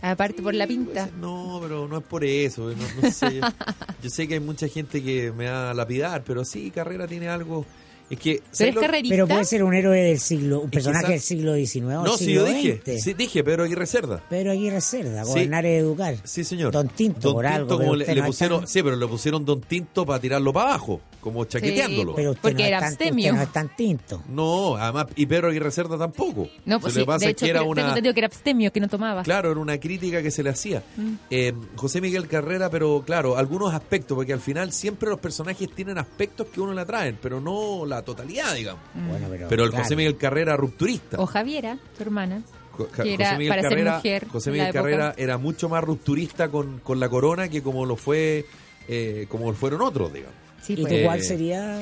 aparte 0.01 0.41
por 0.41 0.53
la 0.55 0.65
pinta. 0.67 1.09
No, 1.19 1.59
pero 1.61 1.87
no 1.87 1.97
es 1.99 2.03
por 2.03 2.23
eso. 2.25 2.69
No, 2.69 2.75
no 3.01 3.11
sé. 3.11 3.39
Yo 4.03 4.09
sé 4.09 4.27
que 4.27 4.33
hay 4.35 4.39
mucha 4.39 4.67
gente 4.67 5.01
que 5.03 5.31
me 5.31 5.45
va 5.49 5.71
a 5.71 5.73
lapidar, 5.73 6.23
pero 6.25 6.43
sí, 6.43 6.71
Carrera 6.71 7.07
tiene 7.07 7.29
algo. 7.29 7.65
Es 8.09 8.19
que. 8.19 8.41
Pero 8.57 8.81
¿sabes 8.81 9.03
es. 9.03 9.09
Pero 9.09 9.27
puede 9.27 9.45
ser 9.45 9.63
un 9.63 9.73
héroe 9.73 9.97
del 10.01 10.19
siglo, 10.19 10.59
un 10.61 10.69
personaje 10.69 11.13
del 11.13 11.21
siglo 11.21 11.55
XIX 11.55 11.77
o 11.85 11.89
No, 11.89 12.03
del 12.03 12.11
sí, 12.17 12.25
siglo 12.25 12.47
yo 12.47 12.53
dije. 12.53 12.81
XX. 12.85 13.03
Sí, 13.03 13.13
dije, 13.13 13.43
Pedro 13.43 13.63
Aguirre 13.63 13.85
Cerda. 13.85 14.21
Pedro 14.29 14.51
Aguirre 14.51 14.81
Cerda, 14.81 15.23
Sí. 15.23 15.29
gobernar 15.29 15.65
y 15.65 15.69
educar. 15.69 16.15
Sí, 16.23 16.43
señor. 16.43 16.73
Don 16.73 16.89
Tinto, 16.89 17.31
por 17.31 17.45
algo, 17.45 17.77
como 17.77 17.95
le, 17.95 18.05
pusieron, 18.23 18.61
tan- 18.61 18.67
sí, 18.67 18.83
pero 18.83 18.95
le 18.97 19.07
pusieron 19.07 19.45
Don 19.45 19.61
Tinto 19.61 20.05
para 20.05 20.19
tirarlo 20.19 20.51
para 20.51 20.71
abajo, 20.71 20.99
como 21.23 21.45
chaqueteándolo. 21.45 22.13
Pero 22.15 22.31
usted 22.31 22.41
Porque 22.41 22.63
no 22.63 22.67
era 22.67 22.77
abstemio. 22.79 23.33
no 23.33 23.41
es 23.41 23.51
tan 23.53 23.75
tinto. 23.75 24.21
No, 24.27 24.75
además, 24.75 25.07
y 25.15 25.25
Pedro 25.25 25.47
Aguirre 25.49 25.71
Cerda 25.71 25.97
tampoco. 25.97 26.49
No, 26.65 26.79
pues 26.79 26.93
Se 26.93 26.99
le 26.99 27.03
sí, 27.03 27.07
pasa 27.07 27.25
de 27.25 27.31
hecho, 27.31 27.45
que 27.45 27.49
era 27.51 27.63
una. 27.63 27.87
entendido 27.87 28.13
que 28.13 28.19
era 28.19 28.27
abstemio, 28.27 28.71
que 28.71 28.79
no 28.79 28.87
tomaba. 28.89 29.23
Claro, 29.23 29.51
era 29.51 29.59
una 29.59 29.79
crítica 29.79 30.21
que 30.21 30.29
se 30.31 30.43
le 30.43 30.49
hacía. 30.49 30.83
Mm. 30.97 31.13
Eh, 31.29 31.53
José 31.77 32.01
Miguel 32.01 32.27
Carrera, 32.27 32.69
pero 32.69 33.01
claro, 33.05 33.37
algunos 33.37 33.73
aspectos, 33.73 34.15
porque 34.15 34.33
al 34.33 34.41
final 34.41 34.71
siempre 34.73 35.09
los 35.09 35.19
personajes 35.19 35.69
tienen 35.73 35.97
aspectos 35.97 36.47
que 36.47 36.59
uno 36.61 36.73
le 36.73 36.81
atraen, 36.81 37.17
pero 37.21 37.39
no 37.39 37.85
la 37.85 38.01
totalidad, 38.03 38.53
digamos. 38.53 38.81
Bueno, 38.93 39.27
pero, 39.29 39.47
Pero 39.47 39.63
el 39.63 39.69
claro. 39.69 39.83
José 39.85 39.95
Miguel 39.95 40.17
Carrera 40.17 40.57
rupturista. 40.57 41.17
O 41.19 41.25
Javiera, 41.25 41.77
tu 41.97 42.03
hermana. 42.03 42.43
Jo- 42.71 42.87
Ja- 42.91 43.03
que 43.03 43.13
era 43.13 43.25
José 43.27 43.37
Miguel 43.37 43.49
para 43.49 43.61
ser 43.61 43.69
Carrera, 43.69 43.95
mujer 43.97 44.27
José 44.29 44.51
Miguel. 44.51 44.73
Carrera 44.73 45.13
era 45.15 45.37
mucho 45.37 45.69
más 45.69 45.83
rupturista 45.83 46.49
con, 46.49 46.79
con 46.79 46.99
la 46.99 47.07
corona 47.07 47.47
que 47.47 47.61
como 47.61 47.85
lo 47.85 47.95
fue, 47.95 48.45
eh, 48.87 49.27
como 49.29 49.53
fueron 49.53 49.81
otros, 49.83 50.11
digamos. 50.11 50.35
Sí, 50.65 50.73
¿Y 50.73 50.77
pues. 50.77 50.87
tú 50.87 50.95
Eh, 50.95 51.03
sería? 51.21 51.77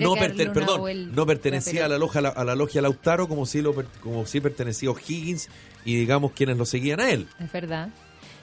No, 0.00 0.14
perdón, 0.54 0.80
vuelta, 0.80 1.12
no 1.14 1.26
pertenecía 1.26 1.84
a 1.84 1.88
la, 1.88 1.98
loja, 1.98 2.20
a 2.20 2.44
la 2.44 2.54
logia 2.54 2.80
Lautaro 2.80 3.28
como 3.28 3.44
sí, 3.44 3.60
lo, 3.60 3.74
per- 3.74 3.86
como 4.00 4.24
sí 4.26 4.40
pertenecía 4.40 4.90
O'Higgins 4.90 5.48
y 5.84 5.96
digamos 5.96 6.32
quienes 6.32 6.56
lo 6.56 6.64
seguían 6.64 7.00
a 7.00 7.10
él. 7.10 7.26
Es 7.38 7.52
verdad. 7.52 7.90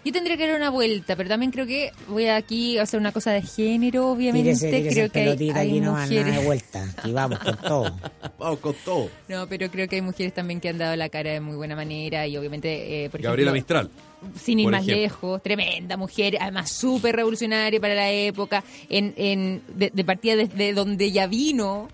Yo 0.05 0.13
tendría 0.13 0.37
que 0.37 0.47
dar 0.47 0.55
una 0.55 0.69
vuelta, 0.69 1.15
pero 1.15 1.27
también 1.29 1.51
creo 1.51 1.67
que 1.67 1.91
voy 2.07 2.27
aquí 2.27 2.77
a 2.77 2.83
hacer 2.83 2.99
una 2.99 3.11
cosa 3.11 3.31
de 3.31 3.41
género, 3.41 4.09
obviamente. 4.11 4.55
Tírese, 4.55 4.71
tírese 4.71 4.89
creo 4.95 5.11
que 5.11 5.19
hay, 5.19 5.49
hay 5.49 5.69
aquí 5.69 5.79
no 5.81 5.97
de 5.97 6.45
vuelta. 6.45 6.83
Aquí 6.97 7.11
vamos 7.11 7.39
con 7.39 7.57
todo. 7.57 7.99
Vamos 8.37 8.59
con 8.59 8.75
todo. 8.85 9.09
No, 9.27 9.47
pero 9.47 9.69
creo 9.69 9.87
que 9.87 9.97
hay 9.97 10.01
mujeres 10.01 10.33
también 10.33 10.59
que 10.61 10.69
han 10.69 10.77
dado 10.77 10.95
la 10.95 11.09
cara 11.09 11.31
de 11.31 11.39
muy 11.41 11.55
buena 11.57 11.75
manera 11.75 12.25
y 12.27 12.37
obviamente, 12.37 13.05
eh, 13.05 13.09
por 13.09 13.21
Gabriela 13.21 13.51
ejemplo, 13.51 13.81
Mistral. 13.81 14.35
sin 14.39 14.59
ir 14.59 14.65
por 14.65 14.71
más 14.71 14.83
ejemplo. 14.83 15.01
lejos, 15.01 15.43
tremenda 15.43 15.97
mujer, 15.97 16.37
además 16.39 16.71
súper 16.71 17.15
revolucionaria 17.15 17.79
para 17.79 17.93
la 17.95 18.09
época, 18.09 18.63
en, 18.89 19.13
en, 19.17 19.61
de, 19.67 19.91
de 19.93 20.03
partida 20.05 20.35
desde 20.37 20.73
donde 20.73 21.11
ya 21.11 21.27
vino 21.27 21.89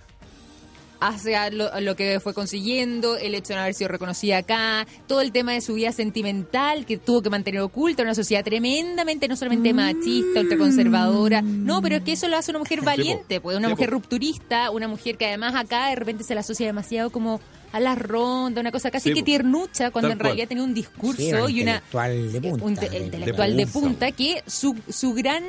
hacia 1.00 1.50
lo, 1.50 1.80
lo 1.82 1.96
que 1.96 2.20
fue 2.20 2.34
consiguiendo, 2.34 3.18
el 3.18 3.36
hecho 3.36 3.50
de 3.50 3.56
no 3.56 3.62
haber 3.62 3.74
sido 3.74 3.90
reconocida 3.90 4.38
acá, 4.38 4.88
todo 5.08 5.22
el 5.22 5.32
tema 5.32 5.54
de 5.54 5.62
su 5.62 5.76
vida 5.76 5.92
sentimental 5.92 6.86
que 6.86 6.98
tuvo 6.98 7.22
que 7.22 7.30
mantener 7.30 7.62
oculta, 7.62 8.04
una 8.04 8.16
sociedad 8.16 8.44
tremendamente, 8.44 9.28
no 9.28 9.36
solamente 9.36 9.74
machista, 9.74 10.42
ultraconservadora, 10.42 11.42
no, 11.42 11.82
pero 11.82 11.98
es 11.98 12.04
que 12.04 12.14
eso 12.14 12.28
lo 12.28 12.38
hace 12.38 12.52
una 12.52 12.60
mujer 12.60 12.82
valiente, 12.82 13.42
pues 13.42 13.58
una 13.58 13.70
mujer 13.70 13.90
rupturista, 13.90 14.72
una 14.72 14.88
mujer 14.88 15.18
que 15.18 15.26
además 15.26 15.56
acá 15.56 15.90
de 15.90 15.96
repente 15.96 16.24
se 16.24 16.36
la 16.36 16.42
asocia 16.42 16.66
demasiado 16.66 17.10
como 17.10 17.40
a 17.76 17.80
la 17.82 17.94
ronda, 17.94 18.62
una 18.62 18.72
cosa 18.72 18.90
casi 18.90 19.10
Sí, 19.10 19.16
que 19.16 19.24
tiernucha, 19.24 19.92
cuando 19.92 20.12
en 20.12 20.18
cual. 20.18 20.28
realidad 20.28 20.48
tenía 20.48 20.64
un 20.64 20.74
discurso 20.74 21.18
Sí, 21.48 21.54
y 21.56 21.62
una 21.62 21.82
intelectual 21.84 22.32
de 22.32 22.42
punta. 22.42 22.66
un 22.66 22.76
de- 22.76 22.98
intelectual 23.00 23.58
de 23.58 23.68
punta. 23.68 24.12
que 24.14 24.44
su, 24.48 24.78
su 24.90 25.14
gran 25.14 25.44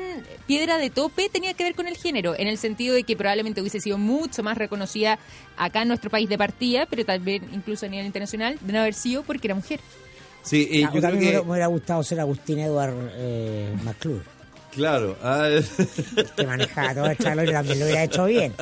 piedra 0.45 0.77
de 0.77 0.89
tope 0.89 1.29
tenía 1.29 1.53
que 1.53 1.63
ver 1.63 1.73
con 1.73 1.87
el 1.87 1.95
género, 1.95 2.35
en 2.37 2.47
el 2.49 2.57
sentido 2.57 2.95
de 2.95 3.03
que 3.03 3.15
probablemente 3.15 3.61
hubiese 3.61 3.79
sido 3.79 3.97
mucho 3.97 4.43
más 4.43 4.57
reconocida 4.57 5.19
acá 5.55 5.83
en 5.83 5.87
nuestro 5.87 6.09
país 6.09 6.27
de 6.27 6.37
partida, 6.37 6.85
pero 6.85 7.05
también 7.05 7.43
incluso 7.53 7.85
a 7.85 7.89
nivel 7.89 8.05
internacional, 8.05 8.57
de 8.59 8.73
no 8.73 8.79
haber 8.79 8.93
sido 8.93 9.23
porque 9.23 9.47
era 9.47 9.55
mujer. 9.55 9.79
Sí, 10.43 10.67
yo 10.81 10.89
creo 10.89 11.01
también 11.01 11.13
me 11.13 11.19
que. 11.19 11.27
hubiera- 11.29 11.43
me 11.43 11.51
hubiera 11.51 11.67
gustado 11.67 12.03
ser 12.03 12.19
Agustín 12.19 12.59
Edward 12.59 12.93
eh, 13.15 13.73
McClure, 13.83 14.23
Claro. 14.77 15.17
ah, 15.21 15.49
que 16.37 16.45
manejaba 16.47 16.93
todo 16.93 17.05
el 17.07 17.17
chalo 17.17 17.43
y 17.43 17.51
también 17.51 17.79
lo 17.79 17.85
hubiera 17.85 18.03
hecho 18.03 18.25
bien. 18.25 18.53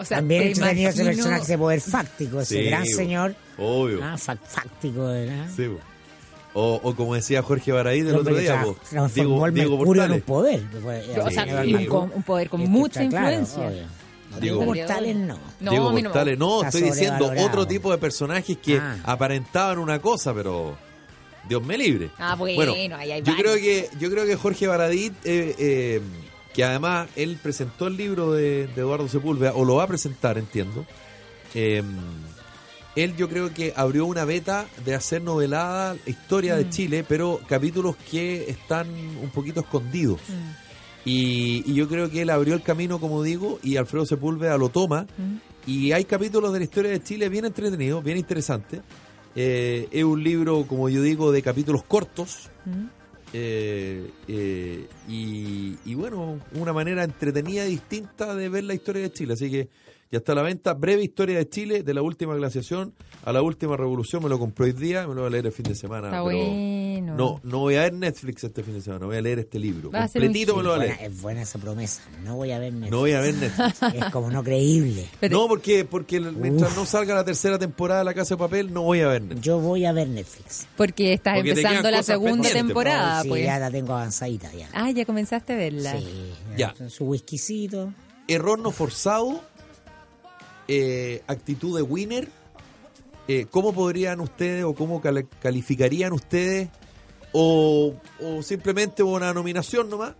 O 0.00 0.04
sea, 0.04 0.18
también 0.18 0.44
entretenido 0.44 0.90
ese 0.90 1.04
personaje, 1.04 1.42
ese 1.42 1.58
poder 1.58 1.80
fáctico, 1.80 2.40
ese 2.40 2.54
Sí, 2.62 2.64
gran 2.70 2.84
bo. 2.84 2.90
señor. 2.96 3.34
obvio. 3.58 4.00
Ah, 4.02 4.16
fa- 4.16 4.36
fáctico, 4.36 5.06
¿verdad? 5.08 5.46
Sí, 5.54 5.66
po. 5.68 5.78
o, 6.58 6.80
o 6.82 6.94
como 6.96 7.14
decía 7.16 7.42
Jorge 7.42 7.70
Baraí 7.72 8.00
del 8.00 8.16
otro 8.16 8.34
día, 8.34 8.62
transformó 8.88 9.50
Diego, 9.50 9.94
en 10.04 10.12
un 10.12 10.20
poder. 10.22 10.62
Pues, 10.82 11.04
o 11.18 11.30
sea, 11.30 11.44
eh, 11.62 11.66
y 11.66 11.74
un, 11.88 12.22
poder 12.22 12.48
con 12.48 12.60
Este 12.62 12.70
mucha 12.72 13.08
claro, 13.08 13.36
influencia. 13.38 13.66
obvio. 13.68 13.82
No, 14.30 14.40
Diego 14.40 14.58
Diego 14.60 14.72
Portales. 14.74 15.16
No. 15.16 15.38
No, 15.60 15.70
Diego 15.70 15.92
Portales, 15.92 16.38
no, 16.38 16.64
estoy 16.64 16.82
diciendo 16.82 17.32
otro 17.40 17.66
tipo 17.66 17.90
de 17.90 17.98
personajes 17.98 18.56
que 18.58 18.78
Ah. 18.78 18.96
aparentaban 19.04 19.78
una 19.78 19.98
cosa, 20.00 20.32
pero 20.34 20.76
Dios 21.48 21.64
me 21.64 21.76
libre. 21.78 22.10
Ah, 22.18 22.34
bueno, 22.34 22.72
ahí 22.96 23.12
hay 23.12 23.22
yo 23.22 23.34
creo 23.36 23.54
que 23.56 23.88
yo 23.98 24.10
creo 24.10 24.26
que 24.26 24.36
Jorge 24.36 24.66
Baradit, 24.66 25.12
eh, 25.24 25.54
eh, 25.58 26.00
que 26.54 26.64
además 26.64 27.08
él 27.16 27.38
presentó 27.42 27.86
el 27.86 27.96
libro 27.96 28.32
de, 28.32 28.66
de 28.66 28.80
Eduardo 28.80 29.08
Sepúlveda 29.08 29.52
o 29.54 29.64
lo 29.64 29.76
va 29.76 29.84
a 29.84 29.86
presentar, 29.86 30.38
entiendo. 30.38 30.86
eh, 31.54 31.82
él 32.94 33.14
yo 33.14 33.28
creo 33.28 33.52
que 33.52 33.74
abrió 33.76 34.06
una 34.06 34.24
beta 34.24 34.66
de 34.86 34.94
hacer 34.94 35.20
novelada 35.20 35.96
historia 36.06 36.54
Mm. 36.54 36.58
de 36.58 36.70
Chile, 36.70 37.04
pero 37.06 37.40
capítulos 37.46 37.94
que 38.10 38.48
están 38.48 38.88
un 38.88 39.28
poquito 39.34 39.60
escondidos. 39.60 40.18
Mm. 40.28 40.66
Y, 41.04 41.62
y 41.70 41.74
yo 41.74 41.88
creo 41.88 42.10
que 42.10 42.22
él 42.22 42.30
abrió 42.30 42.54
el 42.54 42.62
camino, 42.62 42.98
como 42.98 43.22
digo, 43.22 43.60
y 43.62 43.76
Alfredo 43.76 44.06
Sepúlveda 44.06 44.56
lo 44.56 44.70
toma. 44.70 45.02
Mm. 45.18 45.36
Y 45.70 45.92
hay 45.92 46.04
capítulos 46.06 46.54
de 46.54 46.60
la 46.60 46.64
historia 46.64 46.90
de 46.90 47.02
Chile 47.02 47.28
bien 47.28 47.44
entretenidos, 47.44 48.02
bien 48.02 48.16
interesantes. 48.16 48.80
Eh, 49.36 49.88
es 49.90 50.02
un 50.02 50.24
libro, 50.24 50.66
como 50.66 50.88
yo 50.88 51.02
digo, 51.02 51.30
de 51.30 51.42
capítulos 51.42 51.84
cortos. 51.84 52.50
Mm. 52.64 52.86
eh, 53.34 54.10
eh, 54.28 54.88
y, 55.08 55.76
y 55.84 55.94
bueno, 55.94 56.40
una 56.54 56.72
manera 56.72 57.04
entretenida 57.04 57.66
y 57.66 57.70
distinta 57.70 58.34
de 58.34 58.48
ver 58.48 58.64
la 58.64 58.74
historia 58.74 59.02
de 59.02 59.12
Chile. 59.12 59.34
Así 59.34 59.50
que 59.50 59.68
ya 60.10 60.18
está 60.18 60.32
a 60.32 60.34
la 60.36 60.42
venta. 60.42 60.74
Breve 60.74 61.02
historia 61.02 61.38
de 61.38 61.48
Chile, 61.48 61.82
de 61.82 61.94
la 61.94 62.02
última 62.02 62.34
glaciación 62.34 62.94
a 63.24 63.32
la 63.32 63.42
última 63.42 63.76
revolución. 63.76 64.22
Me 64.22 64.28
lo 64.28 64.38
compré 64.38 64.66
hoy 64.66 64.72
día, 64.72 65.06
me 65.06 65.14
lo 65.14 65.22
voy 65.22 65.26
a 65.28 65.30
leer 65.30 65.46
el 65.46 65.52
fin 65.52 65.64
de 65.64 65.74
semana. 65.74 66.08
Está 66.08 66.24
pero 66.24 66.24
bueno. 66.24 67.14
No, 67.16 67.40
no 67.44 67.58
voy 67.60 67.74
a 67.76 67.82
ver 67.82 67.92
Netflix 67.92 68.44
este 68.44 68.62
fin 68.62 68.74
de 68.74 68.80
semana, 68.80 69.06
voy 69.06 69.16
a 69.16 69.20
leer 69.22 69.40
este 69.40 69.58
libro. 69.58 69.90
Va 69.90 70.04
a 70.04 70.08
Completito 70.08 70.56
me 70.56 70.62
lo 70.62 70.70
voy 70.70 70.78
a 70.80 70.82
leer. 70.84 70.96
es 71.02 71.20
buena 71.20 71.42
esa 71.42 71.58
promesa. 71.58 72.02
No 72.24 72.36
voy 72.36 72.52
a 72.52 72.58
ver 72.58 72.72
Netflix. 72.72 72.90
No 72.92 72.98
voy 72.98 73.12
a 73.12 73.20
ver 73.20 73.34
Netflix. 73.34 73.82
Es 73.96 74.04
como 74.12 74.30
no 74.30 74.42
creíble. 74.44 75.06
Pero- 75.20 75.38
No, 75.38 75.48
porque, 75.48 75.84
porque 75.84 76.20
mientras 76.20 76.76
no 76.76 76.86
salga 76.86 77.14
la 77.14 77.24
tercera 77.24 77.58
temporada 77.58 78.00
de 78.00 78.04
La 78.06 78.14
Casa 78.14 78.34
de 78.34 78.38
Papel, 78.38 78.72
no 78.72 78.82
voy 78.82 79.00
a 79.00 79.08
ver 79.08 79.22
Netflix. 79.22 79.40
Yo 79.42 79.58
voy 79.60 79.84
a 79.84 79.92
ver 79.92 80.08
Netflix. 80.08 80.66
Porque 80.76 81.12
estás 81.12 81.34
Porque 81.36 81.50
empezando 81.50 81.90
la 81.90 82.02
segunda 82.02 82.48
temporada, 82.48 83.22
sí, 83.22 83.28
pues. 83.28 83.44
ya 83.44 83.58
la 83.58 83.70
tengo 83.70 83.92
avanzadita 83.94 84.52
ya. 84.54 84.68
Ah, 84.72 84.90
ya 84.90 85.04
comenzaste 85.04 85.52
a 85.52 85.56
verla. 85.56 85.92
Sí, 85.98 86.06
Ya. 86.56 86.74
Su 86.88 87.04
whiskycito. 87.06 87.92
Error 88.28 88.58
no 88.58 88.70
forzado, 88.72 89.40
eh, 90.68 91.22
actitud 91.26 91.76
de 91.76 91.82
winner. 91.82 92.28
Eh, 93.28 93.46
¿Cómo 93.50 93.72
podrían 93.72 94.20
ustedes 94.20 94.64
o 94.64 94.74
cómo 94.74 95.00
cali- 95.00 95.26
calificarían 95.40 96.12
ustedes 96.12 96.68
o, 97.32 97.94
o 98.22 98.42
simplemente 98.42 99.02
una 99.02 99.32
nominación 99.34 99.90
nomás? 99.90 100.14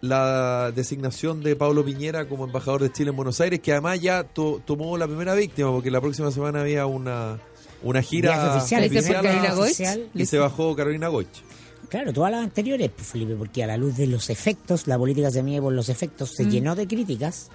La 0.00 0.70
designación 0.74 1.42
de 1.42 1.56
Pablo 1.56 1.84
Piñera 1.84 2.28
como 2.28 2.44
embajador 2.44 2.82
de 2.82 2.92
Chile 2.92 3.10
en 3.10 3.16
Buenos 3.16 3.40
Aires, 3.40 3.60
que 3.60 3.72
además 3.72 4.00
ya 4.00 4.22
to- 4.24 4.60
tomó 4.64 4.96
la 4.98 5.06
primera 5.06 5.34
víctima, 5.34 5.72
porque 5.72 5.90
la 5.90 6.00
próxima 6.00 6.30
semana 6.30 6.60
había 6.60 6.84
una, 6.86 7.38
una 7.82 8.02
gira 8.02 8.56
oficial, 8.56 8.82
¿Le 8.82 8.86
hice 8.88 8.96
por 8.96 9.02
primer 9.04 9.22
Carolina 9.22 9.40
viaje 9.42 9.56
Goich? 9.56 9.64
oficial. 9.72 10.10
y 10.14 10.26
se 10.26 10.38
bajó 10.38 10.76
Carolina 10.76 11.08
Goich. 11.08 11.42
Claro, 11.88 12.12
todas 12.12 12.30
las 12.32 12.42
anteriores, 12.42 12.90
pues, 12.94 13.06
Felipe, 13.08 13.34
porque 13.34 13.64
a 13.64 13.66
la 13.66 13.76
luz 13.78 13.96
de 13.96 14.06
los 14.06 14.28
efectos, 14.30 14.86
la 14.86 14.98
política 14.98 15.30
se 15.30 15.42
mide 15.42 15.60
por 15.62 15.72
los 15.72 15.88
efectos, 15.88 16.32
se 16.36 16.44
Mm. 16.44 16.50
llenó 16.50 16.74
de 16.76 16.86
críticas 16.86 17.50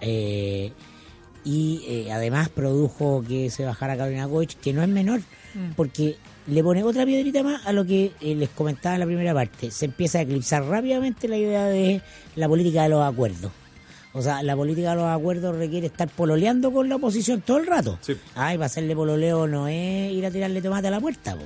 eh, 0.00 0.72
y 1.44 1.82
eh, 1.88 2.12
además 2.12 2.48
produjo 2.48 3.24
que 3.26 3.50
se 3.50 3.64
bajara 3.64 3.96
Carolina 3.96 4.26
Goich, 4.26 4.56
que 4.56 4.72
no 4.72 4.82
es 4.82 4.88
menor, 4.88 5.20
Mm. 5.52 5.72
porque 5.74 6.16
le 6.46 6.62
pone 6.62 6.84
otra 6.84 7.04
piedrita 7.04 7.42
más 7.42 7.66
a 7.66 7.72
lo 7.72 7.84
que 7.84 8.12
eh, 8.20 8.36
les 8.36 8.50
comentaba 8.50 8.94
en 8.94 9.00
la 9.00 9.06
primera 9.06 9.34
parte. 9.34 9.72
Se 9.72 9.86
empieza 9.86 10.18
a 10.18 10.22
eclipsar 10.22 10.62
rápidamente 10.64 11.26
la 11.26 11.36
idea 11.36 11.64
de 11.64 12.00
la 12.36 12.46
política 12.48 12.84
de 12.84 12.90
los 12.90 13.02
acuerdos. 13.02 13.50
O 14.12 14.22
sea, 14.22 14.42
la 14.42 14.56
política 14.56 14.90
de 14.90 14.96
los 14.96 15.04
acuerdos 15.04 15.54
requiere 15.56 15.86
estar 15.86 16.08
pololeando 16.08 16.72
con 16.72 16.88
la 16.88 16.96
oposición 16.96 17.42
todo 17.42 17.58
el 17.58 17.66
rato. 17.66 17.96
Sí. 18.00 18.16
Ay, 18.34 18.56
para 18.56 18.66
hacerle 18.66 18.96
pololeo 18.96 19.46
no 19.46 19.68
es 19.68 20.12
ir 20.12 20.26
a 20.26 20.30
tirarle 20.32 20.60
tomate 20.60 20.88
a 20.88 20.90
la 20.90 21.00
puerta, 21.00 21.36
po. 21.36 21.42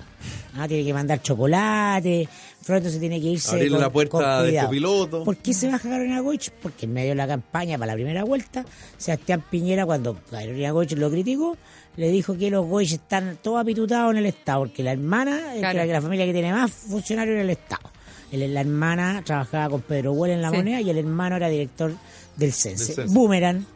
Ah, 0.56 0.66
tiene 0.66 0.82
que 0.84 0.94
mandar 0.94 1.20
chocolate, 1.20 2.28
Frodo 2.62 2.88
se 2.88 2.98
tiene 2.98 3.20
que 3.20 3.26
irse 3.26 3.50
Abrirle 3.50 3.72
con, 3.72 3.80
la 3.82 3.90
puerta 3.90 4.10
con 4.12 4.22
del 4.22 4.50
cuidado. 4.52 4.66
copiloto. 4.68 5.24
¿Por 5.24 5.36
qué 5.36 5.52
se 5.52 5.68
baja 5.70 5.88
Carolina 5.90 6.20
Goich? 6.20 6.50
Porque 6.62 6.86
en 6.86 6.94
medio 6.94 7.10
de 7.10 7.16
la 7.16 7.26
campaña 7.26 7.76
para 7.76 7.92
la 7.92 7.94
primera 7.96 8.24
vuelta, 8.24 8.64
Sebastián 8.96 9.44
Piñera, 9.50 9.84
cuando 9.84 10.16
Carolina 10.30 10.70
Goich 10.70 10.92
lo 10.96 11.10
criticó, 11.10 11.58
le 11.96 12.08
dijo 12.08 12.38
que 12.38 12.50
los 12.50 12.64
Goich 12.66 12.92
están 12.94 13.36
todos 13.42 13.60
apitutados 13.60 14.12
en 14.12 14.18
el 14.18 14.26
Estado, 14.26 14.60
porque 14.60 14.82
la 14.82 14.92
hermana 14.92 15.52
es 15.54 15.58
Claro. 15.58 15.78
la, 15.80 15.86
la 15.86 16.00
familia 16.00 16.24
que 16.24 16.32
tiene 16.32 16.52
más 16.52 16.70
funcionarios 16.70 17.34
en 17.34 17.40
el 17.42 17.50
Estado. 17.50 17.90
La 18.32 18.60
hermana 18.62 19.22
trabajaba 19.24 19.68
con 19.68 19.82
Pedro 19.82 20.12
Huel 20.12 20.32
en 20.32 20.42
la 20.42 20.50
Sí. 20.50 20.56
moneda 20.56 20.80
y 20.80 20.88
el 20.90 20.98
hermano 20.98 21.36
era 21.36 21.48
director 21.48 21.92
del 22.36 22.52
CENSE. 22.52 22.94
Del. 22.94 23.08
Boomerang. 23.08 23.66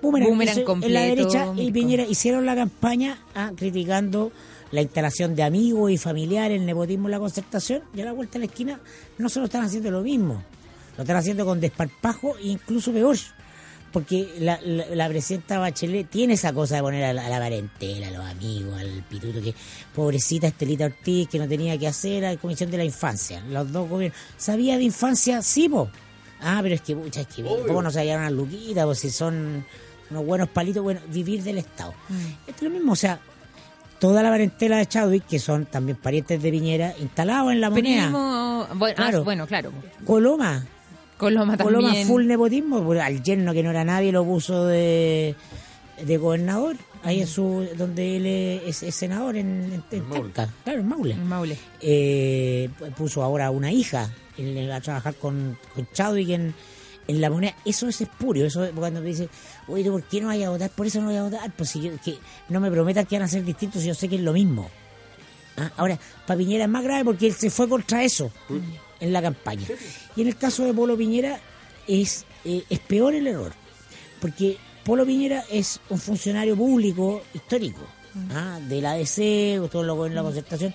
Boomerang, 0.00 0.30
Boomerang 0.30 0.58
eso, 0.58 0.60
en 0.60 0.64
la 0.64 0.66
completo, 0.66 1.00
derecha 1.00 1.52
y. 1.56 1.70
Piñera 1.70 2.04
hicieron 2.04 2.44
la 2.44 2.56
campaña 2.56 3.18
ah, 3.34 3.52
criticando 3.56 4.32
la 4.72 4.82
instalación 4.82 5.36
de 5.36 5.42
amigos 5.42 5.90
y 5.90 5.98
familiares, 5.98 6.58
el 6.58 6.66
nepotismo 6.66 7.08
y 7.08 7.12
la 7.12 7.18
concertación, 7.18 7.82
y 7.94 8.00
a 8.00 8.06
la 8.06 8.12
vuelta 8.12 8.34
de 8.34 8.38
la 8.40 8.44
esquina 8.46 8.80
no 9.18 9.28
solo 9.28 9.44
están 9.44 9.62
haciendo 9.62 9.90
lo 9.90 10.00
mismo, 10.00 10.42
lo 10.96 11.02
están 11.02 11.16
haciendo 11.16 11.44
con 11.44 11.60
desparpajo 11.60 12.36
e 12.38 12.48
incluso 12.48 12.90
peor, 12.90 13.16
porque 13.92 14.30
la, 14.40 14.58
la, 14.62 14.86
la 14.86 15.08
presidenta 15.08 15.58
Bachelet 15.58 16.08
tiene 16.08 16.34
esa 16.34 16.54
cosa 16.54 16.76
de 16.76 16.82
poner 16.82 17.04
a 17.04 17.12
la, 17.12 17.26
a 17.26 17.28
la 17.28 17.38
parentela, 17.38 18.08
a 18.08 18.10
los 18.10 18.24
amigos, 18.24 18.80
al 18.80 19.04
pituto, 19.08 19.42
que 19.42 19.54
pobrecita 19.94 20.46
Estelita 20.46 20.86
Ortiz, 20.86 21.28
que 21.28 21.38
no 21.38 21.46
tenía 21.46 21.76
que 21.78 21.86
hacer, 21.86 22.24
a 22.24 22.32
la 22.32 22.40
Comisión 22.40 22.70
de 22.70 22.78
la 22.78 22.84
Infancia, 22.84 23.44
los 23.50 23.70
dos 23.70 23.88
gobiernos. 23.88 24.18
¿Sabía 24.38 24.78
de 24.78 24.84
infancia? 24.84 25.42
Sí, 25.42 25.68
po. 25.68 25.90
Ah, 26.42 26.60
pero 26.62 26.74
es 26.74 26.80
que, 26.82 26.94
pucha, 26.96 27.20
es 27.22 27.26
que. 27.28 27.42
¿cómo 27.42 27.82
no 27.82 27.90
se 27.90 28.00
hallaron 28.00 28.24
a 28.24 28.30
Luquita? 28.30 28.84
Pues 28.84 28.98
si 28.98 29.10
son 29.10 29.64
unos 30.10 30.26
buenos 30.26 30.48
palitos, 30.48 30.82
bueno, 30.82 31.00
vivir 31.08 31.42
del 31.42 31.58
Estado. 31.58 31.94
Esto 32.46 32.56
es 32.56 32.62
lo 32.62 32.70
mismo, 32.70 32.92
o 32.92 32.96
sea, 32.96 33.18
toda 33.98 34.22
la 34.22 34.30
parentela 34.30 34.76
de 34.78 34.86
Chadwick, 34.86 35.26
que 35.26 35.38
son 35.38 35.66
también 35.66 35.96
parientes 35.96 36.42
de 36.42 36.50
Piñera, 36.50 36.94
instalados 37.00 37.52
en 37.52 37.60
la 37.60 37.70
moneda. 37.70 38.02
Primo, 38.04 38.66
bueno, 38.74 38.94
ah, 38.98 39.02
Claro. 39.02 39.24
bueno, 39.24 39.46
claro. 39.46 39.72
Coloma, 40.04 40.64
Coloma 41.16 41.56
Coloma 41.56 41.86
también. 41.88 42.06
full 42.08 42.26
nepotismo, 42.26 42.92
al 43.00 43.22
yerno 43.22 43.52
que 43.52 43.62
no 43.62 43.70
era 43.70 43.84
nadie 43.84 44.10
lo 44.12 44.24
puso 44.24 44.66
de, 44.66 45.34
de 46.04 46.16
gobernador, 46.18 46.76
ahí 47.02 47.20
en 47.20 47.26
su, 47.26 47.68
donde 47.76 48.16
él 48.16 48.26
es, 48.26 48.82
es 48.82 48.94
senador 48.94 49.36
en, 49.36 49.72
en, 49.72 49.84
en 49.90 50.08
Maule. 50.08 50.30
Talca, 50.30 50.54
claro, 50.64 50.80
en 50.80 50.88
Maule. 50.88 51.14
El 51.14 51.24
Maule. 51.24 51.58
Eh, 51.80 52.68
puso 52.96 53.22
ahora 53.22 53.50
una 53.50 53.70
hija 53.72 54.10
va 54.38 54.76
a 54.76 54.80
trabajar 54.80 55.14
con, 55.16 55.58
con 55.74 55.86
Chadwick 55.92 56.30
en, 56.30 56.54
en 57.06 57.20
la 57.20 57.30
moneda. 57.30 57.54
Eso 57.64 57.88
es 57.88 58.00
espurio. 58.00 58.46
Eso 58.46 58.64
es 58.64 58.72
cuando 58.72 59.00
me 59.00 59.08
dicen, 59.08 59.28
oye, 59.68 59.84
¿tú 59.84 59.92
¿por 59.92 60.02
qué 60.04 60.20
no 60.20 60.28
vayas 60.28 60.48
a 60.48 60.50
votar? 60.50 60.70
Por 60.70 60.86
eso 60.86 61.00
no 61.00 61.08
voy 61.08 61.16
a 61.16 61.22
votar. 61.24 61.52
Pues 61.56 61.70
si 61.70 61.82
yo, 61.82 61.92
que 62.02 62.18
no 62.48 62.60
me 62.60 62.70
prometan 62.70 63.06
que 63.06 63.16
van 63.16 63.24
a 63.24 63.28
ser 63.28 63.44
distintos, 63.44 63.82
si 63.82 63.88
yo 63.88 63.94
sé 63.94 64.08
que 64.08 64.16
es 64.16 64.22
lo 64.22 64.32
mismo. 64.32 64.70
¿ah? 65.56 65.70
Ahora, 65.76 65.98
para 66.26 66.38
Piñera 66.38 66.64
es 66.64 66.70
más 66.70 66.84
grave 66.84 67.04
porque 67.04 67.26
él 67.26 67.34
se 67.34 67.50
fue 67.50 67.68
contra 67.68 68.02
eso 68.02 68.30
en 69.00 69.12
la 69.12 69.20
campaña. 69.20 69.66
Y 70.16 70.22
en 70.22 70.28
el 70.28 70.36
caso 70.36 70.64
de 70.64 70.72
Polo 70.72 70.96
Piñera 70.96 71.38
es, 71.86 72.24
eh, 72.44 72.64
es 72.68 72.78
peor 72.80 73.14
el 73.14 73.26
error, 73.26 73.52
porque 74.20 74.56
Polo 74.84 75.06
Piñera 75.06 75.44
es 75.50 75.80
un 75.90 75.98
funcionario 75.98 76.56
público 76.56 77.22
histórico 77.34 77.82
¿ah? 78.32 78.58
de 78.68 78.80
la 78.80 78.92
ADC, 78.92 79.62
o 79.62 79.68
todo 79.68 79.82
lo 79.84 80.06
en 80.06 80.14
la 80.14 80.22
concertación. 80.22 80.74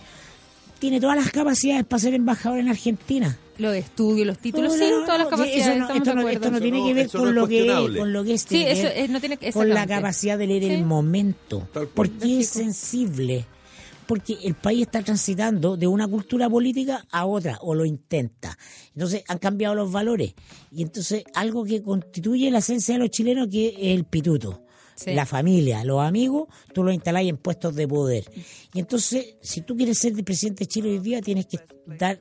Tiene 0.79 1.01
todas 1.01 1.15
las 1.17 1.31
capacidades 1.31 1.85
para 1.85 1.99
ser 1.99 2.13
embajador 2.13 2.59
en 2.59 2.69
Argentina. 2.69 3.35
Los 3.57 3.75
estudios, 3.75 4.27
los 4.27 4.37
títulos, 4.37 4.73
No, 4.77 4.77
sí, 4.85 4.91
no, 4.91 5.01
todas 5.05 5.17
las 5.19 5.27
capacidades, 5.27 5.61
eso 5.65 5.69
no- 5.75 5.81
estamos 5.81 5.97
esto, 5.97 6.09
de 6.11 6.15
no, 6.15 6.21
acuerdo. 6.21 6.37
esto 6.39 6.51
no 6.51 6.61
tiene 6.61 6.83
que 6.85 6.93
ver 6.93 7.09
con 7.09 7.35
lo 7.35 7.47
que 7.47 7.97
con 7.97 8.13
lo 8.13 8.23
que 8.23 8.33
es 8.35 8.41
Sí, 8.43 8.63
eso 8.63 8.87
es- 8.87 9.09
no 9.09 9.19
tiene 9.19 9.37
que- 9.37 9.51
con 9.51 9.69
la 9.69 9.87
capacidad 9.87 10.37
de 10.37 10.45
leer 10.47 10.63
Sí. 10.63 10.69
el 10.69 10.85
momento, 10.85 11.67
porque 11.95 12.39
es 12.41 12.49
sensible, 12.49 13.45
porque 14.07 14.37
el 14.43 14.55
país 14.55 14.83
está 14.83 15.01
transitando 15.03 15.77
de 15.77 15.87
una 15.87 16.07
cultura 16.07 16.49
política 16.49 17.05
a 17.11 17.25
otra 17.25 17.57
o 17.61 17.75
lo 17.75 17.85
intenta. 17.85 18.57
Entonces 18.93 19.23
han 19.27 19.37
cambiado 19.37 19.75
los 19.75 19.91
valores 19.91 20.33
y 20.71 20.83
entonces 20.83 21.23
algo 21.33 21.63
que 21.65 21.83
constituye 21.83 22.49
la 22.49 22.59
esencia 22.59 22.95
de 22.95 22.99
los 22.99 23.09
chilenos 23.09 23.47
que 23.49 23.67
es 23.69 23.97
el 23.97 24.05
pituto. 24.05 24.63
Sí. 24.95 25.13
La 25.13 25.27
familia, 25.27 25.83
los 25.83 26.01
amigos, 26.01 26.47
tú 26.73 26.83
los 26.83 26.91
instalás 26.91 27.23
en 27.23 27.37
puestos 27.37 27.75
de 27.75 27.87
poder. 27.87 28.23
Y 28.73 28.79
entonces, 28.79 29.35
si 29.41 29.61
tú 29.61 29.77
quieres 29.77 29.99
ser 29.99 30.13
el 30.13 30.23
presidente 30.23 30.63
de 30.63 30.67
Chile 30.69 30.89
hoy 30.89 30.99
día, 30.99 31.21
tienes 31.21 31.45
que 31.45 31.59
dar 31.85 32.19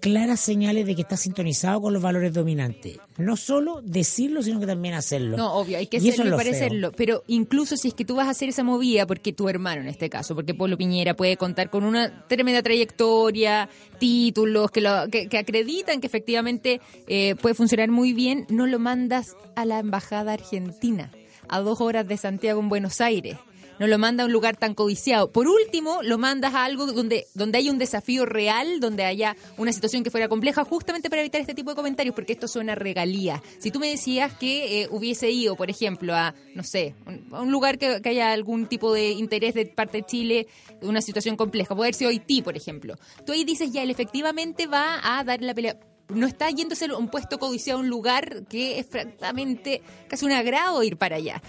claras 0.00 0.40
señales 0.40 0.86
de 0.86 0.94
que 0.94 1.02
estás 1.02 1.20
sintonizado 1.20 1.80
con 1.80 1.92
los 1.92 2.02
valores 2.02 2.32
dominantes. 2.34 2.98
No 3.16 3.36
solo 3.36 3.80
decirlo, 3.82 4.42
sino 4.42 4.60
que 4.60 4.66
también 4.66 4.94
hacerlo. 4.94 5.36
No, 5.36 5.54
obvio, 5.54 5.78
hay 5.78 5.86
que 5.86 5.98
Y 5.98 6.08
eso 6.08 6.18
serlo 6.18 6.36
y 6.36 6.38
parecerlo. 6.38 6.92
Pero 6.92 7.24
incluso 7.28 7.76
si 7.76 7.88
es 7.88 7.94
que 7.94 8.04
tú 8.04 8.16
vas 8.16 8.28
a 8.28 8.30
hacer 8.30 8.50
esa 8.50 8.62
movida, 8.62 9.06
porque 9.06 9.32
tu 9.32 9.48
hermano 9.48 9.80
en 9.80 9.88
este 9.88 10.10
caso, 10.10 10.34
porque 10.34 10.54
Polo 10.54 10.76
Piñera 10.76 11.14
puede 11.14 11.36
contar 11.36 11.70
con 11.70 11.84
una 11.84 12.26
tremenda 12.28 12.62
trayectoria, 12.62 13.68
títulos 13.98 14.70
que, 14.70 14.80
lo, 14.82 15.08
que, 15.10 15.28
que 15.28 15.38
acreditan 15.38 16.00
que 16.00 16.06
efectivamente 16.06 16.80
eh, 17.06 17.34
puede 17.36 17.54
funcionar 17.54 17.90
muy 17.90 18.12
bien, 18.12 18.46
no 18.50 18.66
lo 18.66 18.78
mandas 18.78 19.36
a 19.56 19.64
la 19.64 19.78
embajada 19.78 20.34
argentina, 20.34 21.10
a 21.48 21.60
dos 21.60 21.80
horas 21.80 22.06
de 22.06 22.16
Santiago 22.16 22.60
en 22.60 22.68
Buenos 22.68 23.00
Aires. 23.00 23.38
No 23.80 23.86
lo 23.88 23.98
manda 23.98 24.22
a 24.22 24.26
un 24.26 24.32
lugar 24.32 24.56
tan 24.56 24.74
codiciado. 24.74 25.32
Por 25.32 25.48
último, 25.48 26.00
lo 26.02 26.18
mandas 26.18 26.54
a 26.54 26.64
algo 26.64 26.86
donde, 26.86 27.26
donde 27.34 27.58
haya 27.58 27.72
un 27.72 27.78
desafío 27.78 28.26
real, 28.26 28.78
donde 28.78 29.04
haya 29.04 29.36
una 29.56 29.72
situación 29.72 30.04
que 30.04 30.10
fuera 30.10 30.28
compleja, 30.28 30.64
justamente 30.64 31.10
para 31.10 31.22
evitar 31.22 31.40
este 31.40 31.54
tipo 31.54 31.70
de 31.70 31.76
comentarios, 31.76 32.14
porque 32.14 32.34
esto 32.34 32.46
suena 32.46 32.74
regalía. 32.74 33.42
Si 33.58 33.70
tú 33.72 33.80
me 33.80 33.88
decías 33.88 34.34
que 34.34 34.82
eh, 34.82 34.88
hubiese 34.90 35.30
ido, 35.30 35.56
por 35.56 35.70
ejemplo, 35.70 36.14
a, 36.14 36.34
no 36.54 36.62
sé, 36.62 36.94
un- 37.06 37.26
a 37.32 37.40
un 37.40 37.50
lugar 37.50 37.78
que, 37.78 38.00
que 38.02 38.10
haya 38.10 38.32
algún 38.32 38.66
tipo 38.66 38.92
de 38.92 39.12
interés 39.12 39.54
de 39.54 39.64
parte 39.66 39.98
de 39.98 40.06
Chile, 40.06 40.46
una 40.82 41.00
situación 41.00 41.36
compleja, 41.36 41.74
puede 41.74 41.92
sido 41.94 42.10
Haití, 42.10 42.42
por 42.42 42.56
ejemplo. 42.56 42.96
Tú 43.24 43.32
ahí 43.32 43.44
dices, 43.44 43.72
ya, 43.72 43.82
él 43.82 43.90
efectivamente 43.90 44.66
va 44.66 45.00
a 45.02 45.24
dar 45.24 45.40
la 45.42 45.54
pelea 45.54 45.76
no 46.10 46.26
está 46.26 46.50
yéndose 46.50 46.86
a 46.86 46.96
un 46.96 47.08
puesto 47.08 47.38
codiciado 47.38 47.78
a 47.78 47.82
un 47.82 47.88
lugar 47.88 48.42
que 48.48 48.80
es 48.80 48.86
francamente 48.86 49.80
casi 50.08 50.26
un 50.26 50.32
agrado 50.32 50.82
ir 50.82 50.96
para 50.96 51.16
allá. 51.16 51.40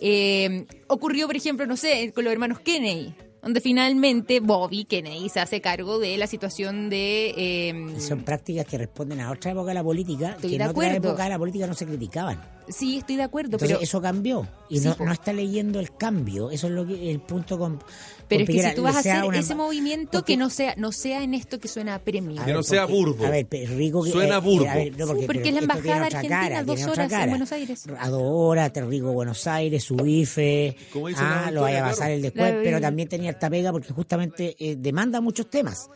Eh, 0.00 0.66
ocurrió, 0.88 1.26
por 1.26 1.36
ejemplo, 1.36 1.66
no 1.66 1.76
sé, 1.76 2.12
con 2.14 2.24
los 2.24 2.32
hermanos 2.32 2.60
Kennedy, 2.60 3.14
donde 3.42 3.60
finalmente 3.60 4.40
Bobby 4.40 4.84
Kennedy 4.84 5.28
se 5.28 5.40
hace 5.40 5.60
cargo 5.60 5.98
de 5.98 6.16
la 6.16 6.26
situación 6.26 6.88
de... 6.90 7.34
eh, 7.36 8.00
Son 8.00 8.22
prácticas 8.22 8.66
que 8.66 8.78
responden 8.78 9.20
a 9.20 9.30
otra 9.30 9.52
época 9.52 9.68
de 9.68 9.74
la 9.74 9.84
política, 9.84 10.30
Estoy 10.30 10.50
que 10.52 10.58
de 10.58 10.64
en 10.64 10.70
otra 10.70 10.94
época 10.94 11.24
de 11.24 11.28
la 11.30 11.38
política 11.38 11.66
no 11.66 11.74
se 11.74 11.86
criticaban. 11.86 12.40
Sí, 12.68 12.98
estoy 12.98 13.16
de 13.16 13.22
acuerdo, 13.22 13.52
Entonces 13.56 13.68
pero... 13.76 13.80
eso 13.82 14.00
cambió 14.00 14.46
y 14.68 14.78
Sí, 14.78 14.88
no, 14.88 14.96
no 15.04 15.12
está 15.12 15.32
leyendo 15.32 15.80
el 15.80 15.94
cambio. 15.96 16.50
Eso 16.50 16.66
es 16.68 16.72
lo 16.72 16.86
que 16.86 17.10
el 17.10 17.20
punto 17.20 17.58
con. 17.58 17.82
Pero 18.28 18.44
con 18.46 18.54
es 18.56 18.62
que 18.62 18.68
si 18.70 18.76
tú 18.76 18.82
vas 18.82 18.94
a 18.96 18.98
hacer 19.00 19.24
una- 19.24 19.38
ese 19.38 19.54
movimiento 19.56 20.10
porque- 20.18 20.34
que 20.34 20.36
no 20.36 20.50
sea 20.50 20.74
no 20.76 20.92
sea 20.92 21.22
en 21.24 21.34
esto 21.34 21.58
que 21.58 21.66
suena 21.68 21.96
a 21.96 21.98
premio. 21.98 22.40
a 22.40 22.44
Que 22.44 22.50
ver, 22.50 22.56
no 22.56 22.62
sea 22.62 22.82
porque- 22.86 22.94
burdo. 22.96 23.26
A 23.26 23.30
ver, 23.30 23.46
rico 23.50 24.04
que, 24.04 24.10
Suena 24.12 24.36
eh, 24.36 24.40
burdo. 24.40 24.68
a 24.70 24.74
ver, 24.74 24.96
no, 24.98 25.06
Sí, 25.06 25.22
porque 25.26 25.48
es 25.48 25.54
la 25.54 25.60
embajada 25.60 26.06
argentina, 26.06 26.40
cara, 26.40 26.62
dos 26.64 26.82
horas 26.84 27.12
en. 27.12 27.28
Buenos 27.30 27.52
Aires. 27.52 27.84
A 27.98 28.08
dos 28.08 28.22
horas, 28.24 28.72
te 28.72 28.82
rico 28.82 29.12
Buenos 29.12 29.46
Aires, 29.48 29.82
su 29.82 29.96
bife. 29.96 30.76
Ah, 31.16 31.50
lo 31.52 31.62
vaya 31.62 31.84
a 31.84 31.90
pasar 31.90 32.10
el 32.12 32.22
después, 32.22 32.54
La- 32.54 32.62
pero 32.62 32.80
también 32.80 33.08
tenía 33.08 33.30
esta 33.30 33.50
pega 33.50 33.72
porque 33.72 33.92
justamente 33.92 34.54
eh, 34.58 34.76
demanda 34.78 35.20
muchos 35.20 35.48
temas. 35.50 35.88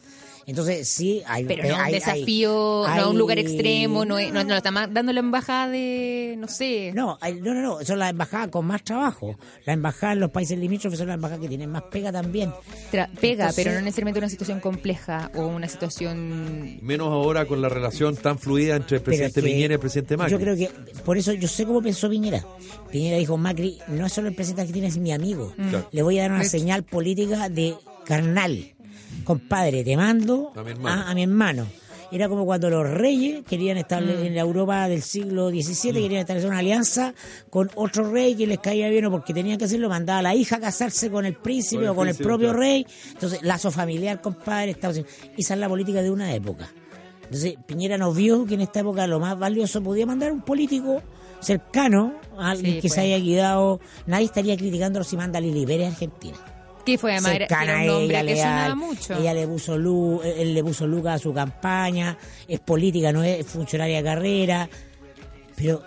Entonces, 0.47 0.89
sí, 0.89 1.23
hay. 1.27 1.45
Pero 1.45 1.63
pe- 1.63 1.69
no 1.69 1.75
un 1.75 1.81
hay- 1.81 1.87
hay- 1.87 2.01
desafío, 2.01 2.51
no 2.53 2.85
a 2.87 3.05
un 3.09 3.13
hay- 3.13 3.19
lugar 3.19 3.39
extremo, 3.39 4.05
no, 4.05 4.19
es- 4.19 4.33
no, 4.33 4.43
no 4.45 4.51
lo 4.51 4.57
está 4.57 4.71
ma- 4.71 4.87
dando 4.87 5.13
la 5.13 5.21
embajada 5.21 5.69
de, 5.71 6.37
no 6.39 6.49
sé, 6.49 6.93
No, 6.95 7.19
hay- 7.21 7.41
no, 7.41 7.55
no, 7.55 7.61
no, 7.63 7.85
son 7.85 7.99
las 7.99 8.11
embajadas 8.11 8.49
con 8.49 8.67
más 8.67 8.83
trabajo. 8.85 9.37
Las 9.65 9.75
embajadas 9.75 10.15
en 10.15 10.21
los 10.21 10.31
países 10.31 10.59
limítrofes 10.59 10.99
son 10.99 11.09
las 11.09 11.15
embajadas 11.15 11.41
que 11.43 11.49
tienen 11.49 11.71
más 11.71 11.83
pega 11.91 12.13
también. 12.13 12.51
tra- 12.93 13.09
pega, 13.21 13.45
Entonces- 13.45 13.65
pero 13.65 13.73
no 13.75 13.81
necesariamente 13.81 14.19
una 14.21 14.29
situación 14.29 14.61
compleja 14.61 15.31
o 15.35 15.47
una 15.47 15.69
situación... 15.69 16.79
Menos 16.83 17.09
ahora 17.09 17.47
con 17.47 17.61
la 17.63 17.69
relación 17.69 18.17
tan 18.17 18.39
fluida 18.39 18.77
entre 18.77 18.97
el 18.97 19.01
es 19.01 19.05
presidente 19.05 19.41
que 19.41 19.47
Piñera 19.47 19.73
y 19.73 19.75
el 19.75 19.81
presidente 19.81 20.17
Macri. 20.17 20.33
Yo 20.33 20.39
creo 20.39 20.57
que, 20.57 20.71
por 21.05 21.17
eso 21.17 21.33
yo 21.33 21.49
sé 21.49 21.65
cómo 21.65 21.81
pensó 21.83 22.09
Piñera. 22.11 22.45
Piñera 22.91 23.17
dijo, 23.17 23.37
Macri 23.37 23.79
no 23.89 24.07
es 24.07 24.13
solo 24.13 24.29
el 24.29 24.35
presidente 24.35 24.63
Argentina, 24.63 24.87
es 24.89 24.99
mi 24.99 25.13
amigo. 25.13 25.53
Claro. 25.57 25.89
Le 25.91 26.03
voy 26.03 26.19
a 26.19 26.23
dar 26.23 26.33
una 26.33 26.45
señal 26.45 26.83
política 26.85 27.49
de 27.49 27.75
carnal. 28.05 28.74
Compadre, 29.25 29.83
te 29.85 29.97
mando 29.97 30.53
A 30.55 30.63
mi 30.63 30.71
hermano. 30.73 31.03
a, 31.03 31.11
a 31.11 31.15
mi 31.15 31.23
hermano. 31.23 31.67
Era 32.13 32.29
como 32.29 32.45
cuando 32.45 32.71
los 32.71 32.89
reyes 32.89 33.43
querían 33.45 33.77
establecer 33.77 34.27
en 34.27 34.35
la 34.37 34.43
Europa 34.43 34.87
del 34.89 35.03
siglo 35.03 35.49
XVII, 35.51 35.91
Mm. 35.91 36.03
querían 36.03 36.21
establecer 36.21 36.49
una 36.51 36.59
alianza 36.61 37.13
con 37.51 37.71
otro 37.75 38.09
rey 38.09 38.37
que 38.37 38.47
les 38.47 38.59
caía 38.61 38.89
bien 38.89 39.07
o 39.07 39.11
porque 39.11 39.35
tenían 39.35 39.59
que 39.59 39.65
hacerlo, 39.65 39.89
mandaba 39.89 40.21
a 40.21 40.23
la 40.23 40.35
hija 40.35 40.57
a 40.57 40.61
casarse 40.61 41.11
con 41.11 41.25
el 41.27 41.35
príncipe 41.35 41.79
Con 41.79 41.85
el 41.87 41.91
o 41.91 41.95
con 41.97 42.09
el 42.09 42.15
propio 42.15 42.49
claro. 42.49 42.59
rey. 42.61 42.87
Entonces, 43.11 43.43
lazo 43.43 43.71
familiar, 43.73 44.21
compadre, 44.21 44.71
Estados 44.71 44.99
Unidos. 44.99 45.15
Esa 45.37 45.55
es 45.55 45.61
la 45.61 45.69
política 45.69 46.03
de 46.03 46.11
una 46.13 46.33
época. 46.33 46.71
Entonces, 47.25 47.55
Piñera 47.67 47.99
nos 47.99 48.15
vio 48.15 48.45
que 48.47 48.55
en 48.55 48.61
esta 48.61 48.81
época 48.81 49.07
lo 49.09 49.19
más 49.19 49.37
valioso 49.37 49.83
podía 49.83 50.07
mandar 50.07 50.31
un 50.31 50.43
político 50.43 51.03
cercano 51.41 52.15
a 52.39 52.51
alguien 52.51 52.75
Sí, 52.75 52.81
que 52.81 52.89
pues. 52.89 52.93
se 52.95 53.01
haya 53.01 53.21
quedado. 53.25 53.81
Nadie 54.07 54.27
estaría 54.27 54.57
criticándolo 54.57 55.05
si 55.05 55.17
manda 55.17 55.39
a 55.39 55.41
Lili 55.41 55.67
Pérez 55.67 55.87
a 55.89 55.91
Argentina. 55.93 56.37
Que 56.85 56.99
fue 56.99 57.13
además 57.13 57.33
era, 57.35 57.63
era 57.63 57.79
un 57.79 57.87
nombre 57.87 58.21
ella, 58.21 58.27
que 58.27 58.37
sonaba 58.37 58.63
leal. 58.67 58.77
mucho. 58.77 59.15
Ella 59.15 59.35
le 59.35 59.47
puso 59.47 59.79
luz, 59.79 60.25
él 60.25 60.55
le 60.55 60.63
puso 60.63 60.87
lucas 60.87 61.15
a 61.15 61.19
su 61.19 61.33
campaña, 61.33 62.17
es 62.47 62.61
política, 62.61 63.13
no 63.13 63.23
es 63.23 63.47
funcionaria 63.47 63.99
de 63.99 64.03
carrera. 64.05 64.69
Pero 65.57 65.83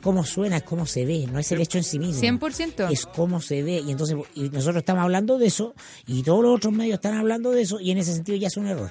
cómo 0.00 0.24
suena, 0.24 0.58
es 0.58 0.62
cómo 0.62 0.86
se 0.86 1.04
ve, 1.04 1.26
no 1.30 1.38
es 1.38 1.50
el 1.52 1.60
hecho 1.60 1.78
en 1.78 1.84
sí 1.84 1.98
mismo. 1.98 2.20
100%. 2.22 2.90
Es 2.90 3.06
cómo 3.06 3.40
se 3.40 3.62
ve. 3.62 3.82
Y 3.86 3.90
entonces 3.90 4.16
y 4.34 4.48
nosotros 4.50 4.76
estamos 4.78 5.02
hablando 5.02 5.38
de 5.38 5.46
eso 5.46 5.74
y 6.06 6.22
todos 6.22 6.42
los 6.42 6.56
otros 6.56 6.72
medios 6.72 6.94
están 6.94 7.14
hablando 7.16 7.50
de 7.52 7.62
eso 7.62 7.78
y 7.80 7.90
en 7.90 7.98
ese 7.98 8.14
sentido 8.14 8.36
ya 8.38 8.48
es 8.48 8.56
un 8.56 8.66
error. 8.66 8.90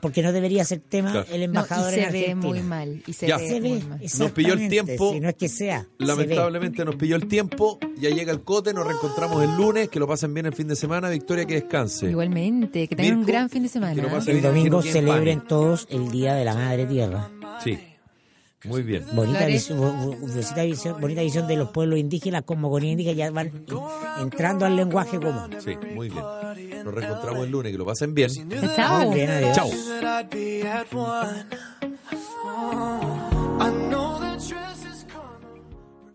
Porque 0.00 0.22
no 0.22 0.32
debería 0.32 0.64
ser 0.64 0.80
tema 0.80 1.12
Claro. 1.12 1.26
el 1.30 1.38
No, 1.40 1.44
embajador 1.44 1.92
y 1.92 1.94
se 1.96 2.02
en 2.04 2.12
ve 2.12 2.18
Argentina. 2.20 2.48
muy 2.48 2.60
mal. 2.62 3.02
Y 3.06 3.12
se 3.12 3.26
Ya. 3.28 3.36
ve 3.38 3.48
Se 3.48 3.60
muy 3.60 3.70
ve, 3.78 3.84
mal. 3.84 4.00
Nos 4.18 4.30
pilló 4.32 4.52
el 4.54 4.68
tiempo. 4.68 5.12
Si 5.12 5.20
no 5.20 5.28
es 5.28 5.34
que 5.34 5.48
sea. 5.48 5.80
se 5.80 5.86
ve. 5.98 6.06
Lamentablemente 6.06 6.84
nos 6.84 6.96
pilló 6.96 7.16
el 7.16 7.26
tiempo, 7.28 7.78
ya 7.98 8.10
llega 8.10 8.32
el 8.32 8.42
cote, 8.42 8.72
nos 8.74 8.86
reencontramos 8.86 9.42
el 9.42 9.56
lunes, 9.56 9.88
que 9.88 9.98
lo 9.98 10.06
pasen 10.06 10.32
bien 10.34 10.46
el 10.46 10.54
fin 10.54 10.68
de 10.68 10.76
semana, 10.76 11.08
Victoria 11.10 11.44
que 11.44 11.54
descanse. 11.54 12.08
Igualmente, 12.10 12.88
que 12.88 12.96
tengan 12.96 13.18
un 13.18 13.26
gran 13.26 13.48
fin 13.50 13.62
de 13.62 13.68
que 13.68 13.78
lo 13.78 13.86
semana. 13.86 14.08
pasen 14.10 14.36
El 14.36 14.42
domingo 14.42 14.82
celebren 14.82 15.40
todos 15.42 15.86
el 15.90 16.10
Día 16.10 16.34
de 16.34 16.44
la 16.44 16.54
Madre 16.54 16.86
Tierra. 16.86 17.30
Sí, 17.64 17.78
muy 18.64 18.82
bien. 18.82 19.04
Bonita 19.12 19.46
visión, 19.46 19.78
bo- 19.80 19.92
bo- 19.92 20.16
bonita 20.16 20.62
visión, 20.62 21.00
bonita 21.00 21.20
visión 21.22 21.46
de 21.48 21.56
los 21.56 21.70
pueblos 21.70 21.98
indígenas, 21.98 22.42
cosmogonía 22.42 22.92
indígena, 22.92 23.16
ya 23.16 23.30
van 23.30 23.50
entrando 24.20 24.66
al 24.66 24.76
lenguaje 24.76 25.18
común. 25.18 25.50
Sí, 25.58 25.76
muy 25.94 26.08
bien. 26.10 26.22
Nos 26.84 26.94
reencontramos 26.94 27.44
el 27.44 27.50
lunes, 27.50 27.72
que 27.72 27.78
lo 27.78 27.84
pasen 27.86 28.14
bien. 28.14 28.30
Chao. 28.76 29.06
Muy 29.06 29.14
bien, 29.16 29.30
adiós. 29.30 29.56
Chao. 29.56 29.68